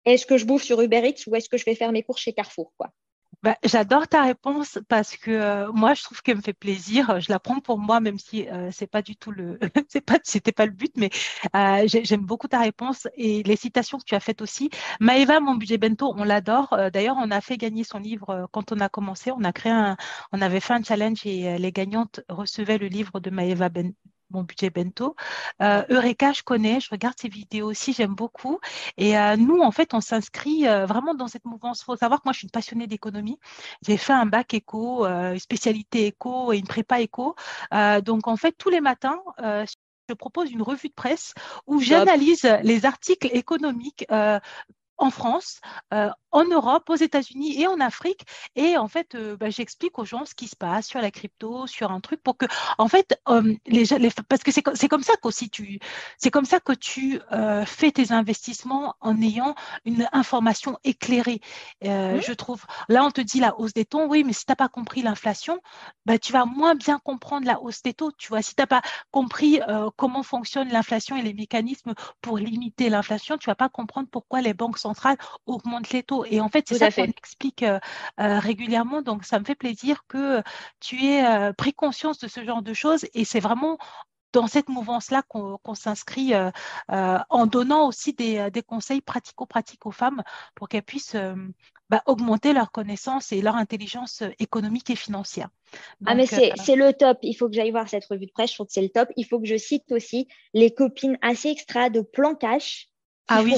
est-ce 0.06 0.26
que 0.26 0.38
je 0.38 0.46
bouffe 0.46 0.64
sur 0.64 0.82
Uber 0.82 1.08
Eats 1.08 1.28
ou 1.28 1.36
est-ce 1.36 1.50
que 1.50 1.58
je 1.58 1.66
vais 1.66 1.76
faire 1.76 1.92
mes 1.92 2.04
cours 2.04 2.18
chez 2.18 2.34
Carrefour, 2.34 2.74
quoi. 2.78 2.90
Bah, 3.44 3.58
j'adore 3.66 4.08
ta 4.08 4.24
réponse 4.24 4.80
parce 4.88 5.18
que 5.18 5.30
euh, 5.32 5.72
moi, 5.74 5.94
je 5.96 6.04
trouve 6.04 6.22
qu'elle 6.22 6.38
me 6.38 6.42
fait 6.42 6.54
plaisir. 6.54 7.20
Je 7.20 7.30
la 7.30 7.40
prends 7.40 7.60
pour 7.60 7.78
moi, 7.78 8.00
même 8.00 8.18
si 8.18 8.48
euh, 8.48 8.70
c'est 8.72 8.88
pas 8.88 9.02
du 9.02 9.18
tout 9.18 9.32
le, 9.32 9.60
c'est 9.90 10.00
pas, 10.02 10.18
c'était 10.24 10.54
pas 10.54 10.66
le 10.66 10.72
but, 10.72 10.94
mais 10.96 11.10
euh, 11.56 11.86
j'aime 11.88 12.22
beaucoup 12.26 12.48
ta 12.48 12.60
réponse 12.60 13.06
et 13.18 13.44
les 13.44 13.58
citations 13.58 13.98
que 13.98 14.06
tu 14.06 14.16
as 14.16 14.22
faites 14.22 14.42
aussi. 14.42 14.70
Maëva, 15.02 15.42
mon 15.42 15.56
budget 15.56 15.78
bento, 15.78 16.14
on 16.16 16.24
l'adore. 16.24 16.74
D'ailleurs, 16.94 17.18
on 17.20 17.32
a 17.32 17.42
fait 17.42 17.58
gagner 17.58 17.84
son 17.84 18.00
livre 18.00 18.48
quand 18.54 18.72
on 18.72 18.80
a 18.80 18.88
commencé. 18.88 19.32
On 19.32 19.44
a 19.44 19.52
créé 19.52 19.74
un, 19.74 19.98
on 20.32 20.42
avait 20.42 20.62
fait 20.62 20.74
un 20.74 20.84
challenge 20.84 21.26
et 21.26 21.58
les 21.58 21.72
gagnantes 21.74 22.22
recevaient 22.30 22.78
le 22.78 22.88
livre 22.88 23.20
de 23.20 23.30
Maëva 23.30 23.68
ben, 23.70 23.94
mon 24.34 24.44
budget 24.44 24.70
bento. 24.70 25.16
Euh, 25.62 25.84
Eureka, 25.90 26.34
je 26.34 26.44
connais, 26.44 26.80
je 26.80 26.90
regarde 26.90 27.16
ses 27.20 27.30
vidéos 27.30 27.70
aussi, 27.70 27.94
j'aime 27.94 28.16
beaucoup. 28.16 28.60
Et 28.98 29.18
euh, 29.18 29.38
nous, 29.38 29.62
en 29.62 29.72
fait, 29.72 29.94
on 29.94 30.02
s'inscrit 30.02 30.68
euh, 30.68 30.86
vraiment 30.86 31.14
dans 31.14 31.28
cette 31.28 31.46
mouvance. 31.46 31.82
Il 31.82 31.86
faut 31.86 31.96
savoir 31.96 32.20
que 32.20 32.28
moi, 32.28 32.34
je 32.34 32.40
suis 32.40 32.48
une 32.48 32.52
passionnée 32.52 32.88
d'économie. 32.88 33.40
J'ai 33.86 33.98
fait 33.98 34.14
un 34.14 34.26
bac 34.26 34.54
éco, 34.54 35.06
une 35.06 35.40
spécialité 35.40 36.08
éco 36.08 36.52
et 36.54 36.58
une 36.58 36.68
prépa 36.68 37.00
éco. 37.02 37.36
donc, 38.04 38.28
en 38.28 38.38
fait, 38.38 38.54
tous 38.58 38.70
les 38.70 38.82
matins, 38.82 39.20
je 39.40 40.14
propose 40.14 40.52
une 40.52 40.62
revue 40.62 40.90
de 40.90 40.94
presse 40.94 41.34
où 41.68 41.80
j'analyse 41.80 42.44
les 42.64 42.86
articles 42.86 43.30
économiques 43.32 44.06
en 45.04 45.12
France, 45.12 45.60
euh, 45.94 46.10
en 46.32 46.46
Europe, 46.46 46.90
aux 46.90 46.96
États-Unis 46.96 47.62
et 47.62 47.68
en 47.68 47.80
Afrique. 47.80 48.22
Et 48.56 48.78
en 48.78 48.88
fait, 48.88 49.14
euh, 49.14 49.38
bah, 49.38 49.50
j'explique 49.50 50.00
aux 50.00 50.06
gens 50.06 50.26
ce 50.26 50.34
qui 50.34 50.48
se 50.48 50.56
passe 50.56 50.88
sur 50.88 51.02
la 51.02 51.12
crypto, 51.12 51.68
sur 51.68 51.92
un 51.92 52.00
truc 52.00 52.24
pour 52.24 52.38
que, 52.38 52.46
en 52.78 52.88
fait, 52.88 53.20
euh, 53.30 53.54
les, 53.68 53.84
les, 53.84 54.10
parce 54.28 54.42
que 54.42 54.52
c'est 54.52 54.88
comme 54.88 55.04
ça 55.04 55.14
qu'aussi 55.22 55.50
tu, 55.50 55.80
c'est 56.18 56.32
comme 56.32 56.46
ça 56.46 56.60
que 56.60 56.74
tu 56.74 57.20
fais 57.66 57.92
tes 57.92 58.12
investissements 58.12 58.96
en 59.02 59.22
ayant 59.22 59.56
une 59.86 60.08
information 60.14 60.80
éclairée. 60.84 61.42
Mmh. 61.84 62.22
Je 62.22 62.34
trouve. 62.34 62.66
Là, 62.88 63.04
on 63.04 63.12
te 63.12 63.22
dit 63.22 63.40
la 63.40 63.60
hausse 63.60 63.74
des 63.74 63.86
taux, 63.86 64.06
oui, 64.08 64.24
mais 64.24 64.34
si 64.34 64.46
tu 64.46 64.52
n'as 64.52 64.56
pas 64.56 64.70
compris 64.70 65.02
l'inflation, 65.02 65.60
bah, 66.06 66.18
tu 66.18 66.32
vas 66.32 66.46
moins 66.46 66.76
bien 66.76 67.00
comprendre 67.00 67.46
la 67.46 67.62
hausse 67.62 67.82
des 67.82 67.94
taux. 67.94 68.12
Tu 68.12 68.30
vois, 68.30 68.42
si 68.42 68.56
tu 68.56 68.62
n'as 68.62 68.68
pas 68.68 68.82
compris 69.12 69.60
comment 69.98 70.24
fonctionne 70.24 70.70
l'inflation 70.70 71.18
et 71.18 71.22
les 71.22 71.34
mécanismes 71.34 71.94
pour 72.22 72.38
limiter 72.38 72.90
l'inflation, 72.90 73.38
tu 73.38 73.50
vas 73.50 73.56
pas 73.56 73.70
comprendre 73.70 74.08
pourquoi 74.10 74.42
les 74.42 74.54
banques 74.54 74.80
centrales 74.94 75.18
augmentent 75.46 75.90
les 75.92 76.04
taux. 76.04 76.26
Et 76.26 76.40
en 76.40 76.50
fait, 76.50 76.66
c'est 76.68 76.78
ça 76.78 76.92
qu'on 76.92 77.04
explique 77.04 77.64
euh, 77.64 77.80
euh, 78.20 78.40
régulièrement. 78.40 79.02
Donc, 79.02 79.26
ça 79.26 79.40
me 79.40 79.46
fait 79.46 79.56
plaisir 79.56 80.06
que 80.08 80.42
tu 80.80 81.04
aies 81.06 81.26
euh, 81.26 81.54
pris 81.54 81.74
conscience 81.74 82.20
de 82.20 82.28
ce 82.28 82.44
genre 82.46 82.62
de 82.62 82.74
choses. 82.74 83.06
Et 83.14 83.26
c'est 83.26 83.40
vraiment 83.40 83.78
dans 84.32 84.48
cette 84.48 84.68
mouvance-là 84.68 85.22
qu'on 85.28 85.76
s'inscrit 85.76 86.34
en 86.90 87.46
donnant 87.46 87.88
aussi 87.88 88.14
des, 88.14 88.64
conseils 88.66 89.02
pratico-pratiques 89.02 89.86
aux 89.86 89.92
femmes 89.92 90.24
pour 90.56 90.68
qu'elles 90.68 90.82
puissent 90.82 91.16
bah, 91.92 92.02
augmenter 92.08 92.52
leurs 92.52 92.72
connaissances 92.72 93.32
et 93.32 93.44
leur 93.44 93.56
intelligence 93.56 94.24
économique 94.40 94.90
et 94.90 94.96
financière. 94.96 95.50
ah 96.08 96.16
mais 96.16 96.26
c'est 96.26 96.76
le 96.76 96.94
top, 96.94 97.20
il 97.22 97.36
faut 97.36 97.48
que 97.48 97.54
j'aille 97.54 97.70
voir 97.70 97.88
cette 97.88 98.06
revue 98.06 98.26
de 98.26 98.32
presse, 98.32 98.50
je 98.50 98.56
trouve 98.56 98.66
que 98.66 98.74
c'est 98.74 98.82
le 98.82 98.90
top. 98.90 99.10
Il 99.18 99.26
faut 99.28 99.40
que 99.40 99.46
je 99.46 99.58
cite 99.58 99.92
aussi 99.92 100.28
les 100.56 100.74
copines 100.74 101.20
assez 101.22 101.50
extra 101.50 101.92
de 101.92 102.02
Plan 102.02 102.34
Cash. 102.34 102.90
Ah 103.28 103.44
oui 103.44 103.54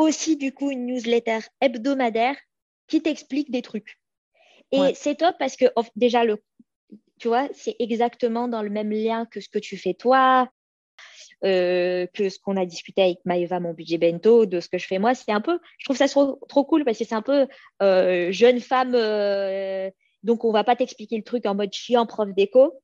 aussi 0.00 0.36
du 0.36 0.52
coup 0.52 0.70
une 0.70 0.86
newsletter 0.86 1.40
hebdomadaire 1.60 2.36
qui 2.86 3.02
t'explique 3.02 3.50
des 3.50 3.62
trucs. 3.62 4.00
Et 4.72 4.94
c'est 4.94 5.16
top 5.16 5.36
parce 5.38 5.56
que 5.56 5.66
déjà, 5.96 6.24
le, 6.24 6.38
tu 7.18 7.28
vois, 7.28 7.48
c'est 7.52 7.76
exactement 7.78 8.48
dans 8.48 8.62
le 8.62 8.70
même 8.70 8.90
lien 8.90 9.26
que 9.26 9.40
ce 9.40 9.48
que 9.48 9.58
tu 9.58 9.76
fais 9.76 9.94
toi, 9.94 10.48
euh, 11.44 12.06
que 12.14 12.28
ce 12.28 12.38
qu'on 12.38 12.56
a 12.56 12.64
discuté 12.64 13.02
avec 13.02 13.18
Maëva, 13.24 13.60
mon 13.60 13.74
budget 13.74 13.98
bento, 13.98 14.46
de 14.46 14.60
ce 14.60 14.68
que 14.68 14.78
je 14.78 14.86
fais 14.86 14.98
moi. 14.98 15.14
C'est 15.14 15.32
un 15.32 15.40
peu, 15.40 15.58
je 15.78 15.86
trouve 15.86 15.96
ça 15.96 16.08
trop, 16.08 16.38
trop 16.48 16.64
cool 16.64 16.84
parce 16.84 16.98
que 16.98 17.04
c'est 17.04 17.14
un 17.14 17.22
peu 17.22 17.46
euh, 17.82 18.30
jeune 18.30 18.60
femme, 18.60 18.94
euh, 18.94 19.90
donc 20.22 20.44
on 20.44 20.52
va 20.52 20.64
pas 20.64 20.76
t'expliquer 20.76 21.16
le 21.16 21.24
truc 21.24 21.46
en 21.46 21.54
mode 21.54 21.72
chiant 21.72 22.06
prof 22.06 22.28
d'éco. 22.32 22.80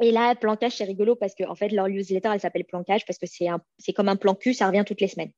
Et 0.00 0.10
là, 0.10 0.34
Plancage, 0.34 0.76
c'est 0.76 0.84
rigolo 0.84 1.14
parce 1.14 1.34
que 1.34 1.44
en 1.44 1.54
fait, 1.54 1.68
leur 1.68 1.88
newsletter, 1.88 2.30
elle 2.32 2.40
s'appelle 2.40 2.64
Plancage 2.64 3.04
parce 3.04 3.18
que 3.18 3.26
c'est 3.26 3.92
comme 3.92 4.08
un 4.08 4.16
plan 4.16 4.34
cul, 4.34 4.54
ça 4.54 4.66
revient 4.66 4.84
toutes 4.86 5.00
les 5.00 5.08
semaines. 5.08 5.32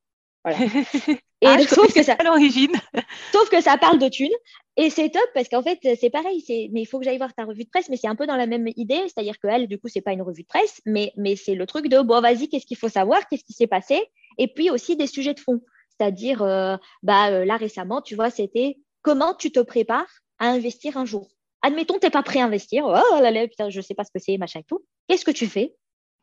Et 1.41 1.47
ah, 1.47 1.59
sauf 1.67 1.93
que 1.93 2.03
ça, 2.03 2.17
l'origine. 2.25 2.73
sauf 3.33 3.51
que 3.51 3.61
ça 3.61 3.77
parle 3.77 3.99
de 3.99 4.09
thunes. 4.09 4.33
Et 4.77 4.89
c'est 4.89 5.11
top 5.11 5.29
parce 5.35 5.49
qu'en 5.49 5.63
fait, 5.63 5.79
c'est 6.01 6.09
pareil. 6.09 6.43
Mais 6.73 6.81
il 6.81 6.87
faut 6.87 6.99
que 6.99 7.05
j'aille 7.05 7.19
voir 7.19 7.35
ta 7.35 7.45
revue 7.45 7.65
de 7.65 7.69
presse, 7.69 7.89
mais 7.91 7.99
c'est 7.99 8.09
un 8.09 8.17
peu 8.17 8.27
dans 8.27 8.37
la 8.37 8.47
même 8.47 8.69
idée. 8.77 9.03
C'est-à-dire 9.05 9.39
qu'elle, 9.39 9.69
du 9.69 9.79
coup, 9.79 9.89
c'est 9.89 10.01
pas 10.01 10.13
une 10.13 10.23
revue 10.23 10.43
de 10.43 10.49
presse, 10.49 10.81
mais, 10.87 11.13
mais 11.17 11.37
c'est 11.37 11.55
le 11.55 11.67
truc 11.67 11.89
de 11.89 12.01
bon, 12.01 12.21
vas-y, 12.23 12.49
qu'est-ce 12.49 12.67
qu'il 12.67 12.79
faut 12.79 12.89
savoir, 12.89 13.29
qu'est-ce 13.29 13.45
qui 13.45 13.53
s'est 13.53 13.67
passé, 13.67 14.01
et 14.39 14.49
puis 14.49 14.71
aussi 14.71 14.97
des 14.97 15.07
sujets 15.07 15.35
de 15.35 15.41
fond. 15.41 15.61
C'est-à-dire, 15.91 16.43
euh, 16.43 16.77
bah, 17.03 17.31
euh, 17.31 17.45
là 17.45 17.57
récemment, 17.57 18.01
tu 18.01 18.15
vois, 18.15 18.31
c'était 18.31 18.79
comment 19.03 19.35
tu 19.35 19.53
te 19.53 19.61
prépares 19.61 20.21
à 20.39 20.49
investir 20.49 20.97
un 20.97 21.05
jour. 21.05 21.29
Admettons, 21.63 21.99
tu 21.99 22.07
n'es 22.07 22.11
pas 22.11 22.23
prêt 22.23 22.41
à 22.41 22.47
investir. 22.47 22.87
Oh 22.87 23.21
là 23.21 23.31
là, 23.31 23.47
putain, 23.47 23.71
je 23.71 23.81
sais 23.81 23.95
pas 23.95 24.05
ce 24.05 24.11
que 24.11 24.19
c'est, 24.19 24.39
machin 24.39 24.61
et 24.61 24.65
tout. 24.65 24.85
Qu'est-ce 25.09 25.25
que 25.25 25.31
tu 25.31 25.47
fais 25.47 25.75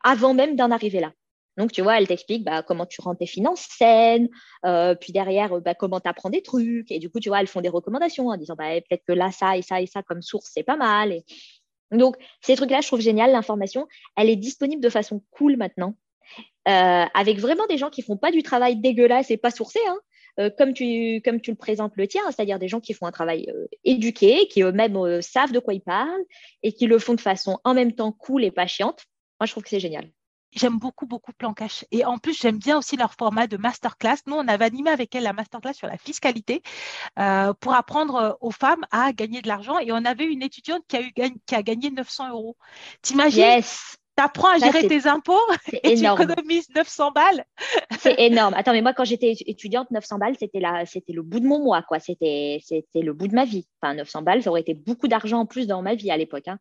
avant 0.04 0.34
même 0.34 0.56
d'en 0.56 0.70
arriver 0.70 1.00
là? 1.00 1.12
Donc, 1.58 1.72
tu 1.72 1.82
vois, 1.82 1.98
elle 1.98 2.08
t'explique 2.08 2.44
bah, 2.44 2.62
comment 2.62 2.86
tu 2.86 3.00
rends 3.00 3.14
tes 3.14 3.26
finances 3.26 3.66
saines, 3.76 4.28
euh, 4.64 4.94
puis 4.94 5.12
derrière, 5.12 5.60
bah, 5.60 5.74
comment 5.74 6.00
tu 6.00 6.08
apprends 6.08 6.30
des 6.30 6.42
trucs. 6.42 6.90
Et 6.90 6.98
du 6.98 7.10
coup, 7.10 7.20
tu 7.20 7.28
vois, 7.28 7.40
elles 7.40 7.46
font 7.46 7.60
des 7.60 7.68
recommandations 7.68 8.28
en 8.28 8.36
disant 8.36 8.54
bah, 8.56 8.80
peut-être 8.80 9.04
que 9.06 9.12
là, 9.12 9.30
ça 9.30 9.56
et 9.56 9.62
ça 9.62 9.80
et 9.80 9.86
ça 9.86 10.02
comme 10.02 10.22
source, 10.22 10.50
c'est 10.52 10.62
pas 10.62 10.76
mal. 10.76 11.20
Donc, 11.90 12.16
ces 12.40 12.56
trucs-là, 12.56 12.80
je 12.80 12.86
trouve 12.86 13.00
génial. 13.00 13.32
L'information, 13.32 13.86
elle 14.16 14.30
est 14.30 14.36
disponible 14.36 14.82
de 14.82 14.88
façon 14.88 15.22
cool 15.30 15.58
maintenant, 15.58 15.94
euh, 16.68 17.04
avec 17.14 17.38
vraiment 17.38 17.66
des 17.66 17.76
gens 17.76 17.90
qui 17.90 18.00
font 18.00 18.16
pas 18.16 18.30
du 18.30 18.42
travail 18.42 18.76
dégueulasse 18.76 19.30
et 19.30 19.36
pas 19.36 19.50
sourcé, 19.50 19.80
hein. 19.86 19.98
euh, 20.40 20.50
comme, 20.56 20.72
tu, 20.72 21.20
comme 21.22 21.42
tu 21.42 21.50
le 21.50 21.56
présentes 21.58 21.92
le 21.96 22.08
tien, 22.08 22.22
c'est-à-dire 22.30 22.58
des 22.58 22.68
gens 22.68 22.80
qui 22.80 22.94
font 22.94 23.04
un 23.04 23.12
travail 23.12 23.46
éduqué, 23.84 24.48
qui 24.48 24.62
eux-mêmes 24.62 25.20
savent 25.20 25.52
de 25.52 25.58
quoi 25.58 25.74
ils 25.74 25.82
parlent 25.82 26.24
et 26.62 26.72
qui 26.72 26.86
le 26.86 26.98
font 26.98 27.12
de 27.12 27.20
façon 27.20 27.58
en 27.64 27.74
même 27.74 27.92
temps 27.92 28.12
cool 28.12 28.42
et 28.42 28.50
pas 28.50 28.66
chiante. 28.66 29.04
Moi, 29.38 29.46
je 29.46 29.52
trouve 29.52 29.64
que 29.64 29.68
c'est 29.68 29.80
génial 29.80 30.08
j'aime 30.52 30.78
beaucoup, 30.78 31.06
beaucoup 31.06 31.32
Plan 31.32 31.54
Cash. 31.54 31.84
Et 31.90 32.04
en 32.04 32.18
plus, 32.18 32.38
j'aime 32.38 32.58
bien 32.58 32.78
aussi 32.78 32.96
leur 32.96 33.14
format 33.14 33.46
de 33.46 33.56
masterclass. 33.56 34.18
Nous, 34.26 34.34
on 34.34 34.46
avait 34.48 34.64
animé 34.64 34.90
avec 34.90 35.14
elle 35.14 35.24
la 35.24 35.32
masterclass 35.32 35.74
sur 35.74 35.88
la 35.88 35.98
fiscalité 35.98 36.62
euh, 37.18 37.52
pour 37.54 37.74
apprendre 37.74 38.14
euh, 38.16 38.32
aux 38.40 38.50
femmes 38.50 38.84
à 38.90 39.12
gagner 39.12 39.42
de 39.42 39.48
l'argent. 39.48 39.78
Et 39.78 39.92
on 39.92 40.04
avait 40.04 40.26
une 40.26 40.42
étudiante 40.42 40.82
qui 40.88 40.96
a, 40.96 41.02
eu, 41.02 41.12
qui 41.46 41.54
a 41.54 41.62
gagné 41.62 41.90
900 41.90 42.30
euros. 42.30 42.56
T'imagines? 43.02 43.42
Yes. 43.42 43.96
Tu 44.14 44.22
apprends 44.22 44.50
à 44.50 44.58
gérer 44.58 44.86
tes 44.86 45.06
impôts 45.06 45.40
et 45.82 45.94
tu 45.94 46.04
économises 46.04 46.68
900 46.74 47.12
balles. 47.12 47.46
c'est 47.98 48.14
énorme. 48.18 48.52
Attends, 48.52 48.72
mais 48.72 48.82
moi, 48.82 48.92
quand 48.92 49.04
j'étais 49.04 49.32
étudiante, 49.46 49.90
900 49.90 50.18
balles, 50.18 50.36
c'était 50.38 50.60
c'était 50.84 51.14
le 51.14 51.22
bout 51.22 51.40
de 51.40 51.46
mon 51.46 51.60
mois, 51.60 51.82
quoi. 51.82 51.98
C'était, 51.98 52.60
c'était 52.62 53.00
le 53.00 53.14
bout 53.14 53.28
de 53.28 53.34
ma 53.34 53.46
vie. 53.46 53.66
Enfin, 53.80 53.94
900 53.94 54.20
balles, 54.20 54.42
ça 54.42 54.50
aurait 54.50 54.60
été 54.60 54.74
beaucoup 54.74 55.08
d'argent 55.08 55.40
en 55.40 55.46
plus 55.46 55.66
dans 55.66 55.80
ma 55.80 55.94
vie 55.94 56.10
à 56.10 56.18
l'époque. 56.18 56.48
Hein. 56.48 56.58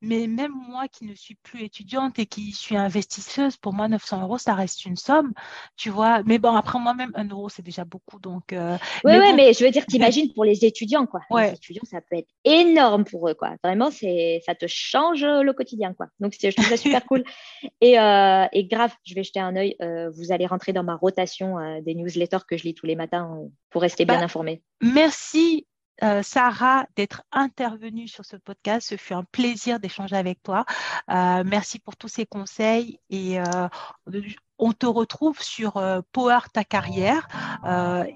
Mais 0.00 0.26
même 0.28 0.52
moi 0.68 0.86
qui 0.86 1.04
ne 1.04 1.14
suis 1.14 1.34
plus 1.34 1.64
étudiante 1.64 2.18
et 2.18 2.26
qui 2.26 2.52
suis 2.52 2.76
investisseuse, 2.76 3.56
pour 3.56 3.72
moi, 3.72 3.88
900 3.88 4.22
euros, 4.22 4.38
ça 4.38 4.54
reste 4.54 4.84
une 4.84 4.96
somme, 4.96 5.32
tu 5.76 5.90
vois. 5.90 6.22
Mais 6.24 6.38
bon, 6.38 6.54
après 6.54 6.78
moi-même, 6.78 7.10
un 7.14 7.26
euro, 7.26 7.48
c'est 7.48 7.64
déjà 7.64 7.84
beaucoup. 7.84 8.20
Donc, 8.20 8.52
euh, 8.52 8.76
oui, 9.04 9.18
mais, 9.18 9.32
mais 9.32 9.52
je 9.52 9.64
veux 9.64 9.70
dire, 9.70 9.86
t'imagines 9.86 10.32
pour 10.34 10.44
les 10.44 10.64
étudiants, 10.64 11.06
quoi. 11.06 11.20
Les 11.36 11.54
étudiants, 11.54 11.82
ça 11.90 12.00
peut 12.00 12.16
être 12.16 12.30
énorme 12.44 13.04
pour 13.04 13.28
eux, 13.28 13.34
quoi. 13.34 13.56
Vraiment, 13.64 13.90
c'est, 13.90 14.40
ça 14.46 14.54
te 14.54 14.66
change 14.68 15.24
le 15.24 15.52
quotidien, 15.52 15.94
quoi. 15.94 16.06
Donc, 16.20 16.34
je 16.40 16.50
trouve 16.50 16.68
ça 16.68 16.76
super 16.76 17.04
cool. 17.06 17.24
Et, 17.80 17.98
euh, 17.98 18.46
et, 18.52 18.66
grave, 18.66 18.92
je 19.04 19.14
vais 19.14 19.24
jeter 19.24 19.40
un 19.40 19.56
œil. 19.56 19.74
Euh, 19.82 20.10
vous 20.10 20.30
allez 20.30 20.46
rentrer 20.46 20.72
dans 20.72 20.84
ma 20.84 20.94
rotation 20.94 21.56
des 21.82 21.94
newsletters 21.94 22.44
que 22.48 22.56
je 22.56 22.64
lis 22.64 22.74
tous 22.74 22.86
les 22.86 22.96
matins 22.96 23.36
pour 23.70 23.82
rester 23.82 24.04
bien 24.04 24.18
bah, 24.18 24.24
informé. 24.24 24.62
Merci 24.80 25.66
euh, 26.02 26.22
Sarah, 26.22 26.86
d'être 26.96 27.22
intervenue 27.32 28.08
sur 28.08 28.24
ce 28.24 28.36
podcast. 28.36 28.88
Ce 28.88 28.96
fut 28.96 29.14
un 29.14 29.24
plaisir 29.24 29.80
d'échanger 29.80 30.16
avec 30.16 30.42
toi. 30.42 30.64
Euh, 31.10 31.42
merci 31.44 31.78
pour 31.78 31.96
tous 31.96 32.08
ces 32.08 32.26
conseils 32.26 33.00
et 33.10 33.40
euh, 33.40 33.68
on 34.58 34.72
te 34.72 34.86
retrouve 34.86 35.40
sur 35.40 35.80
Power 36.12 36.40
ta 36.52 36.64
carrière 36.64 37.28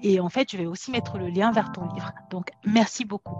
et 0.01 0.19
en 0.19 0.29
fait, 0.29 0.51
je 0.51 0.57
vais 0.57 0.65
aussi 0.65 0.91
mettre 0.91 1.17
le 1.17 1.29
lien 1.29 1.51
vers 1.51 1.71
ton 1.71 1.87
livre. 1.93 2.11
Donc, 2.29 2.51
merci 2.65 3.05
beaucoup. 3.05 3.37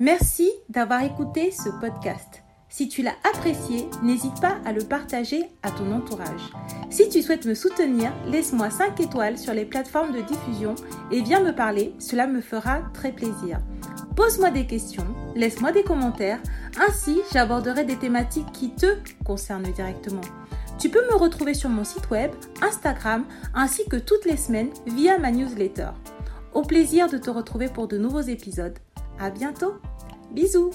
Merci 0.00 0.50
d'avoir 0.68 1.02
écouté 1.02 1.50
ce 1.50 1.68
podcast. 1.80 2.42
Si 2.68 2.88
tu 2.88 3.02
l'as 3.02 3.14
apprécié, 3.22 3.88
n'hésite 4.02 4.40
pas 4.40 4.56
à 4.64 4.72
le 4.72 4.82
partager 4.82 5.44
à 5.62 5.70
ton 5.70 5.92
entourage. 5.92 6.50
Si 6.90 7.08
tu 7.08 7.22
souhaites 7.22 7.46
me 7.46 7.54
soutenir, 7.54 8.12
laisse-moi 8.26 8.70
5 8.70 8.98
étoiles 9.00 9.38
sur 9.38 9.54
les 9.54 9.64
plateformes 9.64 10.12
de 10.12 10.20
diffusion 10.20 10.74
et 11.10 11.22
viens 11.22 11.40
me 11.40 11.54
parler, 11.54 11.94
cela 11.98 12.26
me 12.26 12.40
fera 12.40 12.82
très 12.92 13.12
plaisir. 13.12 13.60
Pose-moi 14.16 14.50
des 14.50 14.66
questions, 14.66 15.06
laisse-moi 15.34 15.72
des 15.72 15.82
commentaires, 15.82 16.40
ainsi 16.78 17.20
j'aborderai 17.32 17.84
des 17.84 17.96
thématiques 17.96 18.52
qui 18.52 18.70
te 18.70 18.96
concernent 19.24 19.72
directement. 19.72 20.20
Tu 20.78 20.88
peux 20.88 21.04
me 21.06 21.16
retrouver 21.16 21.54
sur 21.54 21.70
mon 21.70 21.84
site 21.84 22.10
web, 22.10 22.32
Instagram, 22.60 23.24
ainsi 23.54 23.86
que 23.88 23.96
toutes 23.96 24.24
les 24.24 24.36
semaines 24.36 24.70
via 24.86 25.18
ma 25.18 25.30
newsletter. 25.30 25.90
Au 26.52 26.62
plaisir 26.62 27.08
de 27.08 27.18
te 27.18 27.30
retrouver 27.30 27.68
pour 27.68 27.88
de 27.88 27.98
nouveaux 27.98 28.20
épisodes. 28.20 28.78
À 29.18 29.30
bientôt. 29.30 29.74
Bisous 30.32 30.70